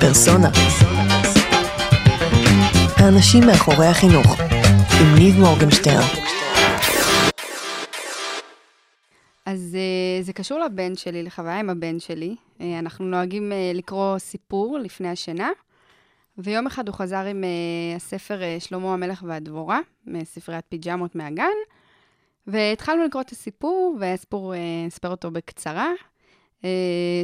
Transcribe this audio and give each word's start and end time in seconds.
פרסונה. 0.00 0.48
האנשים 2.96 3.42
מאחורי 3.46 3.86
החינוך, 3.86 4.40
עם 5.00 5.14
ניב 5.18 5.38
מורגנשטרן. 5.38 6.08
אז 9.46 9.76
uh, 9.76 10.24
זה 10.24 10.32
קשור 10.32 10.58
לבן 10.58 10.96
שלי, 10.96 11.22
לחוויה 11.22 11.58
עם 11.60 11.70
הבן 11.70 11.98
שלי. 11.98 12.36
Uh, 12.58 12.62
אנחנו 12.78 13.04
נוהגים 13.04 13.52
uh, 13.52 13.76
לקרוא 13.76 14.18
סיפור 14.18 14.78
לפני 14.78 15.08
השינה, 15.08 15.48
ויום 16.38 16.66
אחד 16.66 16.88
הוא 16.88 16.96
חזר 16.96 17.24
עם 17.24 17.44
הספר 17.96 18.40
שלמה 18.58 18.94
המלך 18.94 19.24
והדבורה, 19.26 19.80
מספריית 20.06 20.64
פיג'מות 20.68 21.14
מהגן, 21.14 21.44
והתחלנו 22.46 23.04
לקרוא 23.04 23.22
את 23.22 23.30
הסיפור, 23.30 23.96
והסיפור, 24.00 24.54
נספר 24.86 25.10
אותו 25.10 25.30
בקצרה, 25.30 25.90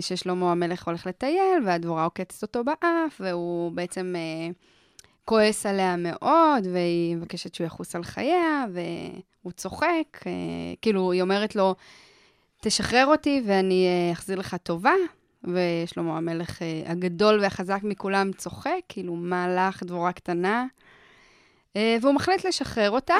ששלמה 0.00 0.52
המלך 0.52 0.86
הולך 0.86 1.06
לטייל, 1.06 1.62
והדבורה 1.66 2.04
עוקצת 2.04 2.42
אותו 2.42 2.64
באף, 2.64 3.20
והוא 3.20 3.72
בעצם 3.72 4.14
uh, 4.16 4.54
כועס 5.24 5.66
עליה 5.66 5.96
מאוד, 5.96 6.66
והיא 6.72 7.16
מבקשת 7.16 7.54
שהוא 7.54 7.66
יחוס 7.66 7.96
על 7.96 8.04
חייה, 8.04 8.64
והוא 8.72 9.52
צוחק, 9.52 10.18
uh, 10.20 10.26
כאילו, 10.82 11.12
היא 11.12 11.22
אומרת 11.22 11.56
לו, 11.56 11.74
תשחרר 12.60 13.06
אותי 13.06 13.42
ואני 13.46 13.86
אה, 13.86 14.12
אחזיר 14.12 14.38
לך 14.38 14.56
טובה. 14.62 14.94
ושלמה 15.44 16.16
המלך 16.16 16.62
אה, 16.62 16.82
הגדול 16.86 17.40
והחזק 17.40 17.80
מכולם 17.82 18.32
צוחק, 18.32 18.80
כאילו, 18.88 19.14
מה 19.14 19.48
לך, 19.48 19.82
דבורה 19.82 20.12
קטנה? 20.12 20.66
אה, 21.76 21.96
והוא 22.00 22.14
מחליט 22.14 22.46
לשחרר 22.46 22.90
אותה, 22.90 23.14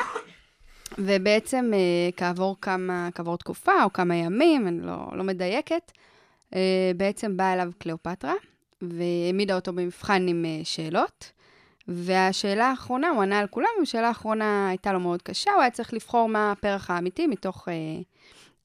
ובעצם 0.99 1.73
כעבור 2.17 2.57
כמה, 2.61 3.09
כעבור 3.15 3.37
תקופה 3.37 3.85
או 3.85 3.93
כמה 3.93 4.15
ימים, 4.15 4.69
אני 4.69 4.81
לא, 4.81 4.97
לא 5.13 5.25
מדייקת, 5.25 5.93
בעצם 6.97 7.37
באה 7.37 7.53
אליו 7.53 7.71
קליאופטרה, 7.79 8.35
והעמידה 8.83 9.55
אותו 9.55 9.73
במבחן 9.73 10.27
עם 10.29 10.45
שאלות. 10.65 11.33
והשאלה 11.89 12.67
האחרונה, 12.67 13.09
הוא 13.09 13.23
ענה 13.23 13.39
על 13.39 13.47
כולם, 13.47 13.69
והשאלה 13.79 14.09
האחרונה 14.09 14.69
הייתה 14.69 14.93
לו 14.93 15.01
מאוד 15.01 15.23
קשה, 15.23 15.51
הוא 15.51 15.61
היה 15.61 15.71
צריך 15.71 15.95
לבחור 15.95 16.29
מה 16.29 16.53
הפרח 16.53 16.91
האמיתי 16.91 17.27
מתוך 17.27 17.69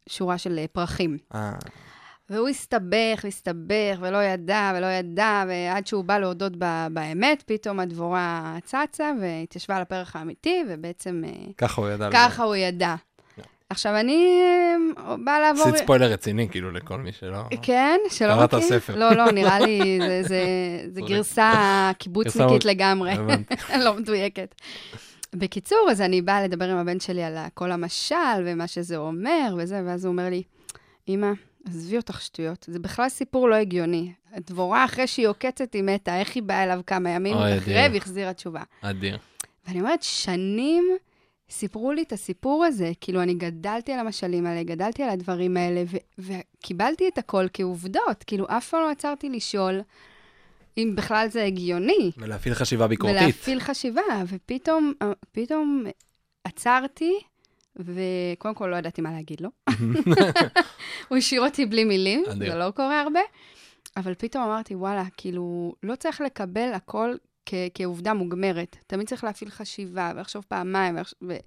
שורה 0.09 0.37
של 0.37 0.59
אה, 0.59 0.65
פרחים. 0.67 1.17
אה. 1.35 1.51
והוא 2.31 2.49
הסתבך 2.49 3.21
והסתבך 3.23 3.97
ולא 3.99 4.23
ידע 4.23 4.73
ולא 4.77 4.85
ידע, 4.85 5.43
ועד 5.47 5.87
שהוא 5.87 6.03
בא 6.03 6.17
להודות 6.17 6.53
ב- 6.57 6.87
באמת, 6.93 7.43
פתאום 7.45 7.79
הדבורה 7.79 8.57
צצה 8.63 9.11
והתיישבה 9.21 9.75
על 9.75 9.81
הפרח 9.81 10.15
האמיתי, 10.15 10.63
ובעצם... 10.69 11.23
אה, 11.25 11.31
ככה 11.57 11.81
הוא 11.81 11.89
ידע. 11.89 12.09
ככה 12.13 12.43
הוא 12.43 12.55
ידע. 12.55 12.95
עכשיו, 13.69 13.99
אני 13.99 14.41
באה 15.23 15.39
לעבור... 15.39 15.63
עשית 15.63 15.75
ספוילר 15.75 16.11
רציני, 16.11 16.49
כאילו, 16.49 16.71
לכל 16.71 16.97
מי 16.97 17.11
שלא... 17.11 17.37
כן, 17.61 17.99
שלא 18.09 18.27
מכיר. 18.27 18.47
קראת 18.47 18.53
הספר. 18.53 18.95
לא, 18.95 19.13
לא, 19.13 19.31
נראה 19.31 19.59
לי, 19.59 19.99
זה 20.93 21.01
גרסה 21.01 21.91
קיבוצניקית 21.97 22.65
לגמרי. 22.65 23.13
לא 23.85 23.93
מדויקת. 23.93 24.55
בקיצור, 25.33 25.87
אז 25.91 26.01
אני 26.01 26.21
באה 26.21 26.43
לדבר 26.43 26.69
עם 26.69 26.77
הבן 26.77 26.99
שלי 26.99 27.23
על 27.23 27.37
כל 27.53 27.71
המשל 27.71 28.15
ומה 28.45 28.67
שזה 28.67 28.97
אומר 28.97 29.55
וזה, 29.57 29.81
ואז 29.85 30.05
הוא 30.05 30.11
אומר 30.11 30.29
לי, 30.29 30.43
אמא, 31.07 31.31
עזבי 31.65 31.97
אותך 31.97 32.21
שטויות, 32.21 32.65
זה 32.69 32.79
בכלל 32.79 33.09
סיפור 33.09 33.49
לא 33.49 33.55
הגיוני. 33.55 34.11
דבורה, 34.37 34.85
אחרי 34.85 35.07
שהיא 35.07 35.27
עוקצת, 35.27 35.73
היא 35.73 35.83
מתה, 35.83 36.19
איך 36.19 36.35
היא 36.35 36.43
באה 36.43 36.63
אליו 36.63 36.81
כמה 36.87 37.09
ימים 37.09 37.37
אחרי 37.37 37.87
והחזירה 37.93 38.33
תשובה. 38.33 38.63
אדיר. 38.81 39.17
ואני 39.67 39.79
אומרת, 39.79 40.03
שנים 40.03 40.83
סיפרו 41.49 41.91
לי 41.91 42.01
את 42.01 42.13
הסיפור 42.13 42.65
הזה, 42.65 42.91
כאילו, 43.01 43.21
אני 43.21 43.33
גדלתי 43.33 43.93
על 43.93 43.99
המשלים 43.99 44.45
האלה, 44.45 44.63
גדלתי 44.63 45.03
על 45.03 45.09
הדברים 45.09 45.57
האלה, 45.57 45.83
וקיבלתי 46.19 47.07
את 47.07 47.17
הכל 47.17 47.45
כעובדות, 47.53 48.23
כאילו, 48.27 48.45
אף 48.49 48.69
פעם 48.69 48.81
לא 48.81 48.89
עצרתי 48.89 49.29
לשאול. 49.29 49.81
אם 50.77 50.93
בכלל 50.95 51.27
זה 51.29 51.43
הגיוני. 51.43 52.11
ולהפעיל 52.17 52.53
חשיבה 52.53 52.87
ביקורתית. 52.87 53.21
ולהפעיל 53.21 53.59
חשיבה, 53.59 54.01
ופתאום 54.27 54.93
פתאום 55.31 55.83
עצרתי, 56.43 57.13
וקודם 57.75 58.55
כל 58.55 58.67
לא 58.67 58.75
ידעתי 58.75 59.01
מה 59.01 59.11
להגיד 59.11 59.41
לו. 59.41 59.49
הוא 61.09 61.17
השאיר 61.17 61.41
אותי 61.45 61.65
בלי 61.65 61.83
מילים, 61.83 62.23
זה 62.37 62.55
לא 62.55 62.71
קורה 62.71 63.01
הרבה. 63.01 63.19
אבל 63.97 64.13
פתאום 64.13 64.43
אמרתי, 64.43 64.75
וואלה, 64.75 65.03
כאילו, 65.17 65.73
לא 65.83 65.95
צריך 65.95 66.21
לקבל 66.21 66.73
הכל 66.73 67.15
כ- 67.45 67.53
כעובדה 67.73 68.13
מוגמרת. 68.13 68.77
תמיד 68.87 69.07
צריך 69.07 69.23
להפעיל 69.23 69.49
חשיבה, 69.49 70.11
ולחשוב 70.15 70.45
פעמיים, 70.47 70.95
ו- 71.27 71.37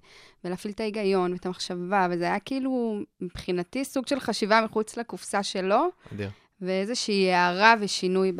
ולהפעיל 0.43 0.73
את 0.73 0.79
ההיגיון 0.79 1.33
ואת 1.33 1.45
המחשבה, 1.45 2.07
וזה 2.11 2.23
היה 2.23 2.39
כאילו, 2.39 2.99
מבחינתי, 3.21 3.85
סוג 3.85 4.07
של 4.07 4.19
חשיבה 4.19 4.61
מחוץ 4.65 4.97
לקופסה 4.97 5.43
שלו. 5.43 5.89
אדיר. 6.13 6.29
ואיזושהי 6.61 7.31
הערה 7.33 7.73
ושינוי 7.79 8.31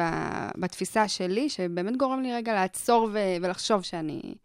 בתפיסה 0.57 1.07
שלי, 1.07 1.49
שבאמת 1.49 1.97
גורם 1.97 2.21
לי 2.21 2.33
רגע 2.33 2.53
לעצור 2.53 3.09
ו- 3.13 3.35
ולחשוב 3.41 3.81
שאני 3.81 4.35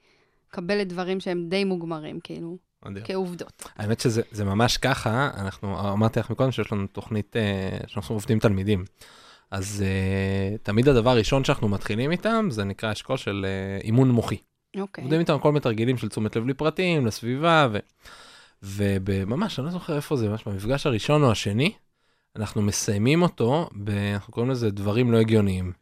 מקבלת 0.49 0.89
דברים 0.89 1.21
שהם 1.21 1.49
די 1.49 1.65
מוגמרים, 1.65 2.21
כאילו. 2.21 2.57
כעובדות. 3.05 3.69
האמת 3.77 4.01
שזה 4.01 4.45
ממש 4.45 4.77
ככה, 4.77 5.31
אנחנו, 5.35 5.93
אמרתי 5.93 6.21
לך 6.21 6.31
מקודם 6.31 6.53
שיש 6.53 6.73
לנו 6.73 6.87
תוכנית, 6.87 7.37
אה, 7.37 7.79
שאנחנו 7.87 8.15
עובדים 8.15 8.39
תלמידים. 8.39 8.85
אז 9.51 9.85
uh, 9.85 10.59
תמיד 10.63 10.89
הדבר 10.89 11.11
הראשון 11.11 11.45
שאנחנו 11.45 11.69
מתחילים 11.69 12.11
איתם, 12.11 12.49
זה 12.51 12.65
נקרא 12.65 12.93
אשכול 12.93 13.17
של 13.17 13.47
uh, 13.81 13.85
אימון 13.85 14.11
מוחי. 14.11 14.37
אוקיי. 14.77 15.03
Okay. 15.03 15.05
עובדים 15.05 15.21
איתם 15.21 15.39
כל 15.39 15.49
מיני 15.49 15.61
תרגילים 15.61 15.99
של 15.99 16.09
תשומת 16.09 16.37
לב 16.37 16.47
לפרטים, 16.47 17.07
לסביבה, 17.07 17.69
ו... 17.73 17.79
וממש, 18.63 19.59
אני 19.59 19.67
לא 19.67 19.73
זוכר 19.73 19.97
איפה 19.97 20.17
זה, 20.17 20.29
ממש 20.29 20.45
במפגש 20.45 20.87
הראשון 20.87 21.23
או 21.23 21.31
השני, 21.31 21.73
אנחנו 22.37 22.63
מסיימים 22.63 23.23
אותו, 23.23 23.69
ב, 23.85 23.91
אנחנו 23.91 24.33
קוראים 24.33 24.51
לזה 24.51 24.71
דברים 24.71 25.13
לא 25.13 25.19
הגיוניים. 25.19 25.73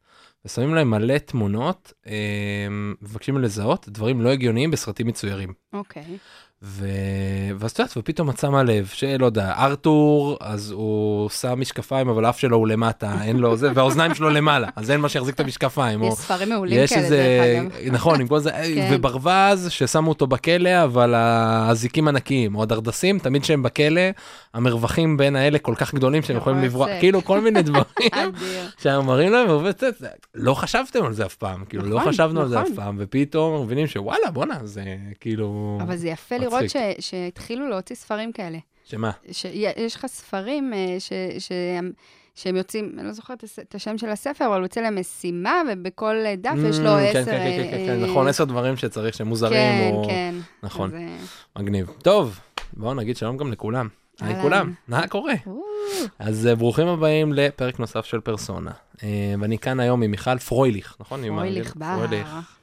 ושמים 0.45 0.75
להם 0.75 0.91
מלא 0.91 1.19
תמונות, 1.19 1.93
אה, 2.07 2.67
מבקשים 3.03 3.39
לזהות 3.39 3.89
דברים 3.89 4.21
לא 4.21 4.29
הגיוניים 4.29 4.71
בסרטים 4.71 5.07
מצוירים. 5.07 5.53
אוקיי. 5.73 6.03
Okay. 6.03 6.48
ו... 6.63 6.87
ואז 7.59 7.71
את 7.71 7.79
יודעת, 7.79 7.97
ופתאום 7.97 8.31
את 8.31 8.39
שמה 8.39 8.63
לב 8.63 8.87
שלא 8.87 9.27
יודע, 9.27 9.53
ארתור, 9.59 10.37
אז 10.41 10.71
הוא 10.71 11.29
שם 11.29 11.61
משקפיים, 11.61 12.09
אבל 12.09 12.25
האף 12.25 12.39
שלו 12.39 12.57
הוא 12.57 12.69
למטה, 12.69 13.15
אין 13.23 13.37
לו 13.37 13.57
זה, 13.57 13.71
והאוזניים 13.75 14.15
שלו 14.15 14.31
למעלה, 14.31 14.69
אז 14.77 14.91
אין 14.91 15.01
מה 15.01 15.09
שיחזיק 15.09 15.35
את 15.35 15.41
המשקפיים. 15.41 16.03
יש. 16.03 16.15
ספרים 16.15 16.49
מעולים 16.49 16.87
כאלה, 16.87 17.03
איזה... 17.03 17.61
דרך 17.63 17.77
אגב. 17.83 17.95
נכון, 17.95 18.21
עם 18.21 18.29
כל 18.29 18.39
זה, 18.39 18.51
כן. 18.75 18.89
וברווז, 18.93 19.71
ששמו 19.71 20.09
אותו 20.09 20.27
בכלא, 20.27 20.85
אבל 20.85 21.15
האזיקים 21.15 22.09
ענקיים, 22.09 22.55
או 22.55 22.63
הדרדסים, 22.63 23.19
תמיד 23.19 23.45
שהם 23.45 23.63
בכלא, 23.63 24.03
המרווחים 24.55 25.17
בין 25.17 25.37
האלה 25.37 25.59
כל 25.59 25.75
כך 25.75 25.95
גדולים 25.95 26.23
שהם 26.23 26.37
יכולים 26.37 26.63
לברוח, 26.63 26.89
כאילו 27.01 27.25
כל 27.25 27.41
מיני 27.41 27.63
דברים, 27.63 27.85
שהם 28.83 29.07
מראים 29.07 29.33
להם, 29.33 29.49
לא 30.35 30.55
חשבתם 30.55 31.05
על 31.05 31.13
זה 31.13 31.27
אף 31.27 31.35
פעם, 31.35 31.65
כאילו 31.65 31.85
לא 31.87 31.97
נכון, 31.97 32.13
חשבנו 32.13 32.41
על 32.41 32.49
זה 32.49 32.59
נכון. 32.59 32.73
אף 32.73 32.77
פעם, 32.77 32.97
ופתאום 32.99 33.63
מבינים 33.63 33.87
שוואלה, 33.87 34.31
בואנה, 34.33 34.59
זה 34.65 34.85
כאילו... 35.21 35.79
אבל 35.83 35.97
זה 35.97 36.09
יפה 36.09 36.39
לראות 36.49 36.65
שהתחילו 36.99 37.69
להוציא 37.69 37.97
ספרים 37.97 38.33
כאלה. 38.33 38.59
שמה? 38.85 39.11
שיש 39.33 39.97
לך 39.97 40.07
ספרים 40.07 40.73
אה, 40.75 40.97
שהם 42.35 42.57
יוצאים, 42.57 42.93
אני 42.99 43.07
לא 43.07 43.13
זוכרת 43.13 43.45
את 43.61 43.75
השם 43.75 43.99
של 43.99 44.09
הספר, 44.09 44.47
אבל 44.47 44.57
הוא 44.57 44.63
יוצא 44.63 44.81
למשימה, 44.81 45.63
ובכל 45.73 46.17
דף 46.39 46.55
יש 46.69 46.79
לו 46.79 46.91
כן, 46.91 47.19
עשר... 47.21 47.25
כן, 47.25 47.39
כן, 47.39 47.69
כן, 47.71 47.87
כן, 47.87 48.11
נכון, 48.11 48.29
עשר 48.29 48.45
דברים 48.45 48.77
שצריך, 48.77 49.15
שהם 49.15 49.27
מוזרים, 49.27 49.53
כן, 49.53 49.91
או... 49.93 50.05
כן. 50.09 50.35
נכון, 50.63 50.91
מגניב. 51.59 51.91
טוב, 52.03 52.41
בואו 52.73 52.95
נגיד 52.95 53.17
שלום 53.17 53.37
גם 53.37 53.53
לכולם. 53.53 53.89
היי 54.21 54.43
כולם, 54.43 54.73
מה 54.89 55.09
קורה? 55.09 55.35
אז 56.19 56.47
אה, 56.47 56.55
ברוכים 56.55 56.89
הבאים 56.89 57.33
לפרק 57.33 57.79
נוסף 57.79 58.05
של 58.05 58.21
פרסונה. 58.21 58.71
אה, 59.03 59.35
ואני 59.41 59.59
כאן 59.59 59.81
היום 59.81 60.03
עם 60.03 60.11
מיכל 60.11 60.39
פרויליך, 60.39 60.97
נכון? 61.01 61.27
פרויליך 61.29 61.77
בר. 61.77 61.95
פרויליך 61.97 62.58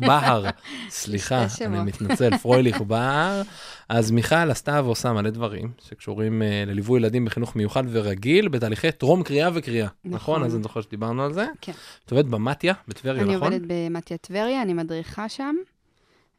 בהר, 0.00 0.44
סליחה, 0.88 1.46
אני 1.64 1.80
מתנצל, 1.80 2.36
פרויליך 2.38 2.80
בהר. 2.80 3.42
אז 3.88 4.10
מיכל 4.10 4.50
עשתה 4.50 4.80
ועושה 4.84 5.12
מלא 5.12 5.30
דברים 5.30 5.72
שקשורים 5.88 6.42
uh, 6.42 6.68
לליווי 6.68 7.00
ילדים 7.00 7.24
בחינוך 7.24 7.56
מיוחד 7.56 7.82
ורגיל 7.90 8.48
בתהליכי 8.48 8.92
טרום 8.92 9.22
קריאה 9.22 9.50
וקריאה. 9.54 9.88
נכון. 10.04 10.14
נכון? 10.14 10.44
אז 10.44 10.54
אני 10.54 10.62
זוכר 10.62 10.80
שדיברנו 10.80 11.22
על 11.24 11.32
זה. 11.32 11.46
כן. 11.60 11.72
את 12.04 12.10
עובדת 12.10 12.26
במתיה, 12.26 12.74
בטבריה, 12.88 13.24
נכון? 13.24 13.34
אני 13.34 13.56
עובדת 13.56 13.62
במתיה 13.68 14.16
טבריה, 14.16 14.62
אני 14.62 14.72
מדריכה 14.72 15.28
שם. 15.28 15.54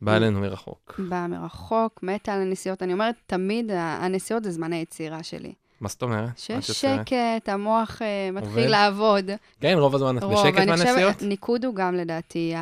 באה 0.01 0.17
אלינו 0.17 0.39
מרחוק. 0.39 0.99
באה 1.09 1.27
מרחוק, 1.27 1.99
מתה 2.03 2.33
על 2.33 2.41
הנסיעות. 2.41 2.83
אני 2.83 2.93
אומרת, 2.93 3.15
תמיד 3.25 3.71
הנסיעות 3.73 4.43
זה 4.43 4.51
זמן 4.51 4.73
היצירה 4.73 5.23
שלי. 5.23 5.53
מה 5.81 5.89
זאת 5.89 6.01
אומרת? 6.01 6.29
שיש 6.37 6.71
שקט, 6.71 7.49
המוח 7.49 8.01
uh, 8.01 8.35
מתחיל. 8.35 8.67
לעבוד. 8.67 9.29
כן, 9.61 9.77
רוב 9.77 9.95
הזמן 9.95 10.17
את 10.17 10.23
בשקט 10.23 10.57
מהנסיעות? 10.57 10.97
רוב, 10.97 10.97
אני 10.97 11.13
חושבת, 11.13 11.21
ניקוד 11.27 11.65
הוא 11.65 11.75
גם 11.75 11.95
לדעתי, 11.95 12.53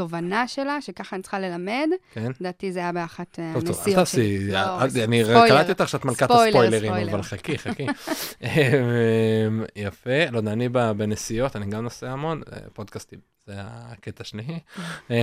התובנה 0.00 0.48
שלה, 0.48 0.80
שככה 0.80 1.16
אני 1.16 1.22
צריכה 1.22 1.38
ללמד, 1.38 1.88
כן. 2.12 2.32
לדעתי 2.40 2.72
זה 2.72 2.78
היה 2.80 2.92
באחת 2.92 3.38
אה, 3.38 3.52
הנסיעות 3.54 3.66
שלי. 3.84 3.94
טוב, 3.94 3.94
טוב, 3.94 4.04
תעשי, 4.04 4.50
לא, 4.50 5.04
אני 5.04 5.22
קראתי 5.48 5.72
אותך 5.72 5.88
שאת 5.88 6.04
מלכת 6.04 6.30
הספוילרים, 6.30 6.92
אבל 6.92 7.22
חכי, 7.22 7.58
חכי. 7.58 7.86
אמ, 8.42 9.64
יפה, 9.76 10.30
לא 10.30 10.38
יודע, 10.38 10.52
אני 10.52 10.68
בנסיעות, 10.68 11.56
אני 11.56 11.66
גם 11.66 11.82
נוסע 11.82 12.10
המון, 12.10 12.42
אה, 12.52 12.58
פודקאסטים, 12.72 13.18
זה 13.46 13.54
הקטע 13.56 14.24
שלי. 14.24 14.42
אמ, 15.10 15.16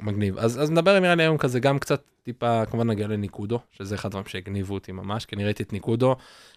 מגניב. 0.00 0.38
אז 0.38 0.70
נדבר 0.70 1.00
נראה 1.00 1.14
לי 1.14 1.22
היום 1.22 1.38
כזה 1.38 1.60
גם 1.60 1.78
קצת 1.78 2.02
טיפה, 2.22 2.66
כמובן 2.66 2.90
נגיע 2.90 3.06
לניקודו, 3.06 3.60
שזה 3.70 3.94
אחד 3.94 4.06
הדברים 4.06 4.26
שהגניבו 4.26 4.74
אותי 4.74 4.92
ממש, 4.92 5.24
כי 5.24 5.36
אני 5.36 5.44
ראיתי 5.44 5.62
את 5.62 5.72
ניקודו, 5.72 6.16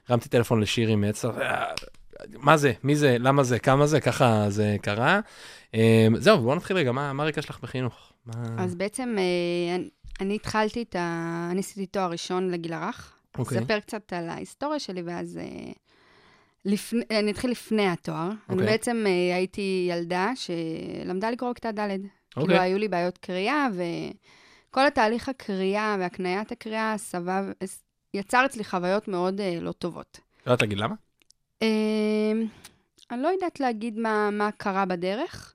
הרמתי 0.09 0.29
טלפון 0.29 0.61
לשירי 0.61 0.95
מעצר, 0.95 1.31
מה 2.37 2.57
זה, 2.57 2.73
מי 2.83 2.95
זה, 2.95 3.17
למה 3.19 3.43
זה, 3.43 3.59
כמה 3.59 3.87
זה, 3.87 4.01
ככה 4.01 4.45
זה 4.49 4.75
קרה. 4.81 5.19
אה, 5.75 6.07
זהו, 6.15 6.37
בוא 6.37 6.55
נתחיל 6.55 6.77
רגע, 6.77 6.91
מה 6.91 7.23
הרקע 7.23 7.41
שלך 7.41 7.59
בחינוך? 7.63 8.13
אז 8.57 8.75
בעצם 8.75 9.15
אני 10.21 10.35
התחלתי 10.35 10.81
את 10.81 10.95
ה... 10.95 11.47
אני 11.51 11.59
עשיתי 11.59 11.85
תואר 11.85 12.11
ראשון 12.11 12.49
לגיל 12.51 12.73
הרך. 12.73 13.13
אוקיי. 13.37 13.59
אספר 13.59 13.79
קצת 13.79 14.13
על 14.13 14.29
ההיסטוריה 14.29 14.79
שלי, 14.79 15.01
ואז... 15.01 15.39
לפני, 16.65 17.01
אני 17.11 17.31
אתחיל 17.31 17.51
לפני 17.51 17.87
התואר. 17.87 18.29
Okay. 18.29 18.49
אני 18.49 18.61
אוקיי. 18.61 18.65
בעצם 18.65 19.05
הייתי 19.33 19.87
ילדה 19.89 20.31
שלמדה 20.35 21.31
לקרוא 21.31 21.53
כיתה 21.53 21.71
ד'. 21.71 21.79
Okay. 21.79 21.83
כאילו, 22.29 22.43
אוקיי. 22.43 22.59
היו 22.59 22.77
לי 22.77 22.87
בעיות 22.87 23.17
קריאה, 23.17 23.67
וכל 23.73 24.87
התהליך 24.87 25.29
הקריאה 25.29 25.95
והקניית 25.99 26.51
הקריאה 26.51 26.95
סבב, 26.97 27.43
יצר 28.13 28.45
אצלי 28.45 28.63
חוויות 28.63 29.07
מאוד 29.07 29.39
uh, 29.39 29.61
לא 29.61 29.71
טובות. 29.71 30.19
לא 30.45 30.51
יודעת 30.51 30.61
להגיד 30.61 30.77
למה? 30.77 30.95
Uh, 31.61 31.63
אני 33.11 33.21
לא 33.21 33.27
יודעת 33.27 33.59
להגיד 33.59 33.99
מה, 33.99 34.29
מה 34.31 34.49
קרה 34.51 34.85
בדרך, 34.85 35.53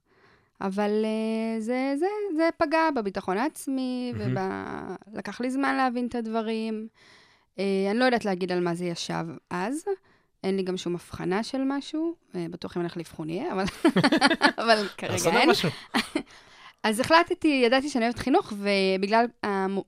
אבל 0.60 0.90
uh, 1.04 1.60
זה, 1.60 1.94
זה, 1.98 2.06
זה 2.36 2.48
פגע 2.56 2.90
בביטחון 2.96 3.38
העצמי. 3.38 4.12
ולקח 4.16 5.40
לי 5.40 5.50
זמן 5.50 5.76
להבין 5.76 6.06
את 6.06 6.14
הדברים. 6.14 6.88
Uh, 7.56 7.60
אני 7.90 7.98
לא 7.98 8.04
יודעת 8.04 8.24
להגיד 8.24 8.52
על 8.52 8.60
מה 8.60 8.74
זה 8.74 8.84
ישב 8.84 9.24
אז. 9.50 9.84
אין 10.44 10.56
לי 10.56 10.62
גם 10.62 10.76
שום 10.76 10.94
הבחנה 10.94 11.42
של 11.42 11.62
משהו, 11.64 12.14
בטוח 12.34 12.76
אם 12.76 12.82
נלך 12.82 12.96
לאבחון 12.96 13.30
יהיה, 13.30 13.52
אבל, 13.52 13.64
אבל 14.62 14.88
כרגע 14.96 15.30
אין. 15.30 15.50
אז 16.82 17.00
החלטתי, 17.00 17.62
ידעתי 17.66 17.88
שאני 17.88 18.04
אוהבת 18.04 18.18
חינוך, 18.18 18.52
ובגלל 18.52 19.26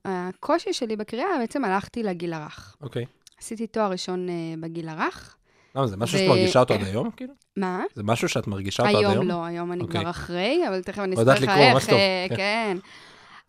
הקושי 0.05 0.73
שלי 0.73 0.97
בקריאה, 0.97 1.29
בעצם 1.39 1.65
הלכתי 1.65 2.03
לגיל 2.03 2.33
הרך. 2.33 2.77
אוקיי. 2.81 3.05
עשיתי 3.39 3.67
תואר 3.67 3.91
ראשון 3.91 4.29
בגיל 4.61 4.89
הרך. 4.89 5.38
למה, 5.75 5.87
זה 5.87 5.97
משהו 5.97 6.19
שאת 6.19 6.29
מרגישה 6.29 6.61
אותו 6.61 6.75
עד 6.75 6.83
היום, 6.83 7.11
כאילו? 7.11 7.35
מה? 7.57 7.85
זה 7.95 8.03
משהו 8.03 8.29
שאת 8.29 8.47
מרגישה 8.47 8.83
אותו 8.83 8.99
עד 8.99 9.05
היום? 9.05 9.13
היום 9.13 9.29
לא, 9.29 9.45
היום 9.45 9.73
אני 9.73 9.89
כבר 9.89 10.11
אחרי, 10.11 10.69
אבל 10.69 10.83
תכף 10.83 10.99
אני 10.99 11.15
אספר 11.15 11.35
לך 11.35 11.89
איך, 11.89 12.37
כן. 12.37 12.77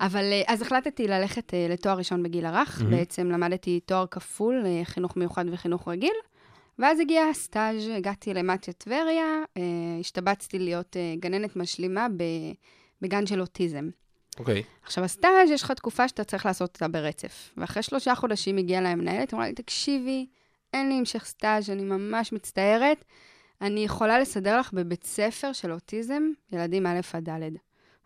אבל 0.01 0.23
אז 0.47 0.61
החלטתי 0.61 1.07
ללכת 1.07 1.53
לתואר 1.69 1.97
ראשון 1.97 2.23
בגיל 2.23 2.45
הרך, 2.45 2.81
בעצם 2.89 3.31
למדתי 3.31 3.79
תואר 3.79 4.05
כפול, 4.11 4.63
חינוך 4.83 5.17
מיוחד 5.17 5.45
וחינוך 5.51 5.87
רגיל. 5.87 6.15
ואז 6.79 6.99
הגיע 6.99 7.23
הסטאז', 7.23 7.87
הגעתי 7.97 8.33
למטיה 8.33 8.73
טבריה, 8.73 9.25
השתבצתי 9.99 10.59
להיות 10.59 10.95
גננת 11.19 11.55
משלימה 11.55 12.07
בגן 13.01 13.25
של 13.25 13.41
אוטיזם. 13.41 13.89
אוקיי. 14.39 14.59
Okay. 14.59 14.85
עכשיו, 14.85 15.03
הסטאז', 15.03 15.49
יש 15.51 15.63
לך 15.63 15.71
תקופה 15.71 16.07
שאתה 16.07 16.23
צריך 16.23 16.45
לעשות 16.45 16.69
אותה 16.73 16.87
ברצף. 16.87 17.53
ואחרי 17.57 17.83
שלושה 17.83 18.15
חודשים 18.15 18.57
הגיעה 18.57 18.81
לה 18.81 18.95
מנהלת, 18.95 19.33
אמרה 19.33 19.47
לי, 19.47 19.53
תקשיבי, 19.53 20.25
אין 20.73 20.89
לי 20.89 20.95
המשך 20.95 21.25
סטאז', 21.25 21.69
אני 21.69 21.83
ממש 21.83 22.33
מצטערת. 22.33 23.05
אני 23.61 23.85
יכולה 23.85 24.19
לסדר 24.19 24.59
לך 24.59 24.73
בבית 24.73 25.03
ספר 25.03 25.53
של 25.53 25.71
אוטיזם, 25.71 26.23
ילדים 26.51 26.85
א' 26.85 26.99
עד 27.13 27.29
ד'. 27.29 27.49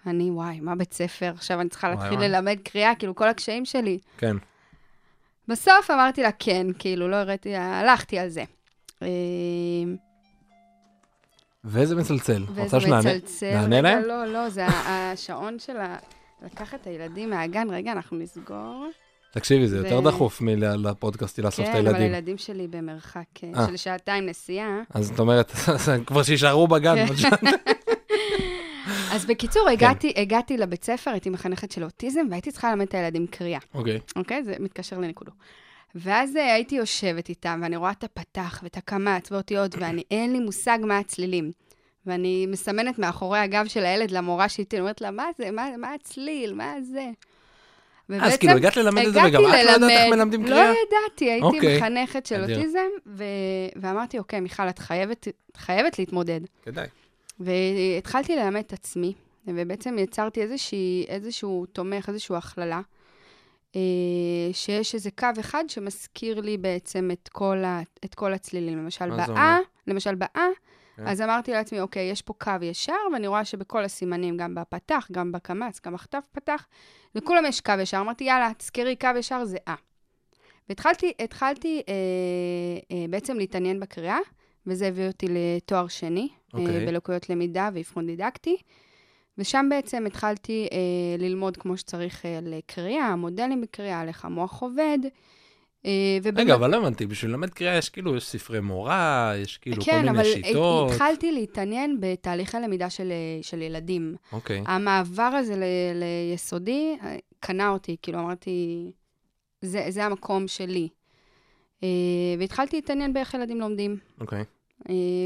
אני, 0.08 0.32
וואי, 0.32 0.60
מה 0.60 0.76
בית 0.76 0.94
ספר? 0.94 1.32
עכשיו 1.36 1.62
אני 1.62 1.70
צריכה 1.70 1.90
להתחיל 1.90 2.14
וואי. 2.14 2.30
ללמד 2.30 2.58
קריאה, 2.64 2.96
כאילו, 2.96 3.16
כל 3.16 3.28
הקשיים 3.28 3.66
שלי. 3.66 4.00
כן. 4.18 4.36
בסוף 5.48 5.92
אמרתי 5.92 6.22
לה 6.22 6.32
כן, 6.32 6.68
כאילו, 6.80 7.08
לא 7.08 7.16
הראיתי, 7.16 7.56
הלכתי 7.56 8.20
על 8.20 8.30
זה. 8.30 8.44
אה, 9.02 9.08
וזה 11.66 11.96
מצלצל. 11.96 12.44
וזה 12.50 12.78
מצלצל. 12.78 13.54
נענה 13.54 13.82
להם? 13.82 14.04
לא, 14.04 14.26
לא, 14.26 14.50
זה 14.50 14.66
השעון 14.68 15.60
של. 15.60 15.78
לקחת 16.42 16.82
את 16.82 16.88
הילדים 16.88 17.30
מהגן. 17.30 17.70
רגע, 17.70 17.92
אנחנו 17.92 18.18
נסגור. 18.18 18.88
תקשיבי, 19.34 19.68
זה 19.68 19.78
יותר 19.78 20.00
דחוף 20.00 20.42
מלפודקאסטי 20.42 21.42
לאסוף 21.42 21.66
את 21.70 21.76
הילדים. 21.76 21.92
כן, 21.92 21.96
אבל 21.96 22.04
הילדים 22.04 22.38
שלי 22.38 22.68
במרחק 22.68 23.26
אה, 23.44 23.50
אה. 23.56 23.68
של 23.68 23.78
שעתיים 23.78 24.26
נסיעה. 24.26 24.82
אז 24.90 25.10
את 25.10 25.20
אומרת, 25.20 25.52
כבר 26.08 26.24
שיישארו 26.24 26.68
בגן. 26.68 27.06
כן. 27.08 27.30
אז 29.14 29.26
בקיצור, 29.26 29.70
הגעתי, 29.70 30.14
כן. 30.14 30.22
הגעתי 30.22 30.58
לבית 30.58 30.84
ספר, 30.84 31.12
הייתי 31.12 31.30
מחנכת 31.30 31.72
של 31.72 31.84
אוטיזם, 31.84 32.22
והייתי 32.30 32.52
צריכה 32.52 32.70
ללמד 32.72 32.86
את 32.86 32.94
הילדים 32.94 33.28
קריאה. 33.28 33.60
אוקיי. 33.74 34.00
אוקיי? 34.16 34.44
זה 34.44 34.56
מתקשר 34.60 34.98
לנקודו. 34.98 35.32
ואז 35.96 36.36
אה, 36.36 36.54
הייתי 36.54 36.76
יושבת 36.76 37.30
איתם, 37.30 37.60
ואני 37.64 37.76
רואה 37.76 37.92
את 37.92 38.04
הפתח 38.04 38.60
ואת 38.64 38.78
הקמץ 38.78 39.32
ואותיות, 39.32 39.76
ואין 39.76 40.34
לי 40.34 40.40
מושג 40.40 40.80
מה 40.82 40.98
הצלילים. 40.98 41.52
ואני 42.06 42.46
מסמנת 42.46 43.00
מאחורי 43.00 43.40
הגב 43.40 43.66
של 43.68 43.86
הילד 43.86 44.12
למורה 44.12 44.50
שאיתי, 44.50 44.80
אומרת 44.80 45.02
לה, 45.02 45.12
מה 45.12 45.26
זה, 45.38 45.52
מה, 45.52 45.78
מה 45.78 45.94
הצליל, 45.94 46.54
מה 46.54 46.74
זה? 46.82 47.10
אז 48.10 48.38
כאילו 48.38 48.54
הגעת 48.54 48.78
ללמד 48.78 49.06
את 49.06 49.14
זה, 49.14 49.20
וגם 49.26 49.42
את 49.46 49.66
לא 49.66 49.72
יודעת 49.72 49.90
איך 49.90 50.14
מלמדים 50.14 50.46
קריאה? 50.46 50.72
לא 50.72 50.76
ידעתי, 50.88 51.32
הייתי 51.32 51.46
אוקיי. 51.46 51.78
מחנכת 51.78 52.26
של 52.26 52.42
אוטיזם, 52.42 52.80
ו... 53.08 53.24
ואמרתי, 53.76 54.20
אוקיי, 54.20 54.40
מיכל, 54.40 54.70
את 54.70 54.80
חייבת, 54.80 55.28
חייבת 55.58 56.00
להתמודד. 56.00 56.42
כדאי. 56.64 56.88
והתחלתי 57.40 58.36
ללמד 58.36 58.64
את 58.68 58.74
עצמי, 58.74 59.14
ובעצם 59.48 60.00
יצרתי 60.00 60.42
איזושהי, 60.42 61.06
איזשהו 61.08 61.66
תומך, 61.66 62.10
איזושהי 62.10 62.36
הכללה. 62.36 62.82
אה, 63.76 63.82
שיש 64.54 64.96
איזה 64.96 65.12
קו 65.12 65.28
אחד 65.40 65.64
שמזכיר 65.68 66.42
לי 66.42 66.58
בעצם 66.58 67.10
את 67.14 67.30
כל, 67.32 67.58
ה, 67.64 67.82
את 68.06 68.16
כל 68.16 68.34
הצלילים. 68.34 68.78
למשל, 68.78 69.10
באה, 69.10 69.60
למשל 69.88 70.16
באה, 70.16 70.48
כן. 70.96 71.08
אז 71.08 71.22
אמרתי 71.22 71.52
לעצמי, 71.52 71.82
אוקיי, 71.82 72.10
יש 72.10 72.22
פה 72.22 72.34
קו 72.34 72.52
ישר, 72.62 72.94
ואני 73.14 73.28
רואה 73.28 73.46
שבכל 73.46 73.84
הסימנים, 73.84 74.38
גם 74.38 74.56
בפתח, 74.56 75.08
גם 75.12 75.32
בקמץ, 75.32 75.82
גם 75.86 75.94
בכתב 75.94 76.20
פתח, 76.32 76.68
לכולם 77.16 77.46
יש 77.46 77.62
קו 77.62 77.74
ישר. 77.82 78.00
אמרתי, 78.00 78.24
יאללה, 78.24 78.52
תזכרי, 78.58 78.96
קו 78.96 79.08
ישר 79.18 79.46
זה 79.46 79.58
אה. 79.68 79.76
והתחלתי 80.70 81.14
התחלתי, 81.20 81.82
אה, 81.88 81.94
אה, 82.92 83.06
בעצם 83.10 83.38
להתעניין 83.38 83.80
בקריאה, 83.80 84.18
וזה 84.68 84.88
הביא 84.88 85.08
אותי 85.08 85.26
לתואר 85.30 85.88
שני, 85.88 86.30
אה, 86.56 86.60
אוקיי. 86.60 86.80
אה, 86.80 86.86
בלקויות 86.86 87.30
למידה 87.30 87.70
ואבחון 87.74 88.08
דידקטי. 88.08 88.58
ושם 89.38 89.68
בעצם 89.70 90.06
התחלתי 90.06 90.68
אה, 90.72 90.78
ללמוד 91.18 91.58
כמו 91.58 91.78
שצריך 91.78 92.26
אה, 92.26 92.40
לקריאה, 92.42 93.16
מודלים 93.16 93.62
בקריאה, 93.62 94.00
על 94.00 94.08
איך 94.08 94.26
המוח 94.26 94.62
עובד. 94.62 95.00
אה, 95.86 96.18
ובאמת... 96.24 96.40
רגע, 96.40 96.56
אבל 96.56 96.72
לא 96.72 96.78
הבנתי, 96.78 97.06
בשביל 97.06 97.32
ללמד 97.32 97.50
קריאה 97.50 97.78
יש 97.78 97.90
כאילו, 97.90 98.16
יש 98.16 98.28
ספרי 98.28 98.60
מורה, 98.60 99.34
יש 99.38 99.58
כאילו 99.58 99.84
כן, 99.86 100.06
כל 100.06 100.12
מיני 100.12 100.26
שיטות. 100.26 100.44
כן, 100.54 100.60
אבל 100.60 100.94
התחלתי 100.94 101.32
להתעניין 101.32 101.98
בתהליכי 102.00 102.58
למידה 102.58 102.90
של, 102.90 103.12
אה, 103.12 103.44
של 103.44 103.62
ילדים. 103.62 104.16
אוקיי. 104.32 104.64
המעבר 104.66 105.24
הזה 105.24 105.56
ל, 105.56 105.64
ליסודי 105.94 106.98
אה, 107.04 107.16
קנה 107.40 107.70
אותי, 107.70 107.96
כאילו 108.02 108.20
אמרתי, 108.20 108.92
זה, 109.62 109.86
זה 109.90 110.06
המקום 110.06 110.48
שלי. 110.48 110.88
והתחלתי 112.40 112.76
להתעניין 112.76 113.14
באיך 113.14 113.34
ילדים 113.34 113.60
לומדים. 113.60 113.98
אוקיי. 114.22 114.44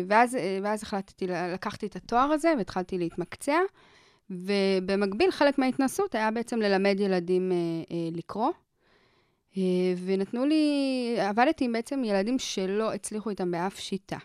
ואז, 0.08 0.38
ואז 0.64 0.84
החלטתי, 0.84 1.28
לקחתי 1.28 1.86
את 1.86 1.96
התואר 1.96 2.32
הזה 2.32 2.54
והתחלתי 2.58 2.98
להתמקצע. 2.98 3.58
ובמקביל, 4.30 5.32
חלק 5.32 5.60
מההתנסות 5.60 6.16
היה 6.16 6.32
בעצם 6.32 6.60
ללמד 6.62 7.00
ילדים 7.00 7.52
לקרוא. 8.12 8.52
אה, 9.58 9.64
ונתנו 10.06 10.46
לי, 10.46 11.16
עבדתי 11.20 11.66
עם 11.66 11.74
בעצם 11.74 12.04
ילדים 12.04 12.40
שלא 12.40 12.94
הצליחו 12.94 13.30
איתם 13.30 13.52
באף 13.52 13.80
שיטה. 13.80 14.18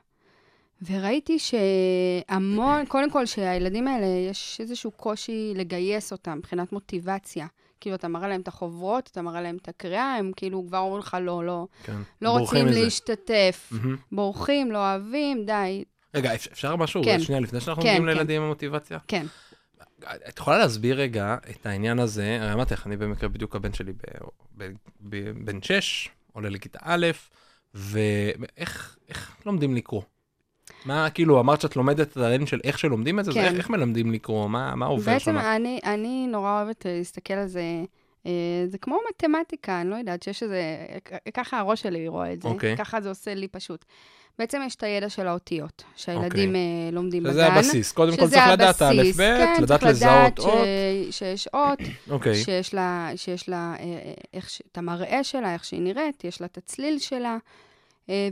וראיתי 0.91 1.39
שהמון, 1.39 2.85
קודם 2.89 3.11
כל, 3.11 3.27
שהילדים 3.27 3.89
האלה, 3.89 4.07
יש 4.07 4.57
איזשהו 4.61 4.91
קושי 4.91 5.53
לגייס 5.57 6.13
אותם 6.13 6.39
מבחינת 6.39 6.73
מוטיבציה. 6.73 7.47
כאילו, 7.81 7.97
אתה 7.97 8.09
מראה 8.09 8.29
להם 8.29 8.41
את 8.41 8.49
החוברות, 8.49 9.09
אתה 9.13 9.23
מראה 9.23 9.41
להם 9.41 9.57
את 9.63 9.69
הקריאה, 9.69 10.17
הם 10.17 10.33
כאילו 10.37 10.65
כבר 10.67 10.79
אומרים 10.79 10.99
לך, 10.99 11.17
לא, 11.21 11.45
לא, 11.45 11.67
כן. 11.85 11.97
לא 12.23 12.31
רוצים 12.31 12.67
מזה. 12.67 12.83
להשתתף. 12.83 13.73
Mm-hmm. 13.73 13.87
בורחים, 14.13 14.73
לא 14.73 14.79
אוהבים, 14.79 15.45
די. 15.45 15.85
רגע, 16.15 16.35
אפשר 16.35 16.77
משהו? 16.77 17.03
כן. 17.05 17.21
שנייה, 17.21 17.41
לפני 17.41 17.61
שאנחנו 17.61 17.83
כן, 17.83 17.89
מגיעים 17.89 18.03
כן. 18.03 18.09
לילדים 18.09 18.37
עם 18.37 18.47
המוטיבציה? 18.47 18.99
כן. 19.09 19.27
את 20.29 20.39
יכולה 20.39 20.59
להסביר 20.59 20.97
רגע 20.97 21.37
את 21.51 21.67
העניין 21.67 21.99
הזה, 21.99 22.39
הרי 22.41 22.53
אמרתי 22.53 22.75
לך, 22.75 22.87
אני 22.87 22.97
במקרה 22.97 23.29
בדיוק 23.29 23.57
הבן 23.57 23.73
שלי 23.73 23.93
בן 25.45 25.63
6, 25.63 26.09
עולה 26.33 26.49
לכיתה 26.49 26.79
א', 26.83 27.07
ואיך 27.75 28.97
לומדים 29.47 29.75
לקרוא? 29.77 30.03
מה, 30.85 31.11
כאילו, 31.11 31.41
אמרת 31.41 31.61
שאת 31.61 31.77
לומדת 31.77 32.13
את 32.13 32.17
העניין 32.17 32.47
של 32.47 32.61
איך 32.65 32.79
שלומדים 32.79 33.21
את 33.21 33.25
זה, 33.25 33.33
כן. 33.33 33.45
אז 33.45 33.55
איך, 33.55 33.71
מלמדים 33.71 34.13
לקרוא? 34.13 34.49
מה, 34.49 34.75
מה 34.75 34.87
עובר 34.87 35.19
שם? 35.19 35.35
בעצם 35.35 35.47
אני, 35.47 35.81
אני 35.85 36.27
נורא 36.27 36.63
אוהבת 36.63 36.87
להסתכל 36.89 37.35
על 37.35 37.47
זה, 37.47 37.63
אה, 38.27 38.65
זה 38.67 38.79
כמו 38.79 38.99
מתמטיקה, 39.11 39.81
אני 39.81 39.91
לא 39.91 39.97
יודעת, 39.97 40.23
שיש 40.23 40.43
איזה, 40.43 40.87
ככה 41.35 41.59
הראש 41.59 41.83
שלי 41.83 42.09
רואה 42.09 42.33
את 42.33 42.43
זה, 42.43 42.49
okay. 42.49 42.51
אוקיי. 42.51 42.77
ככה 42.77 43.01
זה 43.01 43.09
עושה 43.09 43.35
לי 43.35 43.49
פשוט. 43.49 43.85
בעצם 44.39 44.61
יש 44.67 44.75
את 44.75 44.83
הידע 44.83 45.09
של 45.09 45.27
האותיות, 45.27 45.83
שהילדים 45.97 46.49
okay. 46.49 46.53
אוקיי. 46.53 46.89
uh, 46.91 46.95
לומדים 46.95 47.23
שזה 47.23 47.33
בגן. 47.33 47.51
שזה 47.51 47.59
הבסיס. 47.59 47.93
קודם 47.93 48.17
כל 48.17 48.29
צריך 48.29 48.43
לדעת 48.53 48.83
א', 48.83 49.03
ב', 49.17 49.17
כן, 49.17 49.63
לדעת 49.63 49.83
לזהות 49.83 50.39
אות. 50.39 50.67
ש... 51.11 51.19
שיש 51.19 51.49
אות, 51.55 51.81
okay. 51.81 52.11
אוקיי. 52.15 52.35
שיש 52.35 52.75
לה, 52.75 53.11
שיש 53.17 53.49
לה 53.49 53.75
אה, 53.79 53.85
אה, 53.85 54.13
איך. 54.35 54.51
את 54.73 54.79
המראה 54.79 55.25
שלה, 55.25 55.55
איך 55.55 55.65
שהיא 55.65 55.81
נראית, 55.81 56.25
יש 56.25 56.41
לה 56.41 56.47
את 56.47 56.59
הצליל 56.59 56.99
שלה. 56.99 57.37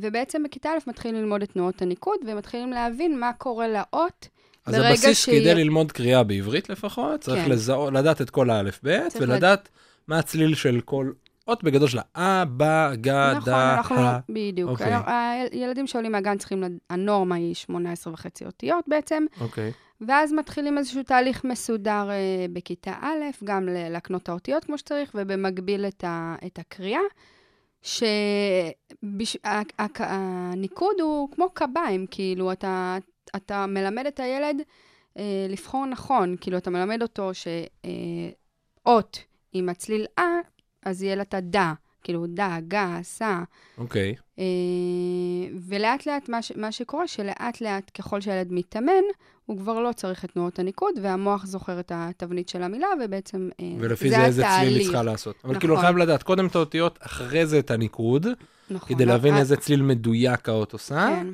ובעצם 0.00 0.42
בכיתה 0.42 0.68
א' 0.68 0.78
מתחילים 0.86 1.16
ללמוד 1.16 1.42
את 1.42 1.52
תנועות 1.52 1.82
הניקוד, 1.82 2.18
ומתחילים 2.26 2.70
להבין 2.72 3.20
מה 3.20 3.32
קורה 3.32 3.68
לאות. 3.68 4.28
אז 4.66 4.74
הבסיס 4.74 5.24
שהיא... 5.24 5.40
כדי 5.40 5.54
ללמוד 5.54 5.92
קריאה 5.92 6.22
בעברית 6.22 6.70
לפחות, 6.70 7.20
צריך 7.20 7.44
כן. 7.44 7.50
לזהו, 7.50 7.90
לדעת 7.90 8.20
את 8.20 8.30
כל 8.30 8.50
האלף-בית, 8.50 9.16
ולדעת 9.20 9.60
לד... 9.60 9.68
מה 10.08 10.18
הצליל 10.18 10.54
של 10.54 10.80
כל 10.84 11.10
אות 11.48 11.64
בגדול 11.64 11.88
של 11.88 11.98
ה, 11.98 12.44
ב, 12.44 12.62
ג, 12.94 13.08
ד, 13.08 13.34
נכון, 13.36 13.52
אנחנו 13.52 13.96
לא. 13.96 14.10
בדיוק. 14.28 14.70
אוקיי. 14.70 14.94
הילדים 15.52 15.86
שעולים 15.86 16.12
מהגן 16.12 16.38
צריכים, 16.38 16.64
הנורמה 16.90 17.34
היא 17.34 17.54
18 17.54 18.12
וחצי 18.12 18.46
אותיות 18.46 18.84
בעצם, 18.88 19.24
אוקיי. 19.40 19.72
ואז 20.00 20.32
מתחילים 20.32 20.78
איזשהו 20.78 21.02
תהליך 21.02 21.44
מסודר 21.44 22.10
אה, 22.10 22.46
בכיתה 22.52 22.92
א', 23.00 23.44
גם 23.44 23.68
להקנות 23.68 24.28
האותיות 24.28 24.64
כמו 24.64 24.78
שצריך, 24.78 25.10
ובמקביל 25.14 25.86
את, 25.86 26.04
ה, 26.04 26.34
את 26.46 26.58
הקריאה, 26.58 27.00
שהניקוד 30.62 31.00
הוא 31.00 31.28
כמו 31.30 31.50
קביים, 31.50 32.06
כאילו, 32.10 32.52
אתה, 32.52 32.98
אתה 33.36 33.66
מלמד 33.66 34.06
את 34.06 34.20
הילד 34.20 34.56
אה, 35.18 35.46
לבחור 35.48 35.86
נכון, 35.86 36.36
כאילו, 36.40 36.58
אתה 36.58 36.70
מלמד 36.70 37.02
אותו 37.02 37.30
שאות 37.34 39.18
עם 39.52 39.68
הצליל 39.68 40.06
אה, 40.18 40.24
אז 40.82 41.02
יהיה 41.02 41.16
לה 41.16 41.22
את 41.22 41.34
הדא, 41.34 41.72
כאילו, 42.02 42.26
דא, 42.26 42.56
גא, 42.68 42.98
סע. 43.02 43.42
אוקיי. 43.78 44.14
אה, 44.38 44.44
ולאט 45.68 46.06
לאט 46.06 46.28
מה, 46.28 46.42
ש, 46.42 46.52
מה 46.56 46.72
שקורה, 46.72 47.08
שלאט 47.08 47.60
לאט 47.60 47.90
ככל 47.94 48.20
שהילד 48.20 48.52
מתאמן, 48.52 49.02
הוא 49.46 49.58
כבר 49.58 49.80
לא 49.80 49.92
צריך 49.92 50.24
את 50.24 50.30
תנועות 50.30 50.58
הניקוד, 50.58 50.94
והמוח 51.02 51.46
זוכר 51.46 51.80
את 51.80 51.92
התבנית 51.94 52.48
של 52.48 52.62
המילה, 52.62 52.88
ובעצם 53.04 53.48
אה, 53.60 53.66
ולפי 53.78 54.10
זה 54.10 54.16
זה 54.16 54.24
איזה 54.24 54.42
צליל 54.42 54.52
היא 54.52 54.68
התהליך. 54.68 54.86
צריכה 54.86 55.02
לעשות. 55.02 55.36
אבל 55.44 55.50
נכון. 55.50 55.60
כאילו 55.60 55.76
חייב 55.76 55.96
לדעת 55.96 56.22
קודם 56.22 56.46
את 56.46 56.56
האותיות, 56.56 56.98
אחרי 57.02 57.46
זה 57.46 57.58
את 57.58 57.70
הניקוד, 57.70 58.26
נכון, 58.70 58.88
כדי 58.88 59.04
לא, 59.04 59.12
להבין 59.12 59.34
אה, 59.34 59.38
איזה 59.38 59.56
צליל 59.56 59.82
מדויק 59.82 60.48
האות 60.48 60.72
עושה, 60.72 61.08
כן, 61.08 61.26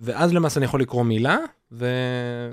ואז 0.00 0.34
למעשה 0.34 0.60
אני 0.60 0.64
יכול 0.64 0.80
לקרוא 0.80 1.04
מילה, 1.04 1.36
ו... 1.72 1.86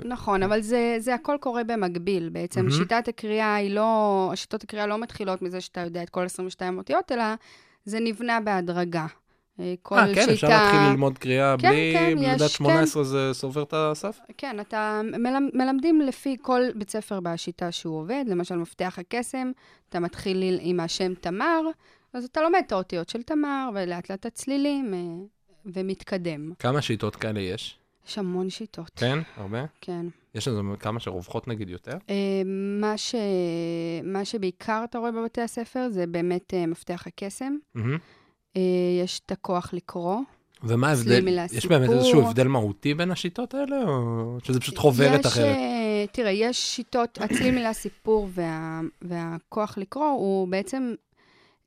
נכון, 0.04 0.42
אבל 0.42 0.60
זה, 0.60 0.96
זה 0.98 1.14
הכל 1.14 1.36
קורה 1.40 1.64
במקביל. 1.64 2.28
בעצם 2.28 2.60
מהמם. 2.60 2.72
שיטת 2.72 3.08
הקריאה 3.08 3.54
היא 3.54 3.70
לא, 3.70 4.32
שיטות 4.34 4.62
הקריאה 4.62 4.86
לא 4.86 4.98
מתחילות 4.98 5.42
מזה 5.42 5.60
שאתה 5.60 5.80
יודע 5.80 6.02
את 6.02 6.10
כל 6.10 6.24
22 6.24 6.78
אותיות, 6.78 7.12
אלא 7.12 7.24
זה 7.84 8.00
נבנה 8.00 8.40
בהדרגה. 8.40 9.06
אה, 9.60 9.74
כל 9.82 9.98
אה, 9.98 10.14
כן, 10.14 10.20
שיטה... 10.20 10.32
אפשר 10.32 10.48
להתחיל 10.48 10.80
ללמוד 10.90 11.18
קריאה 11.18 11.54
כן, 11.58 11.68
בלי 11.68 11.92
כן, 11.94 12.16
בלי 12.16 12.26
יש, 12.26 12.34
לדעת 12.34 12.50
18 12.50 13.04
זה 13.04 13.30
סובר 13.32 13.62
את 13.62 13.74
הסף? 13.76 14.18
כן, 14.36 14.60
אתה 14.60 15.00
מלמד, 15.04 15.50
מלמדים 15.54 16.00
לפי 16.00 16.36
כל 16.42 16.62
בית 16.74 16.90
ספר 16.90 17.20
בשיטה 17.20 17.72
שהוא 17.72 18.00
עובד, 18.00 18.24
למשל 18.26 18.56
מפתח 18.56 18.98
הקסם, 18.98 19.50
אתה 19.88 20.00
מתחיל 20.00 20.58
עם 20.60 20.80
השם 20.80 21.14
תמר, 21.14 21.60
אז 22.12 22.24
אתה 22.24 22.42
לומד 22.42 22.62
את 22.66 22.72
האותיות 22.72 23.08
של 23.08 23.22
תמר, 23.22 23.70
ולאט 23.74 24.10
לאט 24.10 24.26
הצלילים, 24.26 24.94
אה, 24.94 24.98
ומתקדם. 25.66 26.52
כמה 26.58 26.82
שיטות 26.82 27.16
כאלה 27.16 27.40
יש? 27.40 27.78
יש 28.08 28.18
המון 28.18 28.50
שיטות. 28.50 28.90
כן? 28.96 29.18
הרבה? 29.36 29.64
כן. 29.80 30.06
יש 30.34 30.48
איזה 30.48 30.60
כמה 30.78 31.00
שרווחות 31.00 31.48
נגיד 31.48 31.70
יותר? 31.70 31.96
אה, 32.10 32.42
מה, 32.80 32.98
ש... 32.98 33.14
מה 34.04 34.24
שבעיקר 34.24 34.84
אתה 34.84 34.98
רואה 34.98 35.12
בבתי 35.12 35.40
הספר 35.40 35.88
זה 35.90 36.06
באמת 36.06 36.54
אה, 36.54 36.66
מפתח 36.66 37.06
הקסם. 37.06 37.56
אה, 38.56 38.62
יש 39.04 39.20
את 39.26 39.32
הכוח 39.32 39.72
לקרוא. 39.72 40.20
ומה 40.62 40.88
ההבדל? 40.88 41.38
יש 41.52 41.66
באמת. 41.66 41.90
איזשהו 41.90 42.26
הבדל 42.26 42.48
מהותי 42.48 42.94
בין 42.94 43.10
השיטות 43.10 43.54
האלה, 43.54 43.82
או 43.82 44.38
שזה 44.42 44.60
פשוט 44.60 44.78
חוברת 44.78 45.20
יש, 45.20 45.26
אחרת? 45.26 45.56
אה, 45.56 46.04
תראה, 46.12 46.30
יש 46.30 46.76
שיטות, 46.76 47.18
הצליל 47.22 47.54
מילה 47.54 47.72
סיפור 47.72 48.28
וה, 48.34 48.80
והכוח 49.02 49.78
לקרוא, 49.78 50.08
הוא 50.08 50.48
בעצם, 50.48 50.94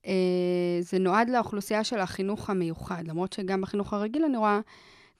אה, 0.08 0.14
זה 0.80 1.00
נועד 1.00 1.30
לאוכלוסייה 1.30 1.84
של 1.84 2.00
החינוך 2.00 2.50
המיוחד, 2.50 3.04
למרות 3.08 3.34
שגם 3.34 3.62
בחינוך 3.62 3.94
הרגיל 3.94 4.24
אני 4.26 4.38
רואה, 4.38 4.60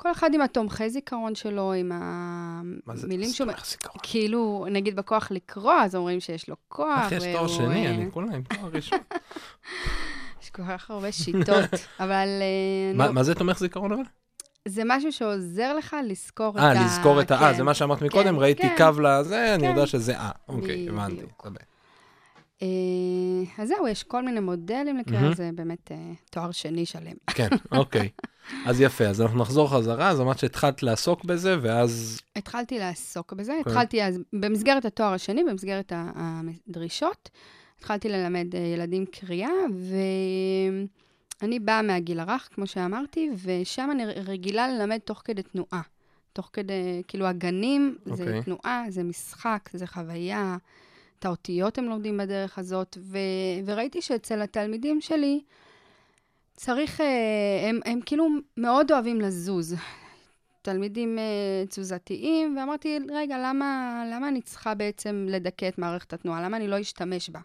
כל 0.02 0.12
אחד 0.12 0.34
עם 0.34 0.42
התומכי 0.42 0.90
זיכרון 0.90 1.36
שלו, 1.36 1.74
עם 1.74 1.90
מה 1.90 2.96
זה? 2.96 3.08
המילים 3.08 3.30
שהוא... 3.30 3.48
סתומך 3.52 3.66
זיכרון. 3.66 3.98
כאילו, 4.04 4.66
נגיד 4.72 4.96
בכוח 4.96 5.32
לקרוא, 5.32 5.74
אז 5.74 5.96
אומרים 5.96 6.20
שיש 6.20 6.50
לו 6.50 6.56
כוח. 6.68 7.12
איך 7.12 7.24
יש 7.24 7.36
תואר 7.36 7.48
שני? 7.48 7.88
אה, 7.88 7.92
אני 7.92 8.12
כולה 8.12 8.36
עם 8.36 8.42
תואר 8.42 8.70
ראשון. 8.74 9.00
יש 10.44 10.50
כל 10.50 10.64
כך 10.70 10.92
הרבה 10.92 11.12
שיטות, 11.12 11.70
אבל 12.00 12.28
אה, 12.42 12.94
מה- 12.96 13.12
מה 13.12 13.24
זה 13.24 13.36
תומך 13.36 13.60
זיכרון 13.60 13.92
אבל? 13.92 14.04
זה 14.68 14.82
משהו 14.86 15.12
שעוזר 15.12 15.74
לך 15.74 15.96
לזכור 16.06 16.50
את 16.50 16.62
ה... 16.62 16.64
אה, 16.64 16.86
לזכור 16.86 17.22
את 17.22 17.32
ה... 17.32 17.36
אה, 17.36 17.52
כן. 17.52 17.58
זה 17.58 17.64
מה 17.64 17.74
שאמרת 17.74 18.00
כן, 18.00 18.06
מקודם, 18.06 18.40
ראיתי 18.40 18.70
כן. 18.70 18.76
קו 18.78 19.02
לזה, 19.02 19.56
אני 19.56 19.64
כן. 19.64 19.70
יודע 19.70 19.88
שזה 19.88 20.18
אה. 20.18 20.32
אוקיי. 20.48 20.90
הבנתי. 20.90 21.26
אה, 22.62 22.68
אז 23.58 23.68
זהו, 23.68 23.88
יש 23.88 24.04
כל 24.04 24.26
מיני 24.26 24.40
מודלים 24.40 25.02
מהמם. 25.08 25.34
זה 25.34 25.50
באמת 25.56 25.92
אה, 25.92 25.98
תואר 26.30 26.52
שני 26.52 26.86
שלם. 26.86 27.16
כן, 27.28 27.48
אוקיי. 27.72 28.10
אז 28.66 28.82
יפה, 28.82 29.04
אז 29.04 29.22
אנחנו 29.22 29.40
נחזור 29.40 29.72
חזרה, 29.72 30.10
אז 30.10 30.22
אמרת 30.22 30.40
שהתחלת 30.40 30.84
לעסוק 30.84 31.26
בזה, 31.26 31.56
ואז... 31.62 32.22
התחלתי 32.36 32.80
לעסוק 32.80 33.34
בזה, 33.34 33.54
כן. 33.64 33.70
התחלתי 33.70 34.04
אז, 34.04 34.20
במסגרת 34.34 34.86
התואר 34.86 35.14
השני, 35.14 35.44
במסגרת 35.44 35.92
הדרישות, 35.96 37.30
התחלתי 37.78 38.10
ללמד 38.10 38.56
אה, 38.56 38.60
ילדים 38.60 39.06
קריאה, 39.06 39.50
ואני 41.42 41.60
באה 41.60 41.82
מהגיל 41.82 42.20
הרך, 42.20 42.50
כמו 42.54 42.68
שאמרתי, 42.68 43.30
ושם 43.44 43.90
אני 43.92 44.06
רגילה 44.06 44.68
ללמד 44.68 44.98
תוך 44.98 45.22
כדי 45.26 45.44
תנועה. 45.44 45.82
תוך 46.34 46.50
כדי, 46.54 47.04
כאילו, 47.08 47.28
הגנים 47.28 47.98
זה 48.06 48.24
אוקיי. 48.24 48.44
תנועה, 48.44 48.86
זה 48.90 49.04
משחק, 49.04 49.70
זה 49.74 49.88
חוויה, 49.88 50.58
את 51.20 51.26
האותיות 51.26 51.78
הם 51.78 51.86
לומדים 51.86 52.18
בדרך 52.18 52.60
הזאת, 52.60 52.98
ו, 53.02 53.18
וראיתי 53.66 54.02
שאצל 54.02 54.42
התלמידים 54.42 55.02
שלי, 55.02 55.42
צריך, 56.54 57.02
אה, 57.02 57.70
הם, 57.70 57.80
הם 57.86 58.00
כאילו 58.06 58.28
מאוד 58.58 58.92
אוהבים 58.92 59.22
לזוז. 59.22 59.76
תלמידים 60.62 61.20
אה, 61.20 61.64
תזוזתיים, 61.70 62.58
ואמרתי, 62.58 63.00
רגע, 63.12 63.38
למה, 63.38 64.04
למה 64.14 64.28
אני 64.28 64.42
צריכה 64.42 64.74
בעצם 64.76 65.26
לדכא 65.30 65.68
את 65.68 65.78
מערכת 65.78 66.14
התנועה? 66.14 66.42
למה 66.42 66.58
אני 66.58 66.68
לא 66.68 66.82
אשתמש 66.82 67.30
בה? 67.30 67.40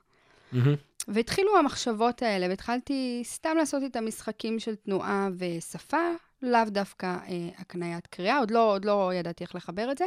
מהמם. 0.52 0.74
והתחילו 1.08 1.58
המחשבות 1.58 2.22
האלה, 2.22 2.46
והתחלתי 2.48 3.20
סתם 3.24 3.54
לעשות 3.56 3.82
איתם 3.82 4.06
משחקים 4.06 4.58
של 4.58 4.74
תנועה 4.74 5.28
ושפה, 5.38 6.10
לאו 6.42 6.64
דווקא 6.66 7.06
אה, 7.06 7.48
הקניית 7.58 8.06
קריאה, 8.06 8.38
עוד 8.38 8.50
לא, 8.50 8.72
עוד 8.72 8.84
לא 8.84 9.10
ידעתי 9.14 9.44
איך 9.44 9.54
לחבר 9.54 9.90
את 9.90 9.98
זה. 9.98 10.04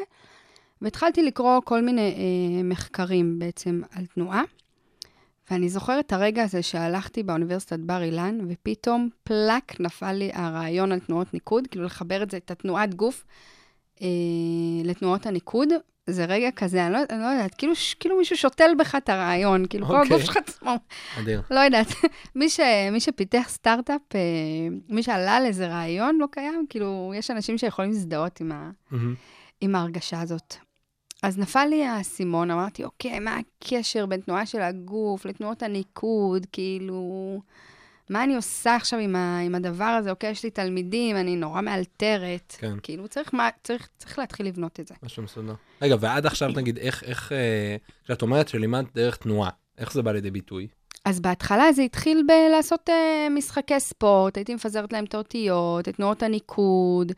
והתחלתי 0.81 1.23
לקרוא 1.23 1.61
כל 1.65 1.81
מיני 1.81 2.01
אה, 2.01 2.63
מחקרים 2.63 3.39
בעצם 3.39 3.81
על 3.91 4.05
תנועה. 4.05 4.43
ואני 5.51 5.69
זוכרת 5.69 6.05
את 6.05 6.13
הרגע 6.13 6.43
הזה 6.43 6.61
שהלכתי 6.63 7.23
באוניברסיטת 7.23 7.79
בר 7.79 8.01
אילן, 8.03 8.39
ופתאום 8.49 9.09
פלאק 9.23 9.79
נפל 9.81 10.11
לי 10.11 10.29
הרעיון 10.33 10.91
על 10.91 10.99
תנועות 10.99 11.33
ניקוד, 11.33 11.67
כאילו 11.67 11.85
לחבר 11.85 12.23
את 12.23 12.31
זה, 12.31 12.37
את 12.37 12.51
התנועת 12.51 12.95
גוף, 12.95 13.25
אה, 14.01 14.07
לתנועות 14.83 15.25
הניקוד. 15.25 15.69
זה 16.09 16.25
רגע 16.25 16.51
כזה, 16.51 16.85
אני 16.85 16.93
לא, 16.93 16.99
אני 17.09 17.21
לא 17.21 17.27
יודעת, 17.27 17.55
כאילו, 17.55 17.75
ש- 17.75 17.93
כאילו 17.93 18.17
מישהו 18.17 18.37
שותל 18.37 18.71
בך 18.79 18.95
את 18.95 19.09
הרעיון, 19.09 19.65
כאילו 19.69 19.87
כל 19.87 19.93
אוקיי. 19.99 20.07
הגוף 20.15 20.25
שלך 20.25 20.37
עצמו, 20.37 20.75
אדיר. 21.19 21.41
לא 21.51 21.59
יודעת. 21.59 21.87
מי, 22.35 22.49
ש, 22.49 22.59
מי 22.91 22.99
שפיתח 22.99 23.45
סטארט-אפ, 23.47 24.01
אה, 24.15 24.19
מי 24.89 25.03
שעלה 25.03 25.35
על 25.37 25.45
איזה 25.45 25.67
רעיון 25.67 26.17
לא 26.21 26.25
קיים, 26.31 26.65
כאילו, 26.69 27.13
יש 27.15 27.31
אנשים 27.31 27.57
שיכולים 27.57 27.91
להזדהות 27.91 28.41
עם, 28.41 28.51
ה, 28.51 28.71
מהמם. 28.91 29.15
עם 29.61 29.75
ההרגשה 29.75 30.21
הזאת. 30.21 30.55
אז 31.23 31.37
נפל 31.37 31.65
לי 31.65 31.85
האסימון, 31.85 32.51
אמרתי, 32.51 32.83
אוקיי, 32.83 33.19
מה 33.19 33.37
הקשר 33.37 34.05
בין 34.05 34.21
תנועה 34.21 34.45
של 34.45 34.61
הגוף 34.61 35.25
לתנועות 35.25 35.63
הניקוד? 35.63 36.45
כאילו, 36.51 37.41
מה 38.09 38.23
אני 38.23 38.35
עושה 38.35 38.75
עכשיו 38.75 38.99
עם, 38.99 39.15
ה, 39.15 39.39
עם 39.39 39.55
הדבר 39.55 39.83
הזה? 39.83 40.11
אוקיי, 40.11 40.29
יש 40.31 40.43
לי 40.43 40.49
תלמידים, 40.49 41.15
אני 41.15 41.35
נורא 41.35 41.61
מאלתרת. 41.61 42.55
כן. 42.59 42.77
כאילו, 42.83 43.07
צריך, 43.07 43.33
מה, 43.33 43.49
צריך, 43.63 43.89
צריך 43.97 44.19
להתחיל 44.19 44.47
לבנות 44.47 44.79
את 44.79 44.87
זה. 44.87 44.95
משהו 45.03 45.23
מסודר. 45.23 45.53
רגע, 45.81 45.95
ועד 45.99 46.25
עכשיו 46.25 46.49
נגיד, 46.49 46.77
איך, 46.77 47.03
איך, 47.03 47.31
אה, 47.31 47.75
כשאת 48.05 48.21
אומרת 48.21 48.47
שלימדת 48.47 48.95
דרך 48.95 49.17
תנועה, 49.17 49.49
איך 49.77 49.93
זה 49.93 50.01
בא 50.01 50.11
לידי 50.11 50.31
ביטוי? 50.31 50.67
אז 51.05 51.19
בהתחלה 51.19 51.71
זה 51.71 51.81
התחיל 51.81 52.23
בלעשות 52.27 52.89
uh, 52.89 53.29
משחקי 53.31 53.79
ספורט, 53.79 54.37
הייתי 54.37 54.55
מפזרת 54.55 54.93
להם 54.93 55.05
את 55.05 55.13
האותיות, 55.13 55.89
את 55.89 55.95
תנועות 55.95 56.23
הניקוד. 56.23 57.11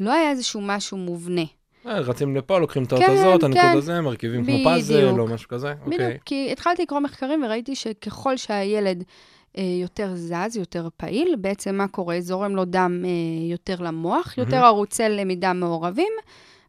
לא 0.00 0.12
היה 0.12 0.30
איזשהו 0.30 0.60
משהו 0.60 0.96
מובנה. 0.96 1.44
אה, 1.86 2.00
רצים 2.00 2.36
לפה, 2.36 2.58
לוקחים 2.58 2.84
את 2.84 2.92
האות 2.92 3.02
כן, 3.04 3.12
הזאת, 3.12 3.42
הניקוד 3.42 3.62
כן. 3.62 3.78
הזה, 3.78 4.00
מרכיבים 4.00 4.44
כמו. 4.44 4.64
פאזל 4.64 5.20
או 5.20 5.26
משהו 5.26 5.48
כזה? 5.48 5.74
בדיוק, 5.74 5.92
אוקיי. 5.92 6.18
כי 6.24 6.48
התחלתי 6.52 6.82
לקרוא 6.82 7.00
מחקרים 7.00 7.44
וראיתי 7.44 7.74
שככל 7.74 8.36
שהילד 8.36 9.04
אה, 9.58 9.62
יותר 9.82 10.12
זז, 10.14 10.56
יותר 10.56 10.88
פעיל, 10.96 11.34
בעצם 11.38 11.74
מה 11.74 11.88
קורה? 11.88 12.20
זורם 12.20 12.56
לו 12.56 12.64
דם 12.64 13.02
אה, 13.04 13.10
יותר 13.50 13.82
למוח, 13.82 14.38
יותר. 14.38 14.64
ערוצי 14.64 15.02
למידה 15.08 15.52
מעורבים, 15.52 16.12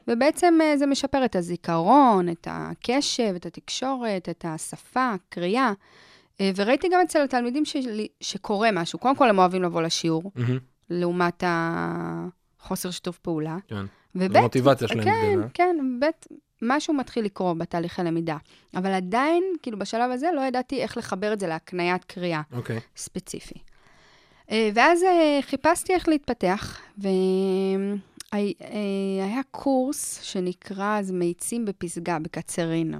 ובעצם 0.07 0.59
זה 0.75 0.85
משפר 0.85 1.25
את 1.25 1.35
הזיכרון, 1.35 2.29
את 2.29 2.47
הקשב, 2.51 3.33
את 3.35 3.45
התקשורת, 3.45 4.29
את 4.29 4.45
השפה, 4.47 5.13
קריאה. 5.29 5.73
אה, 6.41 6.51
וראיתי 6.55 6.87
גם 6.91 6.99
אצל 7.01 7.23
התלמידים 7.23 7.65
שלי 7.65 8.07
שקורה 8.21 8.69
משהו. 8.71 8.99
קודם 8.99 9.15
כל, 9.15 9.29
הם 9.29 9.39
אוהבים 9.39 9.63
לבוא 9.63 9.81
לשיעור, 9.81 10.31
מהמם. 10.35 10.57
לעומת 10.89 11.43
החוסר 11.47 12.91
שיתוף 12.91 13.17
פעולה. 13.17 13.57
כן. 13.67 13.85
וב', 14.15 14.37
המוטיבציה 14.37 14.87
שלהם 14.87 15.03
כן, 15.03 15.33
גדלה. 15.33 15.47
כן, 15.53 15.75
ב', 15.99 16.05
משהו 16.61 16.93
מתחיל 16.93 17.25
לקרות 17.25 17.57
בתהליך 17.57 17.99
הלמידה. 17.99 18.37
אבל 18.75 18.91
עדיין, 18.91 19.43
כאילו, 19.61 19.79
בשלב 19.79 20.11
הזה 20.11 20.27
לא 20.35 20.41
ידעתי 20.41 20.81
איך 20.81 20.97
לחבר 20.97 21.33
את 21.33 21.39
זה 21.39 21.47
להקניית 21.47 22.03
קריאה 22.03 22.41
אוקיי. 22.53 22.79
ספציפי. 22.97 23.59
אה, 24.51 24.69
ואז 24.73 25.03
אה, 25.03 25.39
חיפשתי 25.41 25.93
איך 25.93 26.07
להתפתח, 26.07 26.81
והיה 26.97 27.97
קורס 29.51 30.21
שנקרא 30.21 30.99
אז 30.99 31.11
מאיצים 31.11 31.65
בפסגה, 31.65 32.19
בקצרין. 32.19 32.93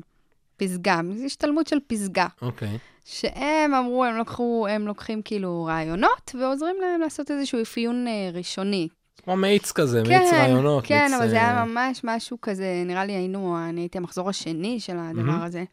פסגה, 0.58 1.00
זו 1.16 1.26
השתלמות 1.26 1.68
של 1.68 1.78
פסגה. 1.88 2.28
אוקיי. 2.42 2.78
שהם 3.06 3.74
אמרו, 3.74 4.06
הם, 4.06 4.18
לקחו, 4.18 4.68
הם 4.70 4.88
לוקחים 4.88 5.22
כאילו 5.22 5.66
רעיונות 5.66 6.36
ועוזרים 6.40 6.76
להם 6.82 7.02
לעשות 7.02 7.32
איזשהו 7.32 7.62
אפיון 7.62 8.08
אה, 8.08 8.30
ראשוני. 8.34 8.88
כמו 9.24 9.36
מאיץ 9.36 9.72
כזה, 9.72 10.02
כן, 10.06 10.20
מאיץ 10.20 10.34
רעיונות. 10.34 10.86
כן, 10.86 11.08
מאיץ, 11.10 11.14
אבל 11.22 11.30
זה 11.30 11.36
היה 11.36 11.66
ממש 11.66 12.02
משהו 12.04 12.38
כזה, 12.42 12.84
נראה 12.86 13.06
לי 13.06 13.14
היינו, 13.14 13.58
אני 13.70 13.82
הייתי 13.82 13.98
המחזור 13.98 14.30
השני 14.30 14.80
של 14.80 14.98
הדבר 15.00 15.42
mm-hmm. 15.42 15.46
הזה. 15.46 15.64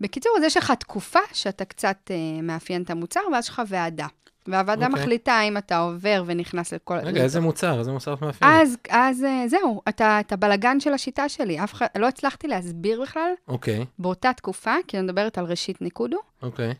בקיצור, 0.00 0.32
אז 0.38 0.42
יש 0.44 0.56
לך 0.56 0.70
תקופה 0.70 1.18
שאתה 1.32 1.64
קצת 1.64 1.96
uh, 2.10 2.42
מאפיין 2.42 2.82
את 2.82 2.90
המוצר, 2.90 3.20
ואז 3.32 3.44
יש 3.44 3.50
לך 3.50 3.62
ועדה. 3.68 4.06
והוועדה 4.46 4.86
okay. 4.86 4.88
אוקיי. 4.88 5.02
מחליטה 5.02 5.32
האם 5.32 5.56
אתה 5.56 5.78
עובר 5.78 6.22
ונכנס 6.26 6.72
לכל... 6.72 6.98
רגע, 6.98 7.22
איזה 7.22 7.40
מוצר? 7.40 7.78
איזה 7.78 7.92
מוצר 7.92 8.14
את 8.14 8.22
מאפיינת? 8.22 8.54
אז, 8.62 8.76
אז 8.90 9.22
uh, 9.24 9.48
זהו, 9.48 9.80
אתה, 9.88 10.20
אתה 10.20 10.36
בלגן 10.36 10.80
של 10.80 10.92
השיטה 10.92 11.28
שלי. 11.28 11.64
אף 11.64 11.74
אחד, 11.74 11.86
לא 11.96 12.08
הצלחתי 12.08 12.48
להסביר 12.48 13.02
בכלל. 13.02 13.30
אוקיי. 13.48 13.82
Okay. 13.82 13.84
באותה 13.98 14.32
תקופה, 14.32 14.74
כי 14.88 14.98
אני 14.98 15.06
מדברת 15.06 15.38
על 15.38 15.44
ראשית 15.44 15.82
ניקודו. 15.82 16.18
אוקיי. 16.42 16.70
Okay. 16.70 16.74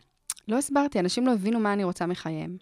לא 0.49 0.59
הסברתי, 0.59 1.01
אנשים 1.01 1.27
לא 1.27 1.33
הבינו 1.33 1.61
מה 1.61 1.73
אני 1.73 1.85
רוצה 1.85 2.07
מחייהם. 2.07 2.57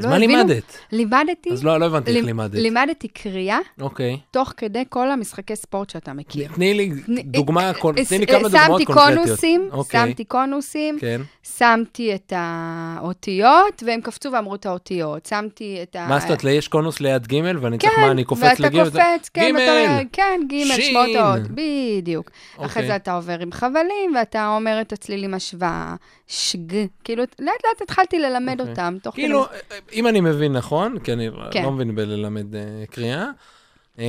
אז 0.00 0.04
לא 0.04 0.10
מה 0.10 0.16
הבינו, 0.16 0.32
לימדת? 0.36 0.78
לימדתי. 0.92 1.52
אז 1.52 1.64
לא, 1.64 1.80
לא 1.80 1.86
הבנתי 1.86 2.16
איך 2.16 2.24
לימדת. 2.24 2.54
לימדתי 2.54 3.08
קריאה, 3.08 3.58
אוקיי. 3.80 4.18
תוך 4.30 4.52
כדי 4.56 4.84
כל 4.88 5.10
המשחקי 5.10 5.56
ספורט 5.56 5.90
שאתה 5.90 6.12
מכיר. 6.12 6.48
תני 6.54 6.74
לי 6.74 6.92
דוגמה, 7.24 7.72
תני 8.08 8.18
לי 8.18 8.26
כמה 8.26 8.48
דוגמאות 8.48 8.82
קונקרטיות. 8.84 8.86
שמתי 8.86 9.24
קונוסים, 9.24 9.68
אוקיי. 9.72 10.00
שמתי 10.00 10.24
קונוסים, 10.24 10.98
כן. 11.00 11.20
שמתי 11.58 12.14
את 12.14 12.32
האותיות, 12.36 13.82
והם 13.86 14.00
קפצו 14.00 14.32
ואמרו 14.32 14.54
את 14.54 14.66
האותיות. 14.66 15.26
שמתי 15.26 15.78
את 15.82 15.96
ה... 15.96 16.06
מה 16.08 16.18
זאת 16.18 16.28
אומרת, 16.28 16.44
יש 16.44 16.68
קונוס 16.68 17.00
ליד 17.00 17.26
ג' 17.26 17.40
ואני 17.60 17.78
צריך 17.78 17.98
מה, 17.98 18.10
אני 18.10 18.24
קופץ 18.24 18.58
לג'? 18.58 18.74
ואתה 18.74 18.90
קופץ, 18.90 19.28
כן, 19.34 19.54
כן, 20.12 20.40
ג', 20.48 20.80
שמות 20.80 21.08
האות, 21.16 21.42
בדיוק. 21.50 22.30
אחרי 22.56 22.66
אוקיי. 22.66 22.86
זה 22.86 22.96
אתה 22.96 23.14
עובר 23.14 23.38
עם 23.40 23.52
חבלים, 23.52 24.14
ואתה 24.16 24.48
אומר 24.56 24.80
את 24.80 24.92
הצלילים 24.92 25.34
השוואה. 25.34 25.94
שג, 26.30 26.86
כאילו, 27.04 27.22
לאט 27.22 27.38
לאט 27.64 27.82
התחלתי 27.82 28.18
ללמד 28.18 28.58
okay. 28.58 28.60
אוקיי. 28.60 28.70
אותם, 28.70 28.96
תוך 29.02 29.14
כאילו, 29.14 29.44
כדי... 29.44 29.58
כאילו, 29.68 29.86
אם 29.92 30.06
אני 30.06 30.20
מבין 30.20 30.52
נכון, 30.52 30.98
כי 30.98 31.12
אני 31.12 31.28
כן. 31.50 31.62
לא 31.62 31.70
מבין 31.70 31.94
בללמד 31.94 32.54
uh, 32.54 32.58
קריאה, 32.90 33.26
um, 33.96 34.00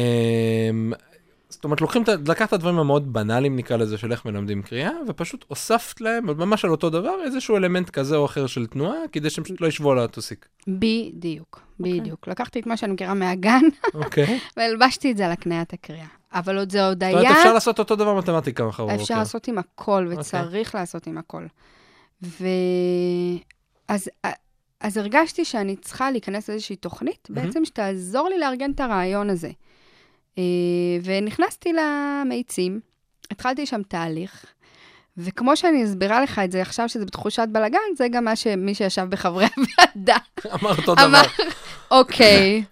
זאת 1.50 1.64
אומרת, 1.64 1.82
לוקחים, 1.82 2.04
לקחת 2.28 2.54
הדברים 2.54 2.78
המאוד 2.78 3.14
בנאליים, 3.14 3.56
נקרא 3.56 3.78
לזה, 3.78 3.98
של 3.98 4.12
איך 4.12 4.26
מלמדים 4.26 4.62
קריאה, 4.62 4.92
ופשוט 5.08 5.46
הוספת 5.48 6.02
להם, 6.02 6.26
ממש 6.26 6.66
על 6.66 6.72
אותו 6.72 6.90
דבר, 6.90 7.16
איזשהו 7.24 7.58
אלמנט 7.58 7.90
כזה 7.90 8.16
או 8.16 8.26
אחר 8.26 8.48
של 8.48 8.68
תנועה, 8.68 8.98
כדי 9.12 9.30
שהם 9.30 9.44
פשוט 9.44 9.62
לא 9.62 9.68
ישבו 9.68 9.92
על 9.92 10.00
הטוסיק. 10.00 10.46
בדיוק, 10.68 11.62
אוקיי. 11.80 12.00
בדיוק. 12.00 12.28
Okay. 12.28 12.32
לקחתי 12.32 12.60
את 12.60 12.66
מה 12.66 12.78
שאני 12.78 12.94
מכירה 12.94 13.14
מהגן, 13.14 13.62
okay. 13.86 13.96
אוקיי. 13.96 14.40
והלבשתי 14.58 15.12
את 15.12 15.18
זה 15.18 15.26
על 15.26 15.32
הקניית 15.32 15.74
הקריאה. 15.74 16.08
אבל 16.34 16.58
עוד 16.58 16.72
זה 16.72 16.86
עוד 16.86 17.04
היה... 17.04 17.18
זאת 17.18 17.26
אומרת, 17.26 17.38
אפשר 17.38 17.54
לעשות 17.54 17.80
אותו 17.80 17.96
דבר 17.96 18.14
מתמטיקה 18.14 18.66
מחר 18.66 18.86
בבוקר. 18.86 19.02
אפשר 19.02 19.18
לעשות 19.18 19.48
עם 19.48 19.58
הכל, 19.58 20.08
וצריך 20.10 20.76
okay. 20.76 20.78
לעשות 20.78 21.08
עם 21.08 21.18
הכל. 21.18 21.46
ואז 22.22 24.10
אז 24.82 24.98
הרגשתי 24.98 25.46
שאני 25.46 25.76
צריכה 25.76 26.12
להיכנס 26.12 26.50
לאיזושהי 26.50 26.76
תוכנית, 26.76 27.28
mm-hmm. 27.32 27.34
בעצם 27.34 27.66
שתעזור 27.66 28.30
לי 28.30 28.40
לארגן 28.40 28.72
את 28.72 28.80
הרעיון 28.80 29.30
הזה. 29.30 29.50
אה, 30.38 30.44
ונכנסתי 31.04 31.74
למאיצים, 31.74 32.80
התחלתי 33.32 33.66
שם 33.66 33.82
תהליך, 33.88 34.46
וכמו 35.18 35.58
שאני 35.58 35.86
אסבירה 35.86 36.22
לך 36.22 36.40
את 36.44 36.52
זה 36.52 36.62
עכשיו, 36.62 36.90
שזה 36.90 37.06
בתחושת 37.06 37.48
בלאגן, 37.52 37.80
זה 37.98 38.08
גם 38.08 38.26
מה 38.26 38.36
שמי 38.36 38.76
שישב 38.76 39.08
בחברי 39.10 39.46
הוועדה. 39.58 40.18
אמר 40.54 40.78
אותו 40.78 40.96
דבר. 40.96 41.22
אוקיי. 41.92 42.64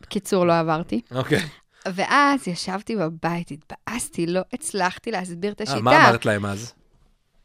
בקיצור, 0.00 0.46
לא 0.46 0.58
עברתי. 0.58 1.00
אוקיי. 1.10 1.42
ואז 1.86 2.48
ישבתי 2.48 2.96
בבית, 2.96 3.50
התבאסתי, 3.50 4.26
לא 4.26 4.40
הצלחתי 4.52 5.10
להסביר 5.10 5.52
את 5.52 5.60
השיטה. 5.60 5.80
מה 5.80 6.08
אמרת 6.08 6.26
להם 6.26 6.46
אז? 6.46 6.72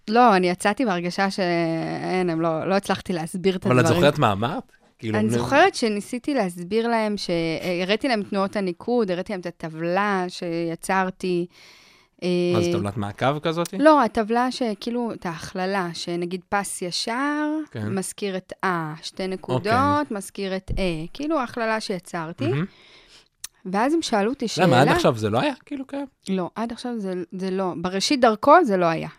לא, 0.07 0.35
אני 0.35 0.49
יצאתי 0.49 0.85
בהרגשה 0.85 1.31
שאין, 1.31 2.29
הם 2.29 2.41
לא, 2.41 2.69
לא 2.69 2.75
הצלחתי 2.75 3.13
להסביר 3.13 3.55
את 3.55 3.65
הדברים. 3.65 3.79
אבל 3.79 3.89
את 3.89 3.95
זוכרת 3.95 4.19
מה 4.19 4.31
אמרת? 4.31 4.71
כאילו... 4.99 5.19
אני 5.19 5.29
זוכרת 5.29 5.75
שניסיתי 5.75 6.33
להסביר 6.33 6.87
להם, 6.87 7.15
שהראיתי 7.17 8.07
להם 8.07 8.23
תנועות 8.23 8.55
הניקוד, 8.55 9.11
הראיתי 9.11 9.33
להם 9.33 9.39
את 9.39 9.45
הטבלה 9.45 10.25
שיצרתי. 10.27 11.45
מה 12.23 12.61
זה 12.61 12.71
טבלת 12.73 12.97
מעקב 12.97 13.39
כזאת? 13.39 13.73
לא, 13.79 14.03
הטבלה 14.03 14.51
שכאילו, 14.51 15.11
את 15.13 15.25
ההכללה, 15.25 15.89
שנגיד 15.93 16.41
פס 16.49 16.81
ישר, 16.81 17.49
כן. 17.71 17.89
מזכיר 17.89 18.37
את 18.37 18.53
A, 18.65 18.67
שתי 19.01 19.27
נקודות, 19.27 19.67
אוקיי. 19.67 20.17
מזכיר 20.17 20.55
את 20.55 20.71
A, 20.71 21.09
כאילו 21.13 21.39
ההכללה 21.39 21.79
שיצרתי. 21.79 22.45
Mm-hmm. 22.45 22.65
ואז 23.65 23.93
הם 23.93 24.01
שאלו 24.01 24.29
אותי 24.29 24.47
שאלה... 24.47 24.67
למה, 24.67 24.81
עד 24.81 24.87
עכשיו 24.87 25.17
זה 25.17 25.29
לא 25.29 25.39
היה 25.39 25.53
כאילו 25.65 25.87
קיים? 25.87 26.05
לא, 26.29 26.49
עד 26.55 26.71
עכשיו 26.71 26.99
זה, 26.99 27.13
זה 27.31 27.51
לא. 27.51 27.73
בראשית 27.81 28.21
דרכו 28.21 28.63
זה 28.63 28.77
לא 28.77 28.85
היה. 28.85 29.09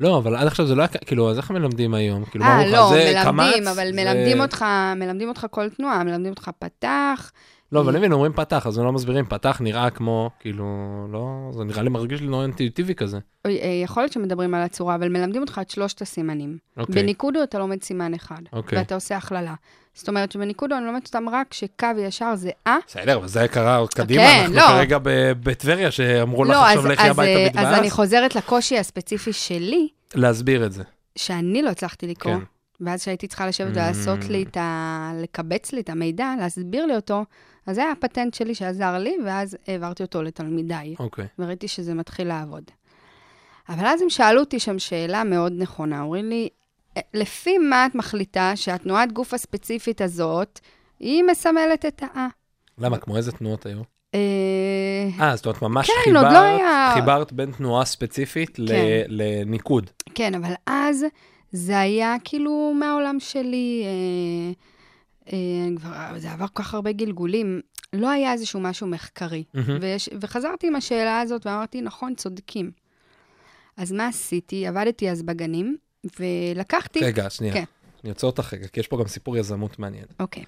לא, 0.00 0.18
אבל 0.18 0.36
עד 0.36 0.46
עכשיו 0.46 0.66
זה 0.66 0.74
לא 0.74 0.82
היה, 0.82 0.88
כאילו, 0.88 1.30
אז 1.30 1.38
איך 1.38 1.50
מלמדים 1.50 1.94
היום? 1.94 2.24
כאילו, 2.24 2.44
אה, 2.44 2.66
לא, 2.66 2.90
מלמדים, 2.90 3.22
קמץ, 3.24 3.66
אבל 3.66 3.86
זה... 3.86 3.92
מלמדים 3.92 4.40
אותך, 4.40 4.64
מלמדים 4.96 5.28
אותך 5.28 5.46
כל 5.50 5.68
תנועה, 5.68 6.04
מלמדים 6.04 6.30
אותך 6.30 6.50
פתח. 6.58 7.32
לא, 7.72 7.80
אבל 7.80 7.96
מבין, 7.98 8.12
אומרים 8.12 8.32
פתח, 8.32 8.66
אז 8.66 8.78
הם 8.78 8.84
לא 8.84 8.92
מסבירים, 8.92 9.24
פתח 9.24 9.60
נראה 9.60 9.90
כמו, 9.90 10.30
כאילו, 10.40 10.66
לא, 11.12 11.50
זה 11.52 11.64
נראה 11.64 11.82
לי 11.82 11.90
מרגיש 11.90 12.20
לי 12.20 12.26
נורא 12.26 12.42
אינטואיטיבי 12.42 12.94
כזה. 12.94 13.18
אה, 13.46 13.50
יכול 13.84 14.02
להיות 14.02 14.12
שמדברים 14.12 14.54
על 14.54 14.62
הצורה, 14.62 14.94
אבל 14.94 15.08
מלמדים 15.08 15.42
אותך 15.42 15.60
את 15.62 15.70
שלושת 15.70 16.02
הסימנים. 16.02 16.58
אוקיי. 16.76 17.02
בניקודו 17.02 17.42
אתה 17.42 17.58
לומד 17.58 17.82
סימן 17.82 18.14
אחד, 18.14 18.42
אוקיי. 18.52 18.78
ואתה 18.78 18.94
עושה 18.94 19.16
הכללה. 19.16 19.54
זאת 19.96 20.08
אומרת 20.08 20.32
שבניקודו 20.32 20.76
אני 20.76 20.86
לומדת 20.86 21.06
אותם 21.06 21.28
רק 21.28 21.54
שקו 21.54 21.86
ישר 21.98 22.34
זה 22.34 22.50
אה. 22.66 22.76
בסדר, 22.86 23.16
אבל 23.16 23.28
זה 23.28 23.48
קרה 23.48 23.76
עוד 23.76 23.94
קדימה, 23.94 24.22
כן, 24.22 24.40
אנחנו 24.40 24.56
לא. 24.56 24.62
כרגע 24.62 24.98
בטבריה, 25.42 25.90
שאמרו 25.90 26.44
לך 26.44 26.50
לא, 26.50 26.66
עכשיו 26.66 26.86
לכי 26.86 27.08
הביתה 27.08 27.46
מתבאס. 27.46 27.66
אז 27.66 27.78
אני 27.78 27.90
חוזרת 27.90 28.34
לקושי 28.36 28.78
הספציפי 28.78 29.32
שלי. 29.32 29.88
להסביר 30.14 30.66
את 30.66 30.72
זה. 30.72 30.82
שאני 31.16 31.62
לא 31.62 31.70
הצלחתי 31.70 32.06
לקרוא. 32.06 32.34
כן. 32.34 32.40
ואז 32.80 33.02
שהייתי 33.02 33.26
צריכה 33.26 33.46
לשבת 33.46 33.68
mm. 33.68 33.78
ולעשות 33.78 34.24
לי 34.28 34.42
את 34.42 34.56
ה... 34.56 35.12
לקבץ 35.22 35.72
לי 35.72 35.80
את 35.80 35.90
המידע, 35.90 36.34
להסביר 36.38 36.86
לי 36.86 36.96
אותו, 36.96 37.24
אז 37.66 37.76
זה 37.76 37.82
היה 37.82 37.92
הפטנט 37.92 38.34
שלי 38.34 38.54
שעזר 38.54 38.98
לי, 38.98 39.16
ואז 39.26 39.56
העברתי 39.66 40.02
אותו 40.02 40.22
לתלמידיי. 40.22 40.94
אוקיי. 40.98 41.24
Okay. 41.24 41.28
וראיתי 41.38 41.68
שזה 41.68 41.94
מתחיל 41.94 42.28
לעבוד. 42.28 42.64
אבל 43.68 43.86
אז 43.86 44.02
הם 44.02 44.10
שאלו 44.10 44.40
אותי 44.40 44.60
שם 44.60 44.78
שאלה 44.78 45.24
מאוד 45.24 45.52
נכונה, 45.56 46.00
אומרים 46.00 46.28
לי, 46.28 46.44
אה, 46.44 46.48
לפי 47.14 47.58
מה 47.58 47.86
את 47.86 47.94
מחליטה 47.94 48.52
שהתנועת 48.54 49.12
גוף 49.12 49.34
הספציפית 49.34 50.00
הזאת, 50.00 50.60
היא 51.00 51.22
מסמלת 51.22 51.84
את 51.84 52.02
ה-A? 52.02 52.18
למה? 52.78 52.98
כמו 52.98 53.16
איזה 53.16 53.32
תנועות 53.32 53.66
היו? 53.66 53.82
אה, 54.14 55.08
אה, 55.20 55.36
זאת 55.36 55.46
אומרת, 55.46 55.62
ממש 55.62 55.86
כן, 55.86 55.92
חיברת, 56.04 56.32
לא 56.32 56.38
היה... 56.38 56.90
חיברת 56.94 57.32
בין 57.32 57.52
תנועה 57.52 57.84
ספציפית 57.84 58.56
כן. 58.56 59.02
לניקוד. 59.08 59.90
כן, 60.14 60.34
אבל 60.34 60.52
אז 60.66 61.04
זה 61.52 61.78
היה 61.78 62.16
כאילו 62.24 62.74
מהעולם 62.78 63.20
שלי, 63.20 63.84
אה, 63.84 64.52
אה, 65.32 65.76
כבר, 65.76 66.18
זה 66.18 66.32
עבר 66.32 66.46
כל 66.46 66.62
כך 66.62 66.74
הרבה 66.74 66.92
גלגולים. 66.92 67.60
לא 67.92 68.10
היה 68.10 68.32
איזשהו 68.32 68.60
משהו 68.60 68.86
מחקרי. 68.86 69.44
Mm-hmm. 69.56 69.70
ויש, 69.80 70.08
וחזרתי 70.20 70.66
עם 70.66 70.76
השאלה 70.76 71.20
הזאת 71.20 71.46
ואמרתי, 71.46 71.80
נכון, 71.80 72.14
צודקים. 72.14 72.70
אז 73.76 73.92
מה 73.92 74.06
עשיתי? 74.06 74.66
עבדתי 74.66 75.10
אז 75.10 75.22
בגנים, 75.22 75.76
ולקחתי... 76.20 77.04
רגע, 77.04 77.30
שנייה. 77.30 77.54
כן. 77.54 77.64
אני 78.04 78.10
עוצר 78.10 78.26
אותך 78.26 78.54
רגע, 78.54 78.68
כי 78.68 78.80
יש 78.80 78.88
פה 78.88 78.98
גם 78.98 79.06
סיפור 79.06 79.36
יזמות 79.36 79.78
מעניין. 79.78 80.04
אוקיי. 80.20 80.44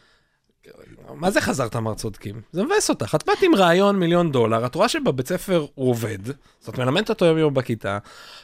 מה 1.14 1.30
זה 1.30 1.40
חזרת 1.40 1.76
אמר 1.76 1.94
צודקים? 1.94 2.40
זה 2.52 2.62
מבאס 2.62 2.90
אותך. 2.90 3.14
את 3.14 3.26
באת 3.26 3.42
עם 3.42 3.54
רעיון 3.54 3.98
מיליון 3.98 4.32
דולר, 4.32 4.66
את 4.66 4.74
רואה 4.74 4.88
שבבית 4.88 5.28
ספר 5.28 5.66
הוא 5.74 5.90
עובד, 5.90 6.18
זאת 6.60 6.78
מלמדת 6.78 7.10
אותו 7.10 7.24
יום 7.24 7.38
יום 7.38 7.54
בכיתה, 7.54 7.98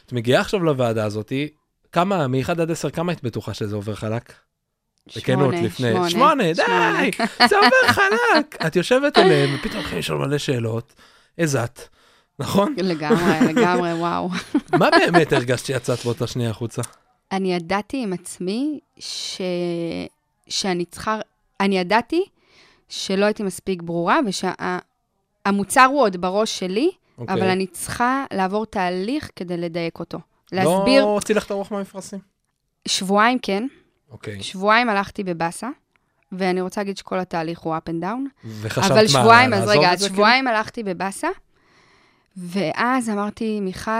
את 0.05 0.13
מגיעה 0.13 0.41
עכשיו 0.41 0.63
לוועדה 0.63 1.05
הזאתי, 1.05 1.49
כמה, 1.91 2.27
מ-1 2.27 2.51
עד 2.51 2.71
10, 2.71 2.89
כמה 2.89 3.11
היית 3.11 3.23
בטוחה 3.23 3.53
שזה 3.53 3.75
עובר 3.75 3.95
חלק? 3.95 4.33
שמונה, 5.07 5.61
לפני. 5.61 5.91
שמונה. 5.91 6.09
שמונה, 6.09 6.43
די, 6.43 7.11
זה 7.49 7.55
עובר 7.55 7.93
חלק. 7.93 8.57
את 8.67 8.75
יושבת 8.75 9.17
אליהם, 9.17 9.55
ופתאום 9.55 9.79
הולכים 9.79 9.99
לשאול 9.99 10.27
מלא 10.27 10.37
שאלות. 10.37 10.93
את, 11.43 11.79
נכון? 12.39 12.75
לגמרי, 12.77 13.53
לגמרי, 13.53 13.93
וואו. 13.93 14.29
מה 14.79 14.89
באמת 14.89 15.33
הרגשת 15.33 15.65
שיצאת 15.65 16.05
באותה 16.05 16.27
שנייה 16.27 16.49
החוצה? 16.49 16.81
אני 17.31 17.53
ידעתי 17.53 18.03
עם 18.03 18.13
עצמי 18.13 18.79
ש... 18.99 19.41
שאני 20.47 20.85
צריכה, 20.85 21.19
אני 21.59 21.77
ידעתי 21.77 22.23
שלא 22.89 23.25
הייתי 23.25 23.43
מספיק 23.43 23.81
ברורה, 23.81 24.19
ושהמוצר 24.25 25.81
שה... 25.81 25.85
הוא 25.85 26.01
עוד 26.01 26.17
בראש 26.21 26.59
שלי, 26.59 26.91
okay. 26.91 27.21
אוקיי. 27.21 27.35
אבל 27.35 27.49
אני 27.49 27.67
צריכה 27.67 28.25
לעבור 28.33 28.65
תהליך 28.65 29.29
כדי 29.35 29.57
לדייק 29.57 29.99
אותו. 29.99 30.19
להסביר... 30.51 31.01
לא 31.01 31.13
הוציא 31.13 31.35
לך 31.35 31.45
את 31.45 31.51
הרוח 31.51 31.71
מהמפרשים? 31.71 32.19
שבועיים 32.87 33.39
כן. 33.41 33.67
אוקיי. 34.11 34.39
Okay. 34.39 34.43
שבועיים 34.43 34.89
הלכתי 34.89 35.23
בבאסה, 35.23 35.69
ואני 36.31 36.61
רוצה 36.61 36.81
להגיד 36.81 36.97
שכל 36.97 37.19
התהליך 37.19 37.59
הוא 37.59 37.75
up 37.75 37.89
and 37.89 38.03
down. 38.03 38.47
וחשבת 38.61 38.91
מה, 38.91 38.95
אבל 38.95 39.07
שבועיים, 39.07 39.53
אז 39.53 39.67
רגע, 39.67 39.93
אז 39.93 40.03
שבועיים 40.03 40.45
כאילו? 40.45 40.57
הלכתי 40.57 40.83
בבאסה, 40.83 41.27
ואז 42.37 43.09
אמרתי, 43.09 43.59
מיכל, 43.59 43.91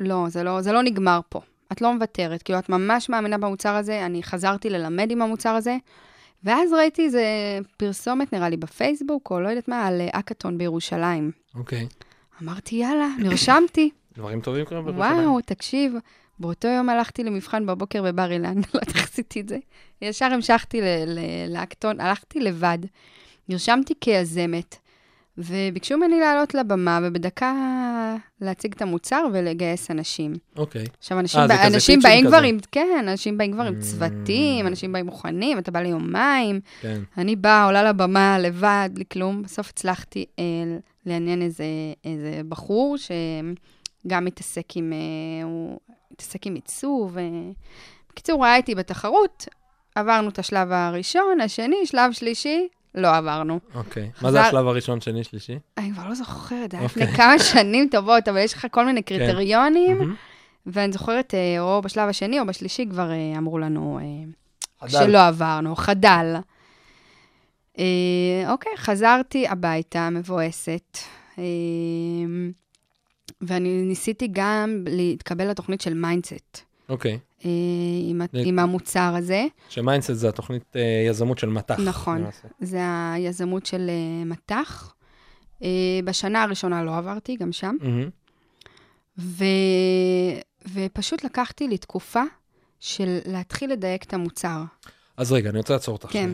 לא, 0.00 0.24
זה 0.28 0.42
לא, 0.42 0.60
זה 0.60 0.72
לא 0.72 0.82
נגמר 0.82 1.20
פה. 1.28 1.40
את 1.72 1.80
לא 1.80 1.94
מוותרת, 1.94 2.42
כאילו, 2.42 2.58
את 2.58 2.68
ממש 2.68 3.08
מאמינה 3.08 3.38
במוצר 3.38 3.74
הזה, 3.74 4.06
אני 4.06 4.22
חזרתי 4.22 4.70
ללמד 4.70 5.10
עם 5.10 5.22
המוצר 5.22 5.50
הזה, 5.50 5.76
ואז 6.44 6.72
ראיתי 6.72 7.04
איזה 7.04 7.24
פרסומת, 7.76 8.32
נראה 8.32 8.48
לי, 8.48 8.56
בפייסבוק, 8.56 9.30
או 9.30 9.40
לא 9.40 9.48
יודעת 9.48 9.68
מה, 9.68 9.86
על 9.86 10.00
אקתון 10.12 10.58
בירושלים. 10.58 11.30
אוקיי. 11.54 11.86
אמרתי, 12.42 12.76
יאללה, 12.76 13.08
נרשמתי. 13.18 13.90
דברים 14.16 14.40
טובים 14.40 14.64
קורים 14.64 14.84
בירושלים. 14.84 15.28
וואו, 15.28 15.40
תקשיב, 15.40 15.94
באותו 16.38 16.68
יום 16.68 16.88
הלכתי 16.88 17.24
למבחן 17.24 17.66
בבוקר 17.66 18.02
בבר 18.02 18.32
אילן, 18.32 18.56
לא 18.74 18.80
עשיתי 19.02 19.40
את 19.40 19.48
זה. 19.48 19.58
ישר 20.02 20.24
המשכתי 20.24 20.80
לאקטון, 21.48 22.00
הלכתי 22.00 22.40
לבד, 22.40 22.78
נרשמתי 23.48 23.94
כיזמת, 24.00 24.76
וביקשו 25.38 25.96
ממני 25.96 26.20
לעלות 26.20 26.54
לבמה, 26.54 27.00
ובדקה 27.02 27.54
להציג 28.40 28.72
את 28.72 28.82
המוצר 28.82 29.26
ולגייס 29.32 29.90
אנשים. 29.90 30.34
אוקיי. 30.56 30.84
עכשיו, 30.98 31.18
אנשים, 31.18 31.40
아, 31.40 31.48
בא, 31.48 31.66
אנשים 31.66 32.00
באים 32.00 32.26
כזה. 32.26 32.36
כבר 32.36 32.46
עם, 32.46 32.58
כן, 32.72 33.06
אנשים 33.08 33.38
באים 33.38 33.52
כבר 33.52 33.62
עם 33.62 33.78
mm. 33.78 33.82
צוותים, 33.82 34.66
אנשים 34.66 34.92
באים 34.92 35.06
מוכנים, 35.06 35.58
אתה 35.58 35.70
בא 35.70 35.80
ליומיים. 35.80 36.60
כן. 36.80 37.00
אני 37.18 37.36
באה, 37.36 37.64
עולה 37.64 37.82
לבמה 37.82 38.38
לבד, 38.38 38.88
בלי 38.92 39.04
כלום. 39.12 39.42
בסוף 39.42 39.68
הצלחתי 39.68 40.24
אה, 40.38 40.44
לעניין 41.06 41.42
איזה, 41.42 41.64
איזה 42.04 42.40
בחור 42.48 42.96
שגם 42.98 44.24
מתעסק 44.24 44.76
עם, 44.76 44.92
אה, 44.92 45.44
הוא 45.44 45.78
מתעסק 46.12 46.46
עם 46.46 46.54
עיצוב. 46.54 47.18
אה. 47.18 47.24
בקיצור, 48.10 48.36
הוא 48.36 48.44
היה 48.44 48.56
איתי 48.56 48.74
בתחרות, 48.74 49.46
עברנו 49.94 50.28
את 50.28 50.38
השלב 50.38 50.72
הראשון, 50.72 51.40
השני, 51.40 51.86
שלב 51.86 52.12
שלישי, 52.12 52.68
לא 52.96 53.16
עברנו. 53.16 53.60
אוקיי. 53.74 54.10
מה 54.22 54.32
זה 54.32 54.40
השלב 54.40 54.66
הראשון, 54.66 55.00
שני, 55.00 55.24
שלישי? 55.24 55.58
אני 55.78 55.92
כבר 55.92 56.08
לא 56.08 56.14
זוכרת, 56.14 56.70
זה 56.70 56.76
היה 56.76 56.86
לפני 56.86 57.02
אוקיי. 57.02 57.16
כמה 57.16 57.38
שנים 57.38 57.88
טובות, 57.90 58.28
אבל 58.28 58.38
יש 58.38 58.54
לך 58.54 58.66
כל 58.70 58.86
מיני 58.86 59.02
כן. 59.02 59.18
קריטריונים, 59.18 60.16
ואני 60.66 60.92
זוכרת, 60.92 61.34
אה, 61.34 61.60
או 61.60 61.82
בשלב 61.82 62.08
השני 62.08 62.40
או 62.40 62.46
בשלישי 62.46 62.86
כבר 62.90 63.10
אה, 63.10 63.38
אמרו 63.38 63.58
לנו 63.58 64.00
אה, 64.82 64.88
שלא 64.88 65.26
עברנו, 65.26 65.76
חדל. 65.76 66.36
אוקיי, 68.48 68.72
חזרתי 68.76 69.48
הביתה, 69.48 70.10
מבואסת, 70.10 70.98
ואני 73.40 73.82
ניסיתי 73.82 74.28
גם 74.32 74.84
להתקבל 74.88 75.50
לתוכנית 75.50 75.80
של 75.80 75.94
MindCET. 75.94 76.60
אוקיי. 76.88 77.12
אה, 77.12 77.18
עם, 78.08 78.22
עם 78.32 78.58
המוצר 78.58 79.14
הזה. 79.16 79.46
ש 79.68 79.78
MindCET 79.78 80.12
זה 80.12 80.28
התוכנית 80.28 80.76
אה, 80.76 81.04
יזמות 81.08 81.38
של 81.38 81.48
מטח. 81.48 81.80
נכון, 81.80 82.24
זה 82.60 82.80
היזמות 83.12 83.66
של 83.66 83.90
אה, 83.90 84.24
מטח. 84.24 84.94
בשנה 86.04 86.42
הראשונה 86.42 86.84
לא 86.84 86.96
עברתי, 86.96 87.36
גם 87.36 87.52
שם. 87.52 87.76
ו... 89.18 89.44
ופשוט 90.72 91.24
לקחתי 91.24 91.68
לי 91.68 91.78
תקופה 91.78 92.22
של 92.80 93.18
להתחיל 93.26 93.72
לדייק 93.72 94.04
את 94.04 94.14
המוצר. 94.14 94.62
אז 95.16 95.32
רגע, 95.32 95.50
אני 95.50 95.58
רוצה 95.58 95.72
לעצור 95.72 95.94
אותך. 95.96 96.08
כן. 96.12 96.30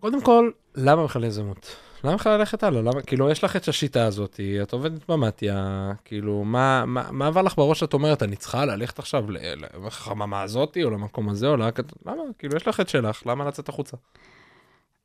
קודם 0.00 0.22
כל, 0.22 0.50
למה 0.74 1.04
בכלל 1.04 1.24
יזמות? 1.24 1.76
למה 2.06 2.16
בכלל 2.16 2.38
ללכת 2.38 2.62
הלאה? 2.62 2.82
למה, 2.82 3.02
כאילו, 3.02 3.30
יש 3.30 3.44
לך 3.44 3.56
את 3.56 3.68
השיטה 3.68 4.06
הזאת, 4.06 4.40
את 4.62 4.72
עובדת 4.72 5.10
במתיה, 5.10 5.92
כאילו, 6.04 6.44
מה, 6.44 6.84
מה, 6.86 7.08
מה 7.10 7.26
עבר 7.26 7.42
לך 7.42 7.56
בראש 7.56 7.80
שאת 7.80 7.92
אומרת, 7.92 8.22
אני 8.22 8.36
צריכה 8.36 8.64
ללכת 8.64 8.98
עכשיו 8.98 9.24
לחממה 9.86 10.42
הזאתי, 10.42 10.84
או 10.84 10.90
למקום 10.90 11.28
הזה, 11.28 11.46
או 11.46 11.56
לק... 11.56 11.78
למה? 12.06 12.22
כאילו, 12.38 12.56
יש 12.56 12.68
לך 12.68 12.80
את 12.80 12.88
שלך, 12.88 13.22
למה 13.26 13.44
לצאת 13.44 13.68
החוצה? 13.68 13.96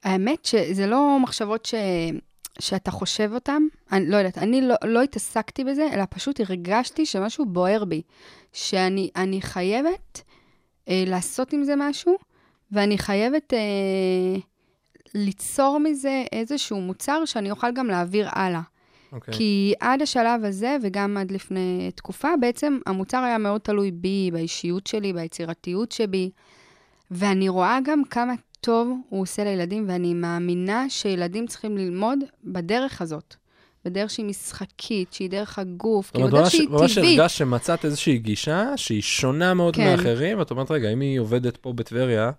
האמת 0.03 0.45
שזה 0.45 0.87
לא 0.87 1.17
מחשבות 1.21 1.65
ש... 1.65 1.73
שאתה 2.59 2.91
חושב 2.91 3.31
אותן, 3.33 3.63
אני 3.91 4.09
לא 4.09 4.17
יודעת, 4.17 4.37
אני 4.37 4.61
לא, 4.61 4.75
לא 4.83 5.01
התעסקתי 5.01 5.63
בזה, 5.63 5.87
אלא 5.93 6.03
פשוט 6.09 6.39
הרגשתי 6.39 7.05
שמשהו 7.05 7.45
בוער 7.45 7.85
בי, 7.85 8.01
שאני 8.53 9.39
חייבת 9.41 10.21
אה, 10.89 11.03
לעשות 11.07 11.53
עם 11.53 11.63
זה 11.63 11.73
משהו, 11.77 12.15
ואני 12.71 12.97
חייבת... 12.97 13.53
אה, 13.53 14.50
ליצור 15.15 15.79
מזה 15.79 16.23
איזשהו 16.31 16.81
מוצר 16.81 17.25
שאני 17.25 17.51
אוכל 17.51 17.71
גם 17.71 17.87
להעביר 17.87 18.27
הלאה. 18.31 18.61
Okay. 18.61 19.15
אוקיי. 19.15 19.33
כי 19.33 19.73
עד 19.79 20.01
השלב 20.01 20.45
הזה, 20.45 20.77
וגם 20.81 21.17
עד 21.17 21.31
לפני 21.31 21.91
תקופה, 21.95 22.29
בעצם 22.41 22.77
המוצר 22.85 23.17
היה 23.17 23.37
מאוד 23.37 23.61
תלוי 23.61 23.91
בי, 23.91 24.29
באישיות 24.33 24.87
שלי, 24.87 25.13
ביצירתיות 25.13 25.91
שבי, 25.91 26.29
ואני 27.11 27.49
רואה 27.49 27.79
גם 27.83 28.03
כמה 28.03 28.33
טוב 28.61 28.97
הוא 29.09 29.21
עושה 29.21 29.43
לילדים, 29.43 29.85
ואני 29.87 30.13
מאמינה 30.13 30.89
שילדים 30.89 31.47
צריכים 31.47 31.77
ללמוד 31.77 32.19
בדרך 32.43 33.01
הזאת. 33.01 33.35
בדרך 33.85 34.09
שהיא 34.09 34.25
משחקית, 34.25 35.13
שהיא 35.13 35.29
דרך 35.29 35.59
הגוף, 35.59 36.11
כאילו 36.11 36.27
דרך 36.27 36.51
שהיא 36.51 36.67
טבעית. 36.67 36.81
ממש 36.81 36.97
הרגשת 36.97 37.37
שמצאת 37.37 37.85
איזושהי 37.85 38.17
גישה 38.17 38.73
שהיא 38.75 39.01
שונה 39.01 39.53
מאוד 39.53 39.75
כן. 39.75 39.83
מאחרים, 39.83 40.39
ואת 40.39 40.51
אומרת, 40.51 40.71
רגע, 40.71 40.89
אם 40.89 40.99
היא 40.99 41.19
עובדת 41.19 41.57
פה 41.57 41.73
בטבריה, 41.73 42.31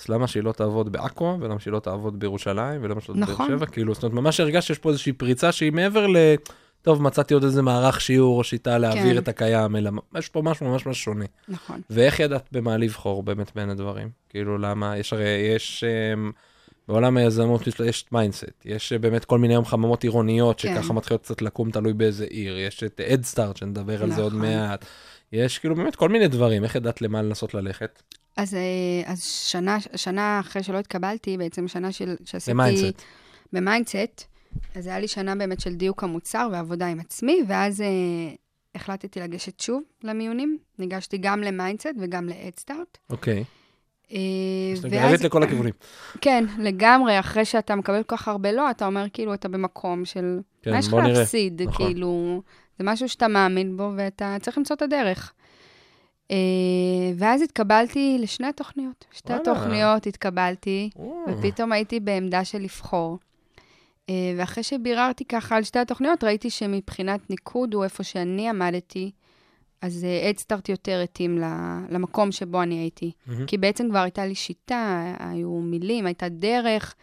אז 0.00 0.08
למה 0.08 0.26
שהיא 0.26 0.42
לא 0.42 0.52
תעבוד 0.52 0.92
בעכו, 0.92 1.36
ולמה 1.40 1.60
שהיא 1.60 1.72
לא 1.72 1.78
תעבוד 1.78 2.20
בירושלים, 2.20 2.80
ולמה 2.84 3.00
שהיא 3.00 3.16
לא 3.16 3.26
תעבוד 3.26 3.36
בבאר 3.36 3.56
שבע? 3.56 3.66
כאילו, 3.66 3.94
זאת 3.94 4.02
אומרת, 4.02 4.14
ממש 4.14 4.40
הרגשת 4.40 4.66
שיש 4.66 4.78
פה 4.78 4.88
איזושהי 4.88 5.12
פריצה 5.12 5.52
שהיא 5.52 5.72
מעבר 5.72 6.06
ל... 6.06 6.16
טוב, 6.82 7.02
מצאתי 7.02 7.34
עוד 7.34 7.44
איזה 7.44 7.62
מערך 7.62 8.00
שיעור 8.00 8.38
או 8.38 8.44
שיטה 8.44 8.78
להעביר 8.78 9.12
כן. 9.12 9.18
את 9.18 9.28
הקיים, 9.28 9.76
אלא 9.76 9.90
יש 10.18 10.28
פה 10.28 10.42
משהו 10.42 10.66
ממש 10.66 10.86
ממש 10.86 11.04
שונה. 11.04 11.24
נכון. 11.48 11.80
ואיך 11.90 12.20
ידעת 12.20 12.48
במה 12.52 12.76
לבחור 12.76 13.22
באמת 13.22 13.52
בין 13.54 13.70
הדברים? 13.70 14.10
כאילו, 14.28 14.58
למה, 14.58 14.96
יש 14.98 15.12
הרי, 15.12 15.28
יש... 15.56 15.84
אממ, 15.84 16.32
בעולם 16.88 17.16
היזמות 17.16 17.62
יש 17.86 18.04
MindCET, 18.12 18.44
יש 18.64 18.92
באמת 18.92 19.24
כל 19.24 19.38
מיני 19.38 19.54
חממות 19.64 20.02
עירוניות, 20.02 20.60
כן. 20.60 20.74
שככה 20.74 20.92
מתחילות 20.92 21.22
קצת 21.22 21.42
לקום 21.42 21.70
תלוי 21.70 21.92
באיזה 21.92 22.24
עיר, 22.24 22.58
יש 22.58 22.82
את 22.82 23.00
EdStart, 23.00 23.56
שנדבר 23.56 23.94
נכון. 23.94 24.10
על 24.10 24.16
זה 24.16 24.22
עוד 24.22 24.32
נכון. 24.32 24.46
מעט. 24.46 24.84
יש 25.32 25.58
כאילו 25.58 25.74
באמת 25.74 25.96
כל 25.96 26.08
מיני 26.08 26.28
דברים, 26.28 26.64
איך 26.64 26.74
ידעת 26.74 27.02
למה 27.02 27.22
לנסות 27.22 27.54
ללכת? 27.54 28.02
אז, 28.36 28.54
אה, 28.54 29.12
אז 29.12 29.22
שנה, 29.22 29.78
שנה 29.96 30.40
אחרי 30.40 30.62
שלא 30.62 30.78
התקבלתי, 30.78 31.36
בעצם 31.38 31.68
שנה 31.68 31.92
של, 31.92 32.16
שעשיתי... 32.24 32.54
ב 32.54 32.59
MindCET. 32.59 33.02
ב 33.52 33.60
MindCET, 33.60 34.24
אז 34.74 34.86
היה 34.86 34.98
לי 34.98 35.08
שנה 35.08 35.34
באמת 35.34 35.60
של 35.60 35.74
דיוק 35.74 36.04
המוצר 36.04 36.48
ועבודה 36.52 36.86
עם 36.86 37.00
עצמי, 37.00 37.42
ואז 37.48 37.80
אה, 37.80 37.86
החלטתי 38.74 39.20
לגשת 39.20 39.60
שוב 39.60 39.82
למיונים. 40.04 40.58
ניגשתי 40.78 41.18
גם 41.18 41.42
ל 41.42 41.48
MindCET 41.48 41.94
וגם 42.00 42.28
ל 42.28 42.36
EdStart. 42.36 42.98
אוקיי. 43.10 43.44
אה, 44.12 44.18
אז 44.72 44.84
ואז... 44.90 45.24
לכל 45.24 45.42
הכיוונים. 45.42 45.72
כן, 46.20 46.44
לגמרי. 46.58 47.20
אחרי 47.20 47.44
שאתה 47.44 47.76
מקבל 47.76 48.02
כל 48.02 48.16
כך 48.16 48.28
הרבה 48.28 48.52
לא, 48.52 48.70
אתה 48.70 48.86
אומר, 48.86 49.06
כאילו, 49.12 49.34
אתה 49.34 49.48
במקום 49.48 50.04
של... 50.04 50.40
כן, 50.62 50.70
מה 50.70 50.78
יש 50.78 50.88
לך 50.88 50.94
להפסיד? 50.94 51.62
נכון. 51.62 51.86
כאילו, 51.86 52.42
זה 52.78 52.84
משהו 52.84 53.08
שאתה 53.08 53.28
מאמין 53.28 53.76
בו, 53.76 53.92
ואתה 53.96 54.36
צריך 54.40 54.58
למצוא 54.58 54.76
את 54.76 54.82
הדרך. 54.82 55.32
אה, 56.30 56.32
ואז 57.16 57.42
התקבלתי 57.42 58.16
לשני 58.20 58.46
התוכניות. 58.46 59.04
שתי 59.12 59.32
התוכניות 59.32 60.06
התקבלתי, 60.06 60.90
ופתאום 61.28 61.72
הייתי 61.72 62.00
בעמדה 62.00 62.44
של 62.44 62.58
לבחור. 62.58 63.18
Uh, 64.06 64.10
ואחרי 64.36 64.62
שביררתי 64.62 65.24
ככה 65.24 65.56
על 65.56 65.62
שתי 65.62 65.78
התוכניות, 65.78 66.24
ראיתי 66.24 66.50
שמבחינת 66.50 67.30
ניקוד 67.30 67.74
הוא 67.74 67.84
איפה 67.84 68.02
שאני 68.02 68.48
עמדתי, 68.48 69.10
אז 69.82 70.06
אדסטארט 70.30 70.68
uh, 70.68 70.72
יותר 70.72 71.00
התאים 71.04 71.38
למקום 71.88 72.32
שבו 72.32 72.62
אני 72.62 72.74
הייתי. 72.74 73.10
Mm-hmm. 73.10 73.32
כי 73.46 73.58
בעצם 73.58 73.88
כבר 73.90 73.98
הייתה 73.98 74.26
לי 74.26 74.34
שיטה, 74.34 75.14
היו 75.18 75.50
מילים, 75.50 76.06
הייתה 76.06 76.28
דרך. 76.28 76.94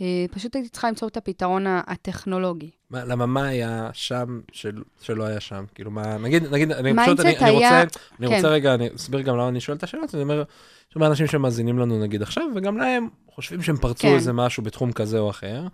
אה, 0.00 0.24
פשוט 0.30 0.56
הייתי 0.56 0.68
צריכה 0.68 0.88
למצוא 0.88 1.08
את 1.08 1.16
הפתרון 1.16 1.64
הטכנולוגי. 1.66 2.70
מה, 2.90 3.04
למה 3.04 3.26
מה 3.26 3.46
היה 3.46 3.90
שם 3.92 4.40
של, 4.52 4.82
שלא 5.00 5.24
היה 5.24 5.40
שם? 5.40 5.64
כאילו 5.74 5.90
מה, 5.90 6.18
נגיד, 6.18 6.54
נגיד, 6.54 6.72
אני 6.72 6.92
פשוט, 7.02 7.20
אני, 7.20 7.38
אני 7.38 7.50
רוצה, 7.50 7.82
אני 8.20 8.28
כן. 8.28 8.34
רוצה 8.34 8.48
רגע, 8.48 8.74
אני 8.74 8.88
אסביר 8.96 9.20
גם 9.20 9.36
למה 9.36 9.48
אני 9.48 9.60
שואל 9.60 9.76
את 9.76 9.82
השאלות, 9.82 10.14
אני 10.14 10.22
אומר, 10.22 10.42
יש 10.90 10.96
הרבה 10.96 11.06
אנשים 11.06 11.26
שמאזינים 11.26 11.78
לנו 11.78 12.00
נגיד 12.00 12.22
עכשיו, 12.22 12.44
וגם 12.54 12.78
להם 12.78 13.08
חושבים 13.34 13.62
שהם 13.62 13.76
פרצו 13.76 14.02
כן. 14.02 14.14
איזה 14.14 14.32
משהו 14.32 14.62
בתחום 14.62 14.92
כזה 14.92 15.18
או 15.18 15.30
אחר, 15.30 15.66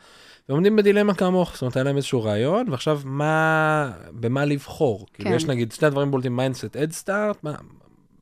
ועומדים 0.49 0.77
בדילמה 0.77 1.15
כמוך, 1.15 1.53
זאת 1.53 1.63
אומרת, 1.63 1.77
היה 1.77 1.85
להם 1.85 1.97
איזשהו 1.97 2.23
רעיון, 2.23 2.69
ועכשיו 2.69 3.01
מה, 3.05 3.93
במה 4.13 4.45
לבחור? 4.45 4.99
כאילו, 4.99 5.09
כן. 5.13 5.23
כאילו, 5.25 5.37
יש 5.37 5.45
נגיד 5.45 5.73
שני 5.73 5.91
דברים 5.91 6.11
בולטים, 6.11 6.37
MindCET, 6.37 6.77
EdStart, 6.77 7.37
מה, 7.43 7.55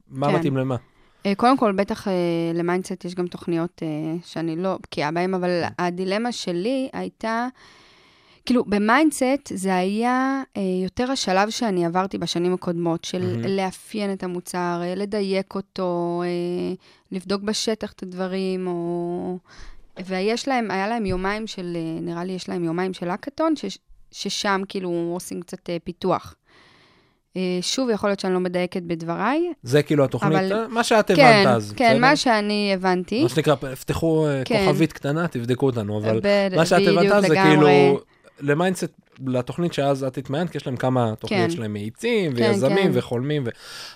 מה 0.09 0.29
כן. 0.29 0.35
מתאים 0.35 0.57
למה? 0.57 0.77
אה, 1.27 1.35
קודם 1.35 1.57
כל, 1.57 1.73
בטח 1.73 2.09
אה, 2.09 2.13
ל 2.55 2.61
MindCET 2.61 3.05
יש 3.05 3.15
גם 3.15 3.27
תוכניות 3.27 3.83
אה, 3.83 3.89
שאני 4.25 4.57
לא 4.57 4.79
בקיאה 4.83 5.11
בהן, 5.11 5.35
אבל 5.35 5.63
הדילמה 5.79 6.33
שלי 6.33 6.89
הייתה, 6.93 7.49
כאילו, 8.47 8.65
ב 8.65 8.76
MindCET 8.76 9.53
זה 9.55 9.77
היה 9.77 10.43
יותר 10.83 11.11
השלב 11.11 11.51
שאני 11.51 11.87
עברתי 11.87 12.19
בשנים 12.19 12.55
הקודמות, 12.55 13.05
של 13.05 13.23
אמהמ. 13.23 13.49
לאפיין 13.49 14.13
את 14.13 14.23
המוצר, 14.23 14.83
לדייק 14.97 15.55
אותו, 15.55 16.23
לבדוק 17.13 17.43
בשטח 17.43 17.93
את 17.93 18.03
הדברים, 18.03 18.67
או... 18.67 19.39
ויש 20.07 20.49
להם, 20.49 20.71
היה 20.71 20.89
להם 20.89 21.07
יומיים 21.07 21.47
של, 21.47 21.77
נראה 22.01 22.25
לי 22.25 22.33
יש 22.33 22.49
להם 22.49 22.65
יומיים 22.65 22.95
של 22.95 23.11
האקתון, 23.11 23.55
ששם 24.11 24.63
כאילו 24.69 25.11
עושים 25.15 25.43
קצת 25.43 25.71
פיתוח. 25.85 26.35
אה, 27.37 27.59
שוב, 27.61 27.91
יכול 27.91 28.11
להיות 28.11 28.21
שאני 28.21 28.35
לא 28.35 28.41
מדייקת 28.41 28.83
בדבריי. 28.83 29.53
זה 29.63 29.83
כאילו 29.83 30.05
התוכנית, 30.05 30.53
אבל... 30.53 30.67
מה 30.71 30.85
שאת 30.85 31.11
הבנת 31.11 31.19
כן, 31.19 31.49
אז. 31.49 31.73
כן, 31.77 31.95
כן, 31.95 32.01
מה 32.01 32.17
שאני 32.17 32.71
הבנתי. 32.75 33.23
מה 33.23 33.29
שנקרא, 33.29 33.55
פתחו 33.55 34.27
אה, 34.27 34.43
כן. 34.45 34.65
כוכבית 34.67 34.93
קטנה, 34.93 35.29
תבדקו 35.29 35.67
אותנו, 35.67 35.99
אבל 35.99 36.21
ב- 36.23 36.57
מה 36.57 36.67
שאת 36.67 36.89
הבנת 36.89 37.13
אז 37.13 37.27
זה 37.27 37.35
כאילו, 37.35 38.01
ל 38.41 38.46
MindCET, 38.46 38.85
לתוכנית 39.27 39.73
שאז 39.73 40.05
את 40.05 40.19
התמיינת, 40.19 40.51
כי 40.51 40.59
יש 40.59 40.67
להם 40.67 40.77
כמה 40.77 41.15
תוכניות 41.19 41.51
כן. 41.51 41.57
שלהם 41.57 41.73
מאיצים, 41.73 42.37
כן, 42.37 42.43
ויזמים, 42.43 42.93
כן. 42.93 42.99
וחולמים, 42.99 43.43
ו... 43.47 43.51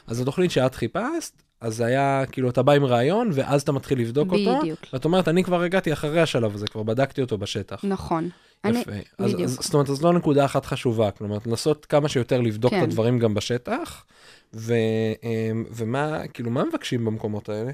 אז 0.06 0.20
התוכנית 0.20 0.50
שאת 0.50 0.74
חיפשת, 0.74 1.42
אז 1.60 1.76
זה 1.76 1.86
היה, 1.86 2.24
כאילו, 2.32 2.50
אתה 2.50 2.62
בא 2.62 2.72
עם 2.72 2.84
רעיון, 2.84 3.30
ואז 3.32 3.62
אתה 3.62 3.72
מתחיל 3.72 4.00
לבדוק 4.00 4.28
בדיוק. 4.28 4.48
אותו. 4.48 4.60
בדיוק. 4.60 4.78
ואת 4.92 5.04
אומרת, 5.04 5.28
אני 5.28 5.44
כבר 5.44 5.62
הגעתי 5.62 5.92
אחרי 5.92 6.20
השלב 6.20 6.54
הזה, 6.54 6.66
כבר 6.66 6.82
בדקתי 6.82 7.20
אותו 7.20 7.38
בשטח. 7.38 7.84
נכון. 7.84 8.28
יפה. 8.66 8.92
אני, 8.92 9.02
אז, 9.18 9.32
בדיוק. 9.32 9.40
אז, 9.42 9.58
זאת 9.60 9.74
אומרת, 9.74 9.88
אז 9.88 10.02
לא 10.02 10.12
נקודה 10.12 10.44
אחת 10.44 10.64
חשובה, 10.64 11.10
כלומר, 11.10 11.38
לנסות 11.46 11.86
כמה 11.86 12.08
שיותר 12.08 12.40
לבדוק 12.40 12.70
כן. 12.70 12.78
את 12.78 12.82
הדברים 12.82 13.18
גם 13.18 13.34
בשטח, 13.34 14.04
ו, 14.54 14.74
אמ, 15.22 15.64
ומה, 15.70 16.28
כאילו, 16.34 16.50
מה 16.50 16.64
מבקשים 16.64 17.04
במקומות 17.04 17.48
האלה? 17.48 17.72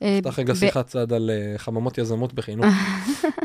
נפתח 0.00 0.38
רגע 0.38 0.54
שיחת 0.54 0.86
צד 0.86 1.12
על 1.12 1.30
אה, 1.30 1.58
חממות 1.58 1.98
יזמות 1.98 2.32
בחינוך. 2.32 2.66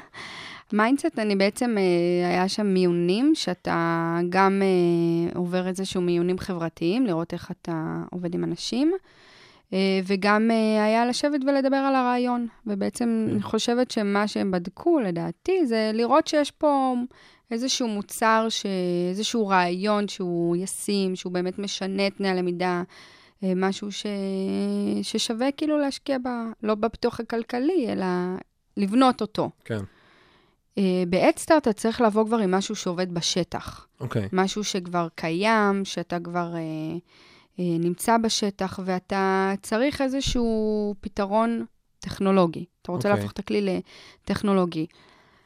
ב-MindCET, 0.74 1.20
אני 1.20 1.36
בעצם, 1.36 1.76
אה, 1.78 2.30
היה 2.30 2.50
שם 2.50 2.66
מיונים, 2.66 3.36
שאתה 3.36 4.20
גם 4.30 4.62
אה, 4.62 5.38
עובר 5.40 5.68
איזשהו 5.68 6.02
מיונים 6.02 6.40
חברתיים, 6.40 7.06
לראות 7.06 7.34
איך 7.34 7.52
אתה 7.52 8.02
עובד 8.12 8.36
עם 8.36 8.44
אנשים, 8.44 8.94
וגם 10.06 10.52
היה 10.86 11.06
לשבת 11.06 11.42
ולדבר 11.48 11.78
על 11.78 11.96
הרעיון. 11.96 12.48
ובעצם 12.68 13.28
אני 13.32 13.42
חושבת 13.42 13.92
שמה 13.92 14.28
שהם 14.28 14.52
בדקו, 14.52 15.00
לדעתי, 15.00 15.66
זה 15.66 15.92
לראות 15.94 16.28
שיש 16.28 16.52
פה 16.52 16.94
איזשהו 17.52 17.88
מוצר, 17.88 18.48
ש... 18.50 18.66
איזשהו 19.10 19.48
רעיון 19.48 20.08
שהוא 20.08 20.56
ישים, 20.56 21.16
שהוא 21.16 21.34
באמת 21.34 21.60
משנה 21.60 22.08
את 22.08 22.14
פני 22.18 22.30
הלמידה. 22.30 22.84
אה, 23.44 23.54
משהו 23.56 23.92
ש... 23.92 24.06
ששווה 25.02 25.52
כאילו 25.52 25.78
להשקיע 25.78 26.18
ב... 26.18 26.28
לא 26.64 26.76
בפיתוח 26.76 27.20
הכלכלי, 27.20 27.86
אלא 27.90 28.06
לבנות 28.78 29.22
אותו. 29.22 29.50
כן. 29.66 29.80
Uh, 30.76 30.80
באדסטארט 31.10 31.62
אתה 31.62 31.74
צריך 31.74 32.02
לבוא 32.02 32.26
כבר 32.26 32.38
עם 32.38 32.52
משהו 32.52 32.76
שעובד 32.76 33.14
בשטח. 33.14 33.88
אוקיי. 34.00 34.26
Okay. 34.26 34.30
משהו 34.34 34.64
שכבר 34.64 35.08
קיים, 35.16 35.86
שאתה 35.86 36.20
כבר 36.20 36.54
uh, 36.54 37.00
נמצא 37.60 38.18
בשטח, 38.18 38.80
ואתה 38.86 39.54
צריך 39.62 40.02
איזשהו 40.02 40.96
פתרון 41.02 41.66
טכנולוגי. 42.00 42.66
אתה 42.82 42.92
רוצה 42.92 43.08
okay. 43.08 43.12
אוקיי. 43.12 43.22
להפוך 43.22 43.32
את 43.32 43.40
הכלי 43.40 43.82
לטכנולוגי. 44.24 44.86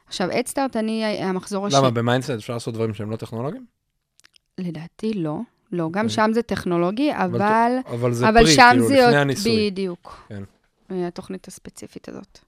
עכשיו, 0.06 0.28
Headstart, 0.40 0.76
אני, 0.76 1.04
המחזור 1.04 1.66
השני... 1.66 1.78
למה, 1.78 1.90
ב-MindCET 1.90 2.30
אפשר 2.30 2.52
לעשות 2.52 2.74
דברים 2.74 2.94
שהם 2.94 3.10
לא 3.10 3.16
טכנולוגיים? 3.16 3.66
לדעתי 4.58 5.12
לא. 5.12 5.38
לא, 5.72 5.88
גם 5.90 6.06
okay. 6.06 6.08
שם 6.08 6.30
זה 6.32 6.42
טכנולוגי, 6.42 7.12
אבל... 7.12 7.40
אבל, 7.40 7.78
אבל 7.94 8.12
זה 8.12 8.28
אבל 8.28 8.42
פרי, 8.44 8.54
שם 8.54 8.68
כאילו, 8.70 8.88
זה 8.88 8.94
לפני 8.94 9.16
הניסוי. 9.16 9.70
בדיוק. 9.70 10.26
כן. 10.28 10.42
התוכנית 10.90 11.48
הספציפית 11.48 12.08
הזאת. 12.08 12.38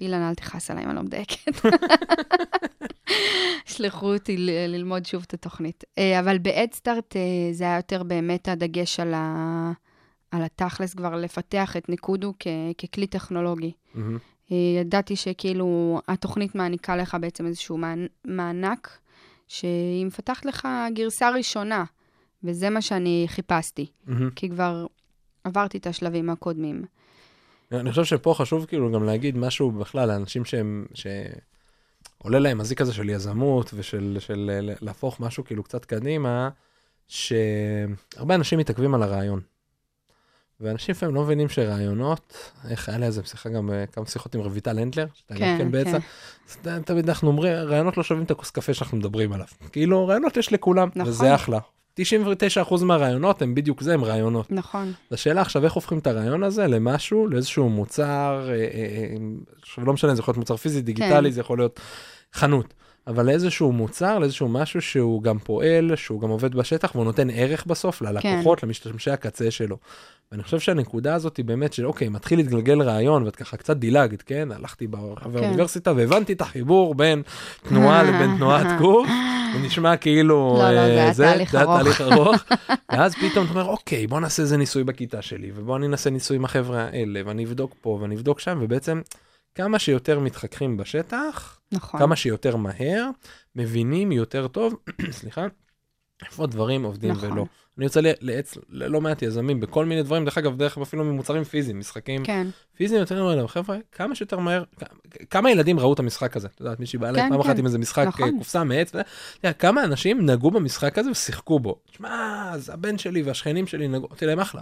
אילן, 0.00 0.28
אל 0.28 0.34
תכעס 0.34 0.70
עליי 0.70 0.84
אם 0.84 0.88
אני 0.88 0.96
לא 0.96 1.02
מדייקת. 1.02 1.52
שלחו 3.64 4.14
אותי 4.14 4.36
ל- 4.36 4.66
ללמוד 4.68 5.06
שוב 5.06 5.24
את 5.26 5.34
התוכנית. 5.34 5.84
אה, 5.98 6.20
אבל 6.20 6.38
ב-Headstart 6.38 7.16
אה, 7.16 7.52
זה 7.52 7.64
היה 7.64 7.76
יותר 7.76 8.02
באמת 8.02 8.48
הדגש 8.48 9.00
על, 9.00 9.14
ה... 9.14 9.72
על 10.30 10.42
התכלס, 10.42 10.94
כבר 10.94 11.16
לפתח 11.16 11.76
את 11.76 11.88
ניקודו 11.88 12.34
כ... 12.38 12.46
ככלי 12.78 13.06
טכנולוגי. 13.06 13.72
Mm-hmm. 13.94 14.54
ידעתי 14.80 15.16
שכאילו 15.16 16.00
התוכנית 16.08 16.54
מעניקה 16.54 16.96
לך 16.96 17.16
בעצם 17.20 17.46
איזשהו 17.46 17.78
מענק, 18.24 18.98
שהיא 19.48 20.06
מפתחת 20.06 20.44
לך 20.44 20.68
גרסה 20.94 21.30
ראשונה. 21.30 21.84
וזה 22.44 22.70
מה 22.70 22.82
שאני 22.82 23.24
חיפשתי, 23.28 23.86
mm-hmm. 23.86 24.12
כי 24.36 24.50
כבר 24.50 24.86
עברתי 25.44 25.78
את 25.78 25.86
השלבים 25.86 26.30
הקודמים. 26.30 26.84
אני 27.72 27.90
חושב 27.90 28.04
שפה 28.04 28.34
חשוב 28.36 28.64
כאילו 28.66 28.92
גם 28.92 29.04
להגיד 29.04 29.36
משהו 29.36 29.70
בכלל 29.70 30.08
לאנשים 30.08 30.44
שהם, 30.44 30.86
שעולה 30.94 32.38
להם 32.38 32.60
הזיק 32.60 32.80
הזה 32.80 32.92
של 32.92 33.10
יזמות 33.10 33.70
ושל 33.74 34.16
של 34.20 34.50
להפוך 34.80 35.20
משהו 35.20 35.44
כאילו 35.44 35.62
קצת 35.62 35.84
קדימה, 35.84 36.48
שהרבה 37.08 38.34
אנשים 38.34 38.58
מתעכבים 38.58 38.94
על 38.94 39.02
הרעיון. 39.02 39.40
ואנשים 40.60 40.92
לפעמים 40.92 41.14
לא 41.14 41.22
מבינים 41.22 41.48
שרעיונות, 41.48 42.52
איך 42.68 42.88
היה 42.88 42.98
לי 42.98 43.06
איזה 43.06 43.22
שיחה 43.24 43.48
גם, 43.48 43.70
כמה 43.92 44.06
שיחות 44.06 44.34
עם 44.34 44.40
רויטל 44.40 44.78
הנדלר, 44.78 45.06
שאתה 45.14 45.34
כן, 45.34 45.58
כן 45.58 45.70
בעצם, 45.70 45.98
כן. 46.62 46.82
תמיד 46.82 47.08
אנחנו 47.08 47.28
אומרים, 47.28 47.52
רעיונות 47.52 47.96
לא 47.96 48.02
שווים 48.02 48.24
את 48.24 48.30
הכוס 48.30 48.50
קפה 48.50 48.74
שאנחנו 48.74 48.96
מדברים 48.98 49.32
עליו. 49.32 49.46
כאילו, 49.72 50.06
רעיונות 50.06 50.36
יש 50.36 50.52
לכולם, 50.52 50.88
נכון. 50.94 51.10
וזה 51.10 51.34
אחלה. 51.34 51.58
99% 52.00 52.84
מהרעיונות 52.84 53.42
הם 53.42 53.54
בדיוק 53.54 53.82
זה, 53.82 53.94
הם 53.94 54.04
רעיונות. 54.04 54.52
נכון. 54.52 54.92
השאלה 55.10 55.40
עכשיו, 55.40 55.64
איך 55.64 55.72
הופכים 55.72 55.98
את 55.98 56.06
הרעיון 56.06 56.42
הזה 56.42 56.66
למשהו, 56.66 57.26
לאיזשהו 57.26 57.68
מוצר, 57.68 58.48
אה, 58.48 58.54
אה, 58.54 58.56
אה, 58.56 59.16
עכשיו 59.62 59.84
לא 59.84 59.92
משנה, 59.92 60.14
זה 60.14 60.20
יכול 60.20 60.32
להיות 60.32 60.38
מוצר 60.38 60.56
פיזי, 60.56 60.82
דיגיטלי, 60.82 61.28
כן. 61.28 61.30
זה 61.30 61.40
יכול 61.40 61.58
להיות 61.58 61.80
חנות. 62.34 62.74
אבל 63.10 63.26
לאיזשהו 63.26 63.72
מוצר, 63.72 64.18
לאיזשהו 64.18 64.48
משהו 64.48 64.82
שהוא 64.82 65.22
גם 65.22 65.38
פועל, 65.38 65.96
שהוא 65.96 66.20
גם 66.20 66.28
עובד 66.28 66.54
בשטח, 66.54 66.94
והוא 66.94 67.04
נותן 67.04 67.30
ערך 67.30 67.66
בסוף 67.66 68.02
ללקוחות, 68.02 68.60
כן. 68.60 68.66
למשתמשי 68.66 69.10
הקצה 69.10 69.50
שלו. 69.50 69.76
ואני 70.32 70.42
חושב 70.42 70.60
שהנקודה 70.60 71.14
הזאת 71.14 71.36
היא 71.36 71.44
באמת 71.44 71.72
של, 71.72 71.86
אוקיי, 71.86 72.08
מתחיל 72.08 72.38
להתגלגל 72.38 72.82
רעיון, 72.82 73.22
ואת 73.22 73.36
ככה 73.36 73.56
קצת 73.56 73.76
דילגת, 73.76 74.22
כן? 74.22 74.52
הלכתי 74.52 74.86
ברחבי 74.86 75.38
כן. 75.38 75.44
האוניברסיטה 75.44 75.92
והבנתי 75.96 76.32
את 76.32 76.40
החיבור 76.40 76.94
בין 76.94 77.22
תנועה 77.68 78.02
לבין 78.08 78.36
תנועת 78.36 78.66
קורס, 78.78 79.10
זה 79.52 79.58
נשמע 79.66 79.96
כאילו... 79.96 80.56
לא, 80.58 80.72
לא, 80.72 81.12
זה 81.12 81.24
היה 81.24 81.32
תהליך 81.32 81.54
ארוך. 81.54 81.76
זה 81.76 81.82
תהליך 81.84 82.00
ארוך. 82.00 82.42
ואז 82.92 83.14
פתאום 83.14 83.44
אתה 83.44 83.54
אומר, 83.54 83.64
אוקיי, 83.64 84.06
בוא 84.06 84.20
נעשה 84.20 84.42
איזה 84.42 84.56
ניסוי 84.56 84.84
בכיתה 84.84 85.22
שלי, 85.22 85.50
ובוא 85.54 85.76
אני 85.76 85.86
אנסה 85.86 86.10
ניסוי 86.10 86.36
עם 86.36 86.44
החבר'ה 86.44 86.82
האלה, 86.82 87.20
ואני 87.26 87.44
אבדוק 87.44 87.74
פה 87.80 87.98
ואני 88.02 88.14
אבדוק 88.14 88.40
שם, 88.40 88.58
ובעצם... 88.62 89.00
כמה 89.54 89.78
שיותר 89.78 90.20
מתחככים 90.20 90.76
בשטח, 90.76 91.59
נכון. 91.72 92.00
כמה 92.00 92.16
שיותר 92.16 92.56
מהר, 92.56 93.10
מבינים 93.56 94.12
יותר 94.12 94.48
טוב, 94.48 94.74
סליחה, 95.10 95.46
איפה 96.26 96.44
הדברים 96.44 96.82
עובדים 96.82 97.10
נכון. 97.10 97.32
ולא. 97.32 97.46
אני 97.78 97.84
יוצא 97.84 98.00
לעץ 98.20 98.54
ללא 98.68 99.00
מעט 99.00 99.22
יזמים 99.22 99.60
בכל 99.60 99.84
מיני 99.84 100.02
דברים, 100.02 100.24
דרך 100.24 100.38
אגב, 100.38 100.56
דרך 100.56 100.78
אפילו 100.78 101.04
ממוצרים 101.04 101.44
פיזיים, 101.44 101.78
משחקים 101.78 102.24
כן. 102.24 102.46
פיזיים 102.76 103.00
יותר 103.00 103.24
מהר, 103.24 103.46
חבר'ה, 103.46 103.76
כמה 103.92 104.14
שיותר 104.14 104.38
מהר, 104.38 104.64
כמה 105.30 105.50
ילדים 105.50 105.80
ראו 105.80 105.92
את 105.92 105.98
המשחק 105.98 106.36
הזה? 106.36 106.48
את 106.54 106.60
יודעת, 106.60 106.80
מישהי 106.80 106.98
באה 106.98 107.10
אליי 107.10 107.22
כן, 107.22 107.28
פעם 107.28 107.42
כן. 107.42 107.48
אחת 107.48 107.58
עם 107.58 107.66
איזה 107.66 107.78
משחק 107.78 108.06
נכון. 108.06 108.38
קופסה 108.38 108.64
מעץ, 108.64 108.92
יודע, 108.94 109.52
כמה 109.52 109.84
אנשים 109.84 110.26
נגעו 110.26 110.50
במשחק 110.50 110.98
הזה 110.98 111.10
ושיחקו 111.10 111.60
בו. 111.60 111.80
תשמע, 111.90 112.50
אז 112.52 112.70
הבן 112.70 112.98
שלי 112.98 113.22
והשכנים 113.22 113.66
שלי 113.66 113.88
נגעו, 113.88 114.08
אמרתי 114.08 114.26
להם 114.26 114.40
אחלה. 114.40 114.60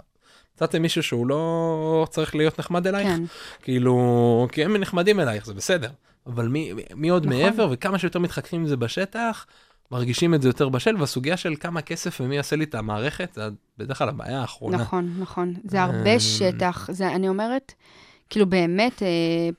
מצאתם 0.55 0.81
מישהו 0.81 1.03
שהוא 1.03 1.27
לא 1.27 2.07
צריך 2.09 2.35
להיות 2.35 2.59
נחמד 2.59 2.87
אלייך? 2.87 3.07
כן. 3.07 3.23
כאילו, 3.61 4.47
כי 4.51 4.65
הם 4.65 4.77
נחמדים 4.77 5.19
אלייך, 5.19 5.45
זה 5.45 5.53
בסדר. 5.53 5.89
אבל 6.29 6.47
מי, 6.47 6.73
מי 6.95 7.09
עוד 7.09 7.25
נכון. 7.25 7.41
מעבר, 7.41 7.67
וכמה 7.71 7.99
שיותר 7.99 8.19
מתחככים 8.19 8.61
עם 8.61 8.67
זה 8.67 8.77
בשטח, 8.77 9.45
מרגישים 9.91 10.33
את 10.33 10.41
זה 10.41 10.49
יותר 10.49 10.69
בשל, 10.69 10.95
והסוגיה 10.99 11.37
של 11.37 11.55
כמה 11.59 11.81
כסף 11.81 12.21
ומי 12.21 12.35
יעשה 12.35 12.55
לי 12.55 12.63
את 12.63 12.75
המערכת, 12.75 13.33
זה 13.33 13.49
בדרך 13.77 13.97
כלל 13.97 14.09
הבעיה 14.09 14.41
האחרונה. 14.41 14.77
נכון, 14.77 15.15
נכון. 15.19 15.53
זה 15.63 15.81
הרבה 15.81 16.13
אמ, 16.13 16.19
שטח. 16.19 16.91
זה, 16.91 17.07
אני 17.07 17.29
אומרת, 17.29 17.73
כאילו 18.29 18.45
באמת, 18.45 19.03
אה, 19.03 19.49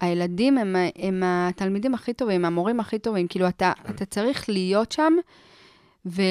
הילדים 0.00 0.58
הם, 0.58 0.76
הם 0.96 1.22
התלמידים 1.26 1.94
הכי 1.94 2.12
טובים, 2.12 2.44
המורים 2.44 2.80
הכי 2.80 2.98
טובים. 2.98 3.28
כאילו, 3.28 3.48
אתה, 3.48 3.72
אתה 3.90 4.04
צריך 4.04 4.48
להיות 4.48 4.92
שם 4.92 5.12
ו, 6.06 6.22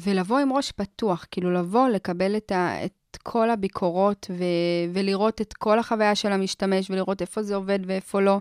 ולבוא 0.00 0.38
עם 0.38 0.52
ראש 0.52 0.72
פתוח, 0.72 1.26
כאילו, 1.30 1.52
לבוא, 1.52 1.88
לקבל 1.88 2.36
את, 2.36 2.52
ה, 2.52 2.84
את 2.84 3.18
כל 3.22 3.50
הביקורות 3.50 4.30
ו- 4.30 4.92
ולראות 4.92 5.40
את 5.40 5.52
כל 5.52 5.78
החוויה 5.78 6.14
של 6.14 6.32
המשתמש 6.32 6.90
ולראות 6.90 7.20
איפה 7.20 7.42
זה 7.42 7.54
עובד 7.54 7.78
ואיפה 7.86 8.20
לא. 8.20 8.38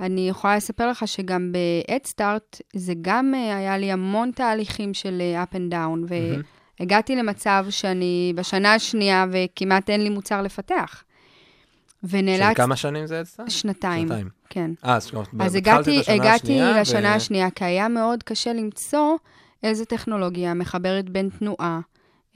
אני 0.00 0.28
יכולה 0.28 0.56
לספר 0.56 0.90
לך 0.90 1.08
שגם 1.08 1.52
ב-Headstart 1.52 2.60
זה 2.72 2.92
גם 3.02 3.34
אה, 3.34 3.56
היה 3.56 3.78
לי 3.78 3.92
המון 3.92 4.30
תהליכים 4.34 4.94
של 4.94 5.22
אה, 5.22 5.42
up 5.42 5.54
and 5.54 5.72
down, 5.72 6.12
והגעתי 6.80 7.16
למצב 7.16 7.66
שאני 7.70 8.32
בשנה 8.36 8.74
השנייה 8.74 9.26
וכמעט 9.32 9.90
אין 9.90 10.00
לי 10.00 10.08
מוצר 10.08 10.42
לפתח. 10.42 11.04
ונאלץ... 12.04 12.48
של 12.48 12.54
כמה 12.54 12.76
שנים 12.76 13.06
זה 13.06 13.22
Headstart? 13.22 13.50
שנתיים. 13.50 14.08
שנתיים. 14.08 14.28
כן. 14.48 14.70
אה, 14.84 15.00
זאת 15.00 15.12
אומרת, 15.12 15.28
אז 15.40 15.54
הגעתי, 15.54 16.00
הגעתי 16.08 16.60
לשנה 16.80 17.08
ו... 17.08 17.14
השנייה, 17.14 17.50
כי 17.50 17.64
היה 17.64 17.88
מאוד 17.88 18.22
קשה 18.22 18.52
למצוא 18.52 19.16
איזה 19.62 19.84
טכנולוגיה 19.84 20.54
מחברת 20.54 21.10
בין 21.10 21.28
תנועה. 21.38 21.80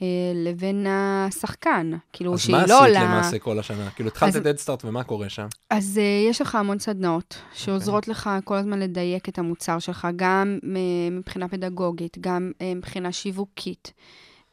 אה, 0.01 0.07
לבין 0.35 0.87
השחקן, 0.89 1.91
כאילו 2.13 2.37
שהיא 2.37 2.55
לא 2.67 2.85
עולה... 2.85 3.01
אז 3.01 3.07
מה 3.07 3.19
עשית 3.19 3.21
למעשה 3.23 3.39
כל 3.39 3.59
השנה? 3.59 3.89
כאילו 3.89 4.09
התחלת 4.09 4.35
את 4.35 4.45
אדסטארט 4.45 4.85
ומה 4.85 5.03
קורה 5.03 5.29
שם? 5.29 5.47
אז 5.69 5.99
uh, 5.99 6.29
יש 6.29 6.41
לך 6.41 6.55
המון 6.55 6.79
סדנאות 6.79 7.37
שעוזרות 7.53 8.03
okay. 8.03 8.09
אוקיי. 8.09 8.11
לך 8.11 8.29
כל 8.43 8.55
הזמן 8.55 8.79
לדייק 8.79 9.29
את 9.29 9.39
המוצר 9.39 9.79
שלך, 9.79 10.07
גם 10.15 10.59
uh, 10.61 10.67
מבחינה 11.11 11.47
פדגוגית, 11.47 12.17
גם 12.21 12.51
uh, 12.55 12.63
מבחינה 12.75 13.11
שיווקית. 13.11 13.93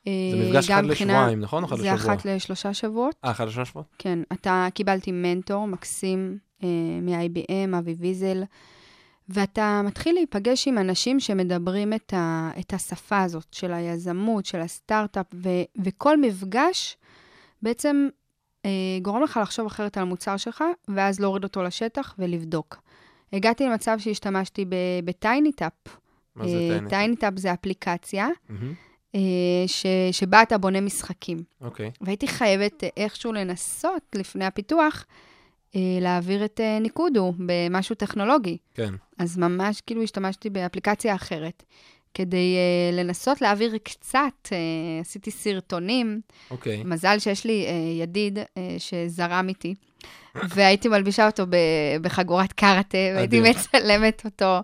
זה 0.04 0.10
מפגש 0.48 0.70
אחד 0.70 0.84
לשבועיים, 0.84 1.40
נכון? 1.40 1.64
זה 1.76 1.94
אחת 1.94 2.24
לשלושה 2.24 2.74
שבועות. 2.74 3.14
אה, 3.24 3.30
אחת 3.30 3.46
לשלושה 3.46 3.64
שבועות? 3.64 3.86
כן. 3.98 4.18
אתה 4.32 4.68
קיבלתי 4.74 5.12
מנטור 5.12 5.66
מקסים 5.66 6.38
uh, 6.60 6.64
מ-IBM, 7.02 7.78
אבי 7.78 7.94
ויזל. 7.98 8.42
ואתה 9.28 9.80
מתחיל 9.84 10.14
להיפגש 10.14 10.68
עם 10.68 10.78
אנשים 10.78 11.20
שמדברים 11.20 11.92
את, 11.92 12.14
ה, 12.14 12.50
את 12.60 12.72
השפה 12.74 13.22
הזאת 13.22 13.46
של 13.52 13.72
היזמות, 13.72 14.46
של 14.46 14.60
הסטארט-אפ, 14.60 15.26
ו, 15.34 15.48
וכל 15.84 16.20
מפגש 16.20 16.96
בעצם 17.62 18.08
אה, 18.64 18.70
גורם 19.02 19.22
לך 19.22 19.40
לחשוב 19.42 19.66
אחרת 19.66 19.96
על 19.96 20.02
המוצר 20.02 20.36
שלך, 20.36 20.64
ואז 20.88 21.20
להוריד 21.20 21.44
אותו 21.44 21.62
לשטח 21.62 22.14
ולבדוק. 22.18 22.82
הגעתי 23.32 23.64
למצב 23.64 23.96
שהשתמשתי 23.98 24.64
ב-TinyTap. 25.04 25.72
מה 26.36 26.44
זה 26.48 26.50
TinyTap? 26.50 26.88
TinyTap 26.88 27.32
זה 27.36 27.52
אפליקציה. 27.52 28.28
Mm-hmm. 28.28 29.16
ש, 29.66 29.86
שבה 30.12 30.42
אתה 30.42 30.58
בונה 30.58 30.80
משחקים. 30.80 31.42
אוקיי. 31.60 31.90
והייתי 32.00 32.28
חייבת 32.28 32.84
איכשהו 32.96 33.32
לנסות, 33.32 34.02
לפני 34.14 34.44
הפיתוח, 34.44 35.06
להעביר 36.00 36.44
את 36.44 36.60
ניקודו 36.80 37.32
במשהו 37.38 37.94
טכנולוגי. 37.94 38.56
כן. 38.74 38.94
אז 39.18 39.38
ממש 39.38 39.80
כאילו 39.80 40.02
השתמשתי 40.02 40.50
באפליקציה 40.50 41.14
אחרת. 41.14 41.62
כדי 42.14 42.56
uh, 42.56 42.94
לנסות 42.94 43.40
להעביר 43.40 43.76
קצת, 43.82 44.18
uh, 44.44 44.50
עשיתי 45.00 45.30
סרטונים. 45.30 46.20
אוקיי. 46.50 46.82
Okay. 46.82 46.86
מזל 46.86 47.18
שיש 47.18 47.44
לי 47.44 47.66
uh, 47.66 48.02
ידיד 48.02 48.38
uh, 48.38 48.42
שזרם 48.78 49.48
איתי, 49.48 49.74
והייתי 50.34 50.88
מלבישה 50.88 51.26
אותו 51.26 51.44
בחגורת 52.02 52.52
קארטה, 52.52 52.98
והייתי 53.14 53.40
מצלמת 53.40 54.22
אותו. 54.24 54.60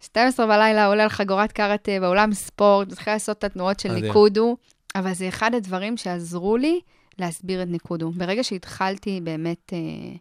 12 0.00 0.46
בלילה 0.46 0.86
עולה 0.86 1.02
על 1.02 1.08
חגורת 1.08 1.52
קארטה 1.52 1.92
באולם 2.00 2.34
ספורט, 2.34 2.88
מתחילה 2.88 3.16
לעשות 3.16 3.38
את 3.38 3.44
התנועות 3.44 3.80
של 3.80 3.90
אדיר. 3.90 4.06
ניקודו, 4.06 4.56
אבל 4.94 5.12
זה 5.12 5.28
אחד 5.28 5.54
הדברים 5.54 5.96
שעזרו 5.96 6.56
לי 6.56 6.80
להסביר 7.18 7.62
את 7.62 7.68
ניקודו. 7.68 8.10
ברגע 8.10 8.44
שהתחלתי 8.44 9.20
באמת... 9.22 9.72
Uh, 9.72 10.18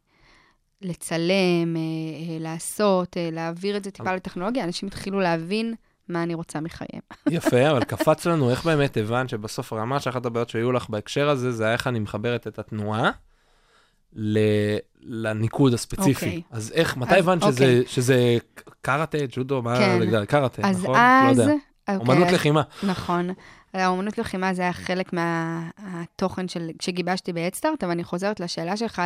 לצלם, 0.82 1.76
לעשות, 2.40 3.18
להעביר 3.32 3.78
את 3.78 3.84
זה 3.84 3.92
טיפה 3.92 4.16
לטכנולוגיה, 4.16 4.64
אנשים 4.64 4.88
התחילו 4.88 5.20
להבין 5.20 5.74
מה 6.10 6.24
אני 6.24 6.34
רוצה 6.34 6.60
מחייהם. 6.60 7.02
יפה, 7.30 7.72
אבל 7.72 7.84
קפץ 7.84 8.26
לנו 8.26 8.50
איך 8.50 8.66
באמת 8.66 8.98
הבנת 8.98 9.30
שבסוף 9.30 9.74
הרמה 9.74 10.00
שאחת 10.00 10.26
הבעיות 10.26 10.50
שהיו 10.50 10.72
לך 10.72 10.90
בהקשר 10.90 11.30
הזה, 11.30 11.52
זה 11.52 11.64
היה 11.64 11.74
איך 11.74 11.88
אני 11.88 12.00
מחברת 12.00 12.48
את 12.48 12.60
התנועה. 12.60 13.12
לניקוד 15.02 15.74
הספציפי. 15.74 16.26
Okay. 16.26 16.28
אוקיי. 16.28 16.42
אז 16.52 16.72
איך, 16.76 16.98
מתי 16.98 17.16
הבנת 17.16 17.42
שזה, 17.42 17.66
okay. 17.66 17.68
אוקיי. 17.68 17.84
שזה 17.88 18.38
קראטה, 18.82 19.18
ג'ודו, 19.32 19.62
מה 19.62 19.78
כן. 19.78 20.26
קראטה, 20.26 20.70
נכון? 20.70 20.96
לא 21.26 21.30
יודע. 21.30 21.44
אוקיי. 21.44 21.96
אומנות 21.98 22.32
לחימה. 22.32 22.62
נכון. 22.84 23.30
האומנות 23.74 24.18
לחימה 24.18 24.54
זה 24.54 24.62
היה 24.62 24.74
חלק 24.74 25.14
מהתוכן 25.14 26.48
של, 26.48 26.70
שגיבשתי 26.82 27.34
בהדסטארט, 27.34 27.84
אבל 27.84 27.92
אני 27.92 28.04
חוזרת 28.04 28.40
לשאלה 28.40 28.78
שלך, 28.78 29.02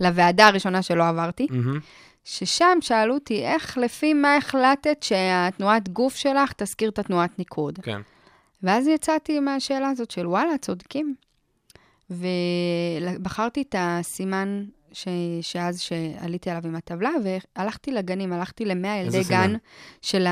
לוועדה 0.00 0.46
הראשונה 0.46 0.82
שלא 0.82 1.08
עברתי. 1.08 1.46
Mm-hmm. 1.50 1.80
ששם 2.24 2.78
שאלו 2.80 3.14
אותי, 3.14 3.46
איך, 3.46 3.78
לפי 3.78 4.14
מה 4.14 4.36
החלטת 4.36 5.02
שהתנועת 5.02 5.88
גוף 5.88 6.16
שלך 6.16 6.52
תזכיר 6.56 6.90
את 6.90 6.98
התנועת 6.98 7.38
ניקוד? 7.38 7.78
כן. 7.82 8.00
ואז 8.62 8.86
יצאתי 8.86 9.40
מהשאלה 9.40 9.88
הזאת 9.88 10.10
של, 10.10 10.26
וואלה, 10.26 10.58
צודקים. 10.58 11.14
ובחרתי 12.10 13.62
את 13.62 13.74
הסימן 13.78 14.64
ש... 14.92 15.08
שאז 15.40 15.80
שעליתי 15.80 16.50
עליו 16.50 16.62
עם 16.66 16.74
הטבלה, 16.74 17.10
והלכתי 17.24 17.90
לגנים, 17.90 18.32
הלכתי 18.32 18.64
למאה 18.64 18.96
ילדי 18.96 19.22
גן 19.28 19.46
סימן? 19.46 19.56
של 20.02 20.26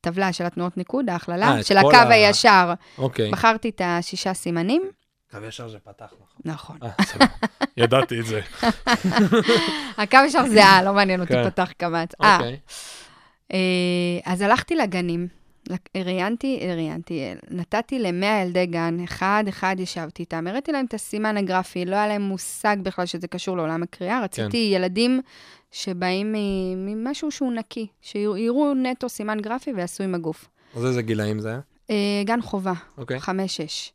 הטבלה, 0.00 0.32
של 0.32 0.46
התנועות 0.46 0.76
ניקוד, 0.76 1.10
ההכללה, 1.10 1.58
아, 1.60 1.62
של 1.62 1.76
הקו 1.76 1.96
ה... 1.96 2.08
הישר. 2.08 2.72
אוקיי. 2.98 3.30
בחרתי 3.30 3.68
את 3.68 3.80
השישה 3.84 4.34
סימנים. 4.34 4.82
קו 5.30 5.38
ישר 5.48 5.68
זה 5.68 5.78
פתח, 5.78 6.12
נכון. 6.44 6.78
נכון. 6.78 6.78
אה, 7.20 7.26
ידעתי 7.76 8.20
את 8.20 8.26
זה. 8.26 8.40
הקו 10.02 10.18
ישר 10.26 10.48
זה 10.48 10.62
אה, 10.62 10.82
לא 10.82 10.92
מעניין 10.92 11.20
אותי 11.20 11.32
כן. 11.32 11.50
פתח 11.50 11.72
קמץ. 11.76 12.10
אה. 12.22 12.36
אוקיי. 12.36 12.56
אה. 13.52 13.58
אז 14.24 14.40
הלכתי 14.40 14.74
לגנים, 14.74 15.28
ראיינתי, 15.96 16.60
ראיינתי, 16.62 17.34
נתתי 17.50 17.98
למאה 17.98 18.42
ילדי 18.42 18.66
גן, 18.66 18.96
אחד-אחד 19.04 19.76
ישבתי 19.78 20.22
איתם, 20.22 20.46
הראיתי 20.46 20.72
להם 20.72 20.86
את 20.86 20.94
הסימן 20.94 21.36
הגרפי, 21.36 21.84
לא 21.84 21.96
היה 21.96 22.06
להם 22.06 22.22
מושג 22.22 22.76
בכלל 22.82 23.06
שזה 23.06 23.28
קשור 23.28 23.56
לעולם 23.56 23.82
הקריאה, 23.82 24.20
רציתי 24.22 24.70
כן. 24.70 24.76
ילדים 24.76 25.20
שבאים 25.70 26.34
ממשהו 26.76 27.30
שהוא 27.30 27.52
נקי, 27.52 27.86
שיראו 28.00 28.74
נטו 28.74 29.08
סימן 29.08 29.40
גרפי 29.40 29.72
ויעשו 29.72 30.04
עם 30.04 30.14
הגוף. 30.14 30.48
אז 30.76 30.84
איזה 30.84 31.02
גילאים 31.02 31.38
זה 31.40 31.48
היה? 31.48 31.60
גן 32.24 32.42
חובה, 32.42 32.72
אוקיי. 32.98 33.20
חמש-שש. 33.20 33.92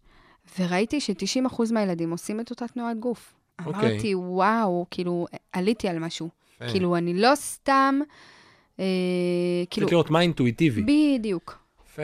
וראיתי 0.60 1.02
ש-90% 1.02 1.74
מהילדים 1.74 2.12
עושים 2.12 2.40
את 2.40 2.50
אותה 2.50 2.68
תנועת 2.68 3.00
גוף. 3.00 3.34
Okay. 3.62 3.66
אוקיי. 3.66 3.92
אמרתי, 3.92 4.16
וואו, 4.16 4.86
כאילו, 4.92 5.26
עליתי 5.52 5.88
על 5.88 6.00
משהו. 6.00 6.30
Okay. 6.30 6.72
כאילו, 6.72 6.96
אני 6.96 7.14
לא 7.14 7.36
סתם, 7.36 8.00
אה, 8.80 8.86
כאילו... 9.70 9.88
צריך 9.88 9.94
לראות 9.94 10.10
מה 10.10 10.22
אינטואיטיבי. 10.22 10.84
בדיוק. 11.18 11.58
יפה. 11.86 12.02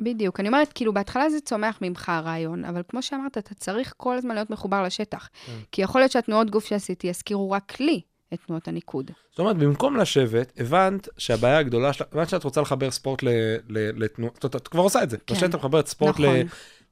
בדיוק. 0.00 0.40
אני 0.40 0.48
אומרת, 0.48 0.72
כאילו, 0.72 0.94
בהתחלה 0.94 1.30
זה 1.30 1.40
צומח 1.40 1.78
ממך 1.82 2.08
הרעיון, 2.08 2.64
אבל 2.64 2.82
כמו 2.88 3.02
שאמרת, 3.02 3.38
אתה 3.38 3.54
צריך 3.54 3.94
כל 3.96 4.16
הזמן 4.16 4.34
להיות 4.34 4.50
מחובר 4.50 4.82
לשטח. 4.82 5.28
כן. 5.46 5.52
כי 5.72 5.82
יכול 5.82 6.00
להיות 6.00 6.12
שהתנועות 6.12 6.50
גוף 6.50 6.64
שעשיתי 6.64 7.06
יזכירו 7.06 7.50
רק 7.50 7.80
לי 7.80 8.00
את 8.34 8.38
תנועות 8.46 8.68
הניקוד. 8.68 9.10
זאת 9.30 9.38
אומרת, 9.38 9.56
במקום 9.56 9.96
לשבת, 9.96 10.52
הבנת 10.56 11.08
שהבעיה 11.18 11.58
הגדולה 11.58 11.92
שלך, 11.92 12.06
הבנת 12.12 12.28
שאת 12.28 12.44
רוצה 12.44 12.60
לחבר 12.60 12.90
ספורט 12.90 13.22
לתנועות, 13.68 14.34
זאת 14.34 14.44
אומרת, 14.44 14.56
את 14.56 14.68
כבר 14.68 14.82
עושה 14.82 15.02
את 15.02 15.10
זה. 15.10 15.16
כן. 15.26 15.44
את 15.44 15.54
מחברת 15.54 15.86
ספורט 15.86 16.14
נכון. 16.14 16.36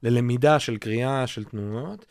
ללמידה 0.03 0.59
של 0.59 0.77
קריאה, 0.77 1.27
של 1.27 1.43
תנועות. 1.43 2.05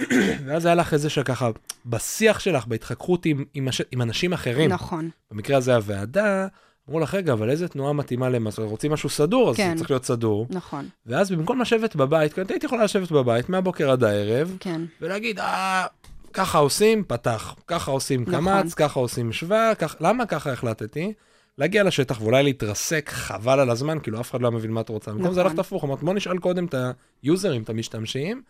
ואז 0.46 0.66
היה 0.66 0.74
לך 0.74 0.94
איזה 0.94 1.10
שככה, 1.10 1.50
בשיח 1.86 2.40
שלך, 2.40 2.66
בהתחככות 2.66 3.26
עם, 3.26 3.44
עם, 3.54 3.68
הש... 3.68 3.82
עם 3.90 4.02
אנשים 4.02 4.32
אחרים. 4.32 4.70
נכון. 4.70 5.10
במקרה 5.30 5.56
הזה 5.56 5.76
הוועדה, 5.76 6.46
אמרו 6.88 7.00
לך, 7.00 7.14
רגע, 7.14 7.32
אבל 7.32 7.50
איזה 7.50 7.68
תנועה 7.68 7.92
מתאימה 7.92 8.28
למה? 8.28 8.50
רוצים 8.58 8.92
משהו 8.92 9.08
סדור, 9.08 9.50
אז 9.50 9.56
כן. 9.56 9.70
זה 9.70 9.78
צריך 9.78 9.90
להיות 9.90 10.04
סדור. 10.04 10.46
נכון. 10.50 10.88
ואז 11.06 11.30
במקום 11.30 11.60
לשבת 11.60 11.96
בבית, 11.96 12.32
כן, 12.32 12.42
הייתי 12.48 12.66
יכולה 12.66 12.84
לשבת 12.84 13.12
בבית 13.12 13.48
מהבוקר 13.48 13.90
עד 13.90 14.04
הערב, 14.04 14.56
כן. 14.60 14.82
ולהגיד, 15.00 15.38
אה, 15.38 15.86
ככה 16.32 16.58
עושים, 16.58 17.04
פתח, 17.04 17.54
ככה 17.66 17.90
עושים 17.90 18.22
נכון. 18.22 18.34
קמץ, 18.34 18.74
ככה 18.74 19.00
עושים 19.00 19.32
שווה, 19.32 19.74
כך, 19.74 19.96
למה 20.00 20.26
ככה 20.26 20.52
החלטתי? 20.52 21.12
להגיע 21.58 21.84
לשטח 21.84 22.20
ואולי 22.20 22.42
להתרסק, 22.42 23.10
חבל 23.12 23.60
על 23.60 23.70
הזמן, 23.70 23.98
כאילו 24.02 24.20
אף 24.20 24.30
אחד 24.30 24.40
לא 24.40 24.52
מבין 24.52 24.70
מה 24.70 24.80
אתה 24.80 24.92
רוצה. 24.92 25.10
במקום 25.10 25.22
נכון. 25.22 25.34
זה 25.34 25.42
ללכת 25.42 25.58
הפוך, 25.58 25.84
אמרת, 25.84 26.02
בוא 26.02 26.14
נשאל 26.14 26.38
קודם 26.38 26.64
את 26.64 26.74
היוזרים, 27.22 27.62
את 27.62 27.70
המשתמשים, 27.70 28.42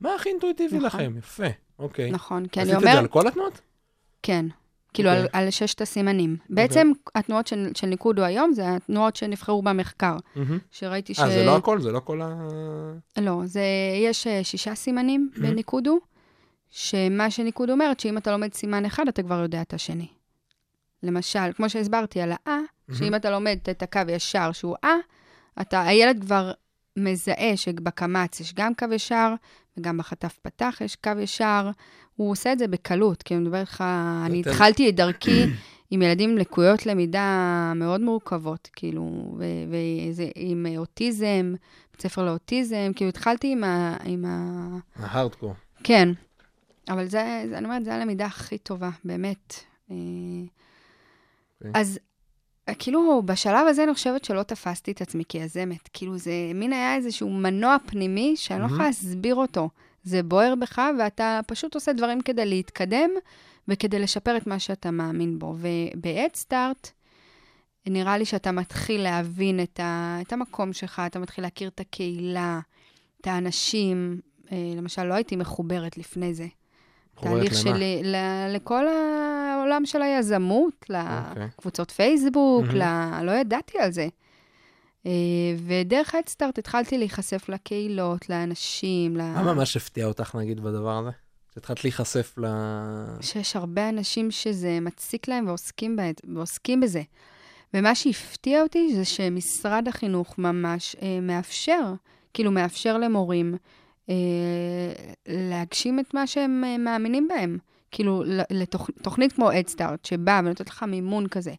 מה 0.00 0.14
הכי 0.14 0.28
אינטואיטיבי 0.28 0.76
נכון. 0.76 0.86
לכם? 0.86 1.14
יפה, 1.18 1.46
אוקיי. 1.78 2.10
נכון, 2.10 2.46
כי 2.46 2.60
אני 2.60 2.68
אומר... 2.68 2.78
עשית 2.78 2.88
את 2.88 2.92
זה 2.92 2.98
על 2.98 3.06
כל 3.06 3.28
התנועות? 3.28 3.60
כן. 4.22 4.46
כאילו, 4.94 5.10
okay. 5.10 5.12
על, 5.12 5.24
אוקיי. 5.24 5.40
על 5.40 5.50
ששת 5.50 5.80
הסימנים. 5.80 6.36
Okay. 6.40 6.54
בעצם, 6.54 6.92
התנועות 7.14 7.46
של, 7.46 7.68
של 7.74 7.86
ניקודו 7.86 8.22
היום, 8.22 8.52
זה 8.52 8.76
התנועות 8.76 9.16
שנבחרו 9.16 9.62
במחקר. 9.62 10.16
Mm-hmm. 10.16 10.40
שראיתי 10.70 11.14
ש... 11.14 11.20
אה, 11.20 11.30
זה 11.30 11.44
לא 11.44 11.56
הכל? 11.56 11.80
זה 11.80 11.92
לא 11.92 12.00
כל 12.00 12.22
ה... 12.22 12.34
לא, 13.20 13.40
זה, 13.44 13.62
יש 14.04 14.26
אה, 14.26 14.44
שישה 14.44 14.74
סימנים 14.74 15.30
mm-hmm. 15.32 15.40
בניקודו, 15.40 15.98
שמה 16.70 17.30
שניקודו 17.30 17.72
אומרת, 17.72 18.00
שאם 18.00 18.18
אתה 18.18 18.32
לומד 18.32 18.54
סימן 18.54 18.84
אחד, 18.84 19.08
אתה 19.08 19.22
כבר 19.22 19.40
יודע 19.42 19.62
את 19.62 19.74
השני. 19.74 20.08
למשל, 21.02 21.52
כמו 21.56 21.70
שהסברתי 21.70 22.20
על 22.20 22.32
ה-אה, 22.32 22.58
mm-hmm. 22.58 22.94
שאם 22.94 23.14
אתה 23.14 23.30
לומד 23.30 23.58
את 23.70 23.82
הקו 23.82 24.00
ישר 24.08 24.52
שהוא 24.52 24.76
אה, 24.84 24.96
אתה, 25.60 25.82
הילד 25.82 26.20
כבר 26.20 26.52
מזהה 26.96 27.56
שבקמץ 27.56 28.40
יש 28.40 28.54
גם 28.54 28.74
קו 28.74 28.86
ישר, 28.92 29.34
וגם 29.76 29.98
בחטף 29.98 30.38
פתח 30.42 30.78
יש 30.84 30.96
קו 30.96 31.10
ישר. 31.20 31.70
הוא 32.16 32.30
עושה 32.30 32.52
את 32.52 32.58
זה 32.58 32.68
בקלות, 32.68 33.22
כי 33.22 33.34
אני 33.34 33.42
מדבר 33.42 33.60
איתך, 33.60 33.84
אני 34.26 34.40
התחלתי 34.40 34.88
את 34.88 34.96
דרכי 34.96 35.44
עם 35.90 36.02
ילדים 36.02 36.30
עם 36.30 36.38
לקויות 36.38 36.86
למידה 36.86 37.72
מאוד 37.76 38.00
מורכבות, 38.00 38.70
כאילו, 38.72 39.36
ועם 39.38 40.66
אוטיזם, 40.76 41.54
בית 41.92 42.02
ספר 42.02 42.24
לאוטיזם, 42.24 42.92
כאילו 42.96 43.08
התחלתי 43.08 43.52
עם 43.52 43.64
ה... 43.64 43.96
עם 44.04 44.24
ה... 44.24 44.66
ההארדקור. 44.96 45.54
כן, 45.84 46.08
אבל 46.88 47.06
זה, 47.08 47.44
זה, 47.48 47.58
אני 47.58 47.64
אומרת, 47.64 47.84
זו 47.84 47.90
הלמידה 47.90 48.26
הכי 48.26 48.58
טובה, 48.58 48.90
באמת. 49.04 49.54
אה, 49.90 49.96
Okay. 51.62 51.68
אוקיי. 51.68 51.80
אז 51.80 51.98
כאילו, 52.78 53.22
בשלב 53.24 53.66
הזה 53.66 53.84
אני 53.84 53.94
חושבת 53.94 54.24
שלא 54.24 54.42
תפסתי 54.42 54.92
את 54.92 55.00
עצמי 55.00 55.22
כיזמת. 55.28 55.88
כאילו, 55.92 56.18
זה 56.18 56.32
מין 56.54 56.72
היה 56.72 56.96
איזשהו 56.96 57.30
מנוע 57.30 57.76
פנימי 57.86 58.36
שאני 58.36 58.60
לא 58.60 58.66
יכולה 58.66 58.84
להסביר 58.84 59.34
אותו. 59.34 59.70
זה 60.02 60.22
בוער 60.22 60.54
בך, 60.54 60.82
ואתה 60.98 61.40
פשוט 61.46 61.74
עושה 61.74 61.92
דברים 61.92 62.20
כדי 62.20 62.46
להתקדם 62.46 63.10
וכדי 63.68 63.98
לשפר 63.98 64.36
את 64.36 64.46
מה 64.46 64.58
שאתה 64.58 64.90
מאמין 64.90 65.38
בו. 65.38 65.56
ובאדסטארט, 65.58 66.90
נראה 67.86 68.18
לי 68.18 68.24
שאתה 68.24 68.52
מתחיל 68.52 69.02
להבין 69.02 69.62
את, 69.62 69.80
ה, 69.80 70.18
את 70.22 70.32
המקום 70.32 70.72
שלך, 70.72 71.02
אתה 71.06 71.18
מתחיל 71.18 71.44
להכיר 71.44 71.68
את 71.68 71.80
הקהילה, 71.80 72.60
את 73.20 73.26
האנשים. 73.26 74.20
אה, 74.52 74.72
למשל, 74.76 75.04
לא 75.04 75.14
הייתי 75.14 75.36
מחוברת 75.36 75.98
לפני 75.98 76.34
זה. 76.34 76.46
תהליך 77.20 77.54
שלי, 77.54 78.00
ל, 78.04 78.16
לכל 78.54 78.84
העולם 78.88 79.86
של 79.86 80.02
היזמות, 80.02 80.74
אוקיי. 80.82 81.44
לקבוצות 81.44 81.90
פייסבוק, 81.90 82.64
mm-hmm. 82.64 82.74
ל... 82.74 83.22
לא 83.22 83.32
ידעתי 83.32 83.78
על 83.78 83.90
זה. 83.90 84.08
אה, 85.06 85.10
ודרך 85.66 86.14
האדסטארט 86.14 86.58
התחלתי 86.58 86.98
להיחשף 86.98 87.48
לקהילות, 87.48 88.30
לאנשים. 88.30 89.14
מה 89.14 89.42
ל... 89.42 89.54
ממש 89.54 89.76
הפתיע 89.76 90.06
אותך, 90.06 90.34
נגיד, 90.34 90.60
בדבר 90.60 90.98
הזה? 90.98 91.10
שהתחלת 91.54 91.84
להיחשף 91.84 92.34
ל... 92.38 92.46
שיש 93.20 93.56
הרבה 93.56 93.88
אנשים 93.88 94.30
שזה 94.30 94.78
מציק 94.80 95.28
להם 95.28 95.48
ועוסקים, 95.48 95.96
בה, 95.96 96.02
ועוסקים 96.34 96.80
בזה. 96.80 97.02
ומה 97.74 97.94
שהפתיע 97.94 98.62
אותי 98.62 98.94
זה 98.96 99.04
שמשרד 99.04 99.88
החינוך 99.88 100.38
ממש 100.38 100.96
אה, 101.02 101.20
מאפשר, 101.22 101.92
כאילו 102.34 102.50
מאפשר 102.50 102.98
למורים 102.98 103.56
להגשים 105.28 106.00
את 106.00 106.14
מה 106.14 106.26
שהם 106.26 106.64
אה, 106.66 106.78
מאמינים 106.78 107.28
בהם. 107.28 107.58
כאילו, 107.90 108.22
לתוכנית 108.50 109.32
כמו 109.32 109.52
אדסטארט, 109.52 110.04
שבאה 110.04 110.40
ונותנת 110.44 110.68
לך 110.68 110.82
מימון 110.82 111.28
כזה, 111.28 111.54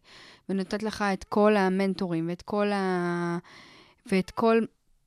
ונותנת 0.48 0.82
לך 0.82 1.04
את 1.12 1.24
כל 1.24 1.56
המנטורים, 1.56 2.28
ואת 2.28 2.42
כל 2.42 2.72
ה... 2.72 3.38
ואת 4.12 4.30
כל, 4.30 4.60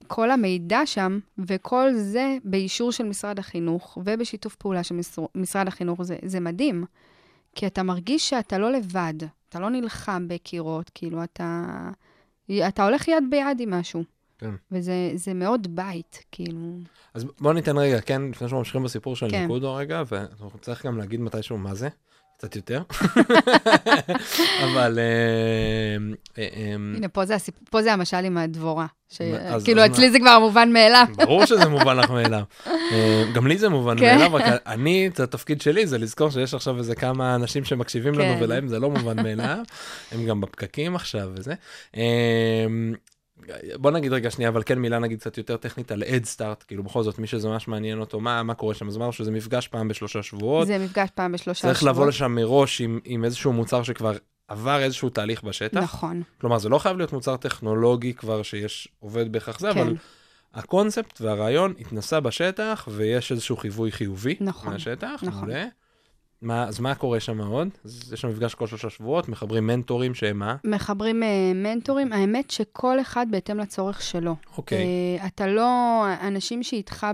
כל 0.08 0.32
המידע 0.32 0.86
שם, 0.86 1.20
וכל 1.38 1.94
זה 1.94 2.38
באישור 2.44 2.92
של 2.92 3.04
משרד 3.04 3.40
החינוך, 3.40 3.98
ובשיתוף 4.06 4.56
פעולה 4.56 4.84
של 4.84 4.96
משרד 5.36 5.68
החינוך, 5.68 6.04
זה, 6.04 6.18
זה 6.26 6.40
מדהים. 6.40 6.86
כי 7.56 7.68
אתה 7.68 7.84
מרגיש 7.84 8.30
שאתה 8.30 8.58
לא 8.58 8.72
לבד, 8.72 9.14
אתה 9.50 9.60
לא 9.60 9.70
נלחם 9.70 10.28
בקירות, 10.28 10.92
כאילו, 10.94 11.24
אתה, 11.24 11.68
אתה 12.68 12.86
הולך 12.86 13.08
יד 13.08 13.24
ביד 13.30 13.60
עם 13.60 13.74
משהו. 13.74 14.04
כן. 14.42 14.52
וזה 14.72 15.34
מאוד 15.36 15.76
בית, 15.76 16.24
כאילו... 16.32 16.60
אז 17.14 17.26
בוא 17.40 17.54
ניתן 17.54 17.78
רגע, 17.78 18.02
כן, 18.02 18.22
לפני 18.22 18.34
שאנחנו 18.38 18.58
ממשיכים 18.58 18.84
בסיפור 18.84 19.16
של 19.16 19.30
כן. 19.30 19.42
ניקודו 19.42 19.76
רגע, 19.76 20.04
ואנחנו 20.12 20.60
צריך 20.62 20.86
גם 20.86 20.98
להגיד 20.98 21.20
מתישהו 21.20 21.58
מה 21.58 21.76
זה. 21.76 21.90
קצת 22.42 22.56
יותר. 22.56 22.82
אבל... 24.66 25.00
אה, 25.00 26.14
אה, 26.38 26.48
אה, 26.56 26.74
הנה, 26.96 27.08
פה 27.70 27.82
זה 27.82 27.94
המשל 27.94 28.26
עם 28.26 28.38
הדבורה. 28.38 28.86
כאילו, 29.64 29.86
אצלי 29.86 30.12
זה 30.12 30.20
כבר 30.20 30.40
מובן 30.40 30.74
מאליו. 30.74 31.06
ברור 31.18 31.46
שזה 31.46 31.70
מובן 31.70 31.98
לך 31.98 32.10
מאליו. 32.10 32.44
גם 33.36 33.48
לי 33.48 33.58
זה 33.58 33.70
מובן 33.70 34.00
כן. 34.00 34.18
מאליו, 34.18 34.34
רק 34.34 34.44
אני, 34.66 35.08
את 35.08 35.20
התפקיד 35.20 35.62
שלי 35.62 35.88
זה 35.88 35.98
לזכור 35.98 36.30
שיש 36.30 36.54
עכשיו 36.54 36.78
איזה 36.78 36.96
כמה 36.96 37.36
אנשים 37.36 37.64
שמקשיבים 37.64 38.14
לנו, 38.14 38.36
כן. 38.38 38.44
ולהם 38.44 38.68
זה 38.68 38.80
לא 38.80 38.90
מובן 38.90 39.24
מאליו. 39.24 39.58
הם 40.12 40.26
גם 40.26 40.42
בפקקים 40.42 40.96
עכשיו 40.96 41.30
וזה. 41.34 41.54
בוא 43.76 43.92
נגיד 43.92 44.14
רגע 44.14 44.32
שנייה, 44.32 44.50
אבל 44.50 44.64
כן 44.66 44.80
מילה 44.80 45.00
נגיד 45.00 45.20
קצת 45.20 45.38
יותר 45.38 45.58
טכנית 45.58 45.92
על 45.92 46.04
אד 46.04 46.26
סטארט, 46.26 46.64
כאילו 46.68 46.84
בכל 46.84 47.04
זאת 47.04 47.20
מי 47.20 47.28
שזה 47.28 47.48
ממש 47.48 47.68
מעניין 47.68 48.00
אותו, 48.00 48.20
מה, 48.20 48.44
מה 48.44 48.54
קורה 48.54 48.74
שם, 48.74 48.88
אז 48.88 48.98
אמרנו 48.98 49.12
שזה 49.14 49.32
מפגש 49.32 49.68
פעם 49.68 49.88
בשלושה 49.88 50.24
שבועות. 50.24 50.68
זה 50.68 50.78
מפגש 50.78 51.10
פעם 51.16 51.32
בשלושה 51.32 51.62
צריך 51.62 51.80
שבועות. 51.80 51.96
צריך 51.96 51.98
לבוא 51.98 52.08
לשם 52.08 52.36
מראש 52.36 52.82
עם, 52.82 53.00
עם 53.04 53.26
איזשהו 53.26 53.54
מוצר 53.54 53.84
שכבר 53.84 54.14
עבר 54.48 54.80
איזשהו 54.84 55.10
תהליך 55.10 55.44
בשטח. 55.44 55.78
נכון. 55.78 56.24
כלומר, 56.42 56.58
זה 56.58 56.70
לא 56.70 56.78
חייב 56.78 56.98
להיות 56.98 57.14
מוצר 57.14 57.38
טכנולוגי 57.38 58.14
כבר 58.14 58.44
שיש, 58.44 58.88
עובד 59.00 59.32
בהכרח 59.32 59.60
זה, 59.60 59.74
כן. 59.74 59.80
אבל 59.80 59.96
הקונספט 60.54 61.22
והרעיון 61.22 61.74
התנסה 61.80 62.20
בשטח, 62.20 62.88
ויש 62.92 63.32
איזשהו 63.32 63.58
חיווי 63.58 63.92
חיובי 63.92 64.36
נכון, 64.42 64.74
מהשטח. 64.74 65.24
נכון. 65.24 65.40
מעולה. 65.40 65.66
מה, 66.42 66.64
אז 66.64 66.80
מה 66.80 66.96
קורה 66.96 67.20
שם 67.20 67.42
עוד? 67.42 67.68
אז 67.86 68.14
יש 68.14 68.22
שם 68.22 68.30
מפגש 68.30 68.56
כל 68.56 68.68
שלושה 68.68 68.90
שבועות, 68.90 69.30
מחברים 69.30 69.68
מנטורים 69.68 70.14
שהם 70.16 70.40
מה? 70.40 70.56
מחברים 70.64 71.24
uh, 71.24 71.26
מנטורים, 71.56 72.14
האמת 72.14 72.52
שכל 72.52 73.02
אחד 73.02 73.26
בהתאם 73.30 73.58
לצורך 73.58 74.02
שלו. 74.02 74.36
אוקיי. 74.58 74.78
Okay. 74.78 75.24
Uh, 75.24 75.28
אתה 75.28 75.48
לא, 75.48 76.04
אנשים 76.22 76.64
שאיתך 76.64 77.08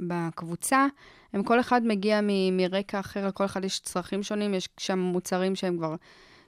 בקבוצה, 0.00 0.86
הם 1.32 1.42
כל 1.42 1.60
אחד 1.60 1.80
מגיע 1.84 2.20
מ, 2.22 2.56
מרקע 2.56 3.00
אחר, 3.00 3.26
לכל 3.26 3.44
אחד 3.44 3.64
יש 3.64 3.80
צרכים 3.80 4.22
שונים, 4.22 4.54
יש 4.54 4.68
שם 4.78 4.98
מוצרים 4.98 5.54
שהם 5.54 5.76
כבר... 5.76 5.94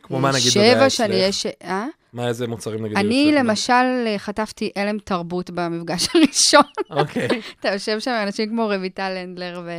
כמו 0.02 0.20
מה 0.20 0.30
נגיד 0.30 0.52
בבעיה 0.54 0.74
שבע 0.74 0.90
שנים 0.90 1.18
יש... 1.28 1.46
אה? 1.46 1.86
מה, 2.12 2.28
איזה 2.28 2.46
מוצרים 2.46 2.84
נגיד? 2.84 2.96
אני 2.96 3.32
למשל 3.32 4.14
חטפתי 4.18 4.70
הלם 4.76 4.98
תרבות 4.98 5.50
במפגש 5.50 6.08
הראשון. 6.14 6.72
אוקיי. 6.90 7.28
אתה 7.60 7.68
יושב 7.68 8.00
שם 8.00 8.20
אנשים 8.22 8.48
כמו 8.48 8.66
רויטל 8.66 9.16
הנדלר, 9.16 9.62
ו... 9.64 9.70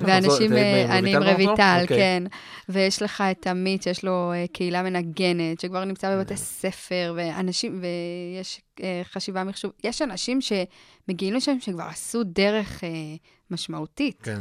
ואנשים, 0.00 0.52
אה, 0.52 0.98
אני 0.98 1.16
עם 1.16 1.22
רויטל, 1.22 1.78
אוקיי. 1.82 1.98
כן. 1.98 2.22
ויש 2.68 3.02
לך 3.02 3.24
את 3.30 3.46
עמית, 3.46 3.82
שיש 3.82 4.04
לו 4.04 4.32
אה, 4.32 4.44
קהילה 4.52 4.82
מנגנת, 4.82 5.60
שכבר 5.60 5.84
נמצא 5.84 6.16
בבתי 6.16 6.36
ספר, 6.36 7.14
ואנשים, 7.16 7.80
ויש 7.82 8.60
אה, 8.82 9.02
חשיבה 9.04 9.44
מחשוב. 9.44 9.72
יש 9.84 10.02
אנשים 10.02 10.38
שמגיעים 10.40 11.34
לשם 11.34 11.60
שכבר 11.60 11.84
עשו 11.84 12.22
דרך 12.24 12.84
משמעותית. 13.50 14.22
כן. 14.22 14.40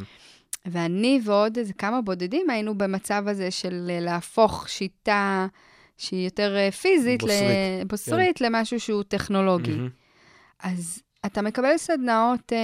ואני 0.65 1.19
ועוד 1.25 1.57
איזה 1.57 1.73
כמה 1.73 2.01
בודדים 2.01 2.49
היינו 2.49 2.77
במצב 2.77 3.23
הזה 3.27 3.51
של 3.51 3.91
להפוך 4.01 4.69
שיטה... 4.69 5.47
שהיא 5.97 6.25
יותר 6.25 6.55
אה, 6.55 6.71
פיזית, 6.71 7.21
בוסרית, 7.21 7.87
בוסרית 7.87 8.37
כן. 8.37 8.45
למשהו 8.45 8.79
שהוא 8.79 9.03
טכנולוגי. 9.03 9.73
Mm-hmm. 9.73 10.05
אז 10.59 11.01
אתה 11.25 11.41
מקבל 11.41 11.77
סדנאות 11.77 12.53
אה, 12.53 12.57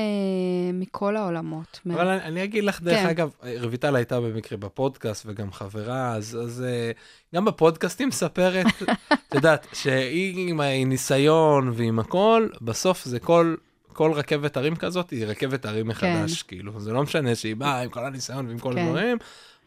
מכל 0.73 1.15
העולמות. 1.15 1.79
אבל 1.93 2.07
אני, 2.07 2.23
אני 2.23 2.43
אגיד 2.43 2.63
לך, 2.63 2.81
דרך 2.81 2.99
כן. 2.99 3.07
אגב, 3.07 3.31
רויטל 3.61 3.95
הייתה 3.95 4.21
במקרה 4.21 4.57
בפודקאסט 4.57 5.25
וגם 5.25 5.51
חברה, 5.51 6.15
אז, 6.15 6.37
אז 6.43 6.63
אה, 6.67 6.91
גם 7.35 7.45
בפודקאסט 7.45 7.99
היא 7.99 8.07
מספרת, 8.07 8.65
את 9.13 9.33
יודעת, 9.35 9.67
שהיא 9.73 10.49
עם 10.49 10.61
הניסיון 10.61 11.71
ועם 11.75 11.99
הכל, 11.99 12.47
בסוף 12.61 13.05
זה 13.05 13.19
כל... 13.19 13.55
כל 13.93 14.11
רכבת 14.11 14.57
הרים 14.57 14.75
כזאת 14.75 15.09
היא 15.09 15.25
רכבת 15.25 15.65
הרים 15.65 15.87
מחדש, 15.87 16.43
כן. 16.43 16.47
כאילו, 16.47 16.79
זה 16.79 16.93
לא 16.93 17.03
משנה 17.03 17.35
שהיא 17.35 17.55
באה 17.55 17.81
עם 17.81 17.89
כל 17.89 18.05
הניסיון 18.05 18.47
ועם 18.47 18.59
כל 18.59 18.73
כן. 18.73 18.79
הדברים, 18.79 19.17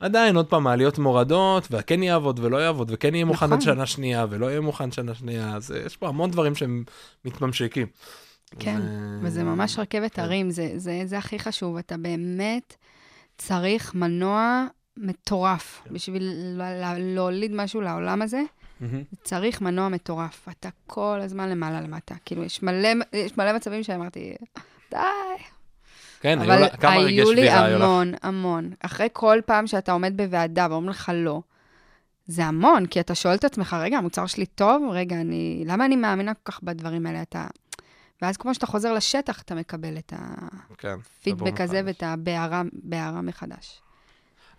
עדיין, 0.01 0.37
עוד 0.37 0.47
פעם, 0.47 0.65
מעליות 0.65 0.99
מורדות, 0.99 1.69
והכן 1.71 2.03
יעבוד 2.03 2.41
ולא 2.43 2.57
יעבוד, 2.57 2.91
וכן 2.95 3.15
יהיה 3.15 3.25
מוכן 3.25 3.47
נכון. 3.47 3.59
עד 3.59 3.63
שנה 3.63 3.87
שנייה, 3.87 4.27
ולא 4.31 4.47
יהיה 4.47 4.61
מוכן 4.61 4.93
שנה 4.93 5.15
שנייה, 5.15 5.57
אז 5.57 5.75
יש 5.87 5.97
פה 5.97 6.09
המון 6.09 6.31
דברים 6.31 6.55
שהם 6.55 6.85
מתממשקים. 7.25 7.87
כן, 8.59 8.81
ו... 8.81 9.19
וזה 9.23 9.45
ממש 9.45 9.79
רכבת 9.79 10.15
כן. 10.15 10.23
הרים, 10.23 10.51
זה, 10.51 10.73
זה, 10.77 11.03
זה 11.05 11.19
הכי 11.19 11.39
חשוב. 11.39 11.77
אתה 11.77 11.97
באמת 11.97 12.75
צריך 13.39 13.95
מנוע 13.95 14.67
מטורף 14.97 15.83
כן. 15.85 15.95
בשביל 15.95 16.61
להוליד 16.99 17.53
משהו 17.55 17.81
לעולם 17.81 18.23
הזה. 18.23 18.43
Mm-hmm. 18.81 19.17
צריך 19.23 19.61
מנוע 19.61 19.89
מטורף. 19.89 20.49
אתה 20.49 20.69
כל 20.87 21.19
הזמן 21.23 21.49
למעלה 21.49 21.81
למטה. 21.81 22.15
כאילו, 22.25 22.45
יש 22.45 22.63
מלא, 22.63 22.89
יש 23.13 23.39
מלא 23.39 23.53
מצבים 23.57 23.83
שאמרתי, 23.83 24.35
די, 24.91 24.99
כן, 26.25 26.41
היו 26.41 26.61
לה, 26.61 26.68
כמה 26.68 26.97
רגעי 26.97 27.27
שבירה 27.27 27.31
היו 27.31 27.43
לך? 27.45 27.55
אבל 27.55 27.66
היו 27.66 27.79
לי 27.79 27.85
המון, 27.85 28.12
המון. 28.22 28.70
אחרי 28.81 29.09
כל 29.12 29.41
פעם 29.47 29.66
שאתה 29.66 29.93
עומד 29.93 30.16
בוועדה 30.16 30.66
ואומרים 30.70 30.91
לך 30.91 31.12
לא, 31.14 31.43
זה 32.27 32.45
המון, 32.45 32.87
כי 32.87 33.01
אתה 33.01 33.14
שואל 33.14 33.35
את 33.35 33.45
עצמך, 33.45 33.77
רגע, 33.81 33.99
המוצר 33.99 34.27
שלי 34.27 34.47
טוב? 34.47 34.83
רגע, 34.91 35.20
אני... 35.20 35.62
למה 35.66 35.85
אני 35.85 35.97
מאמינה 35.97 36.35
כל 36.35 36.53
כך 36.53 36.62
בדברים 36.62 37.07
האלה? 37.07 37.22
אתה... 37.22 37.47
ואז 38.22 38.37
כמו 38.37 38.55
שאתה 38.55 38.66
חוזר 38.66 38.93
לשטח, 38.93 39.43
אתה 39.43 39.55
מקבל 39.55 39.99
את 39.99 40.12
הפידבק 40.85 41.57
כן, 41.57 41.64
הזה 41.64 41.83
ואת 41.85 42.03
הבערה 42.03 43.22
מחדש. 43.22 43.81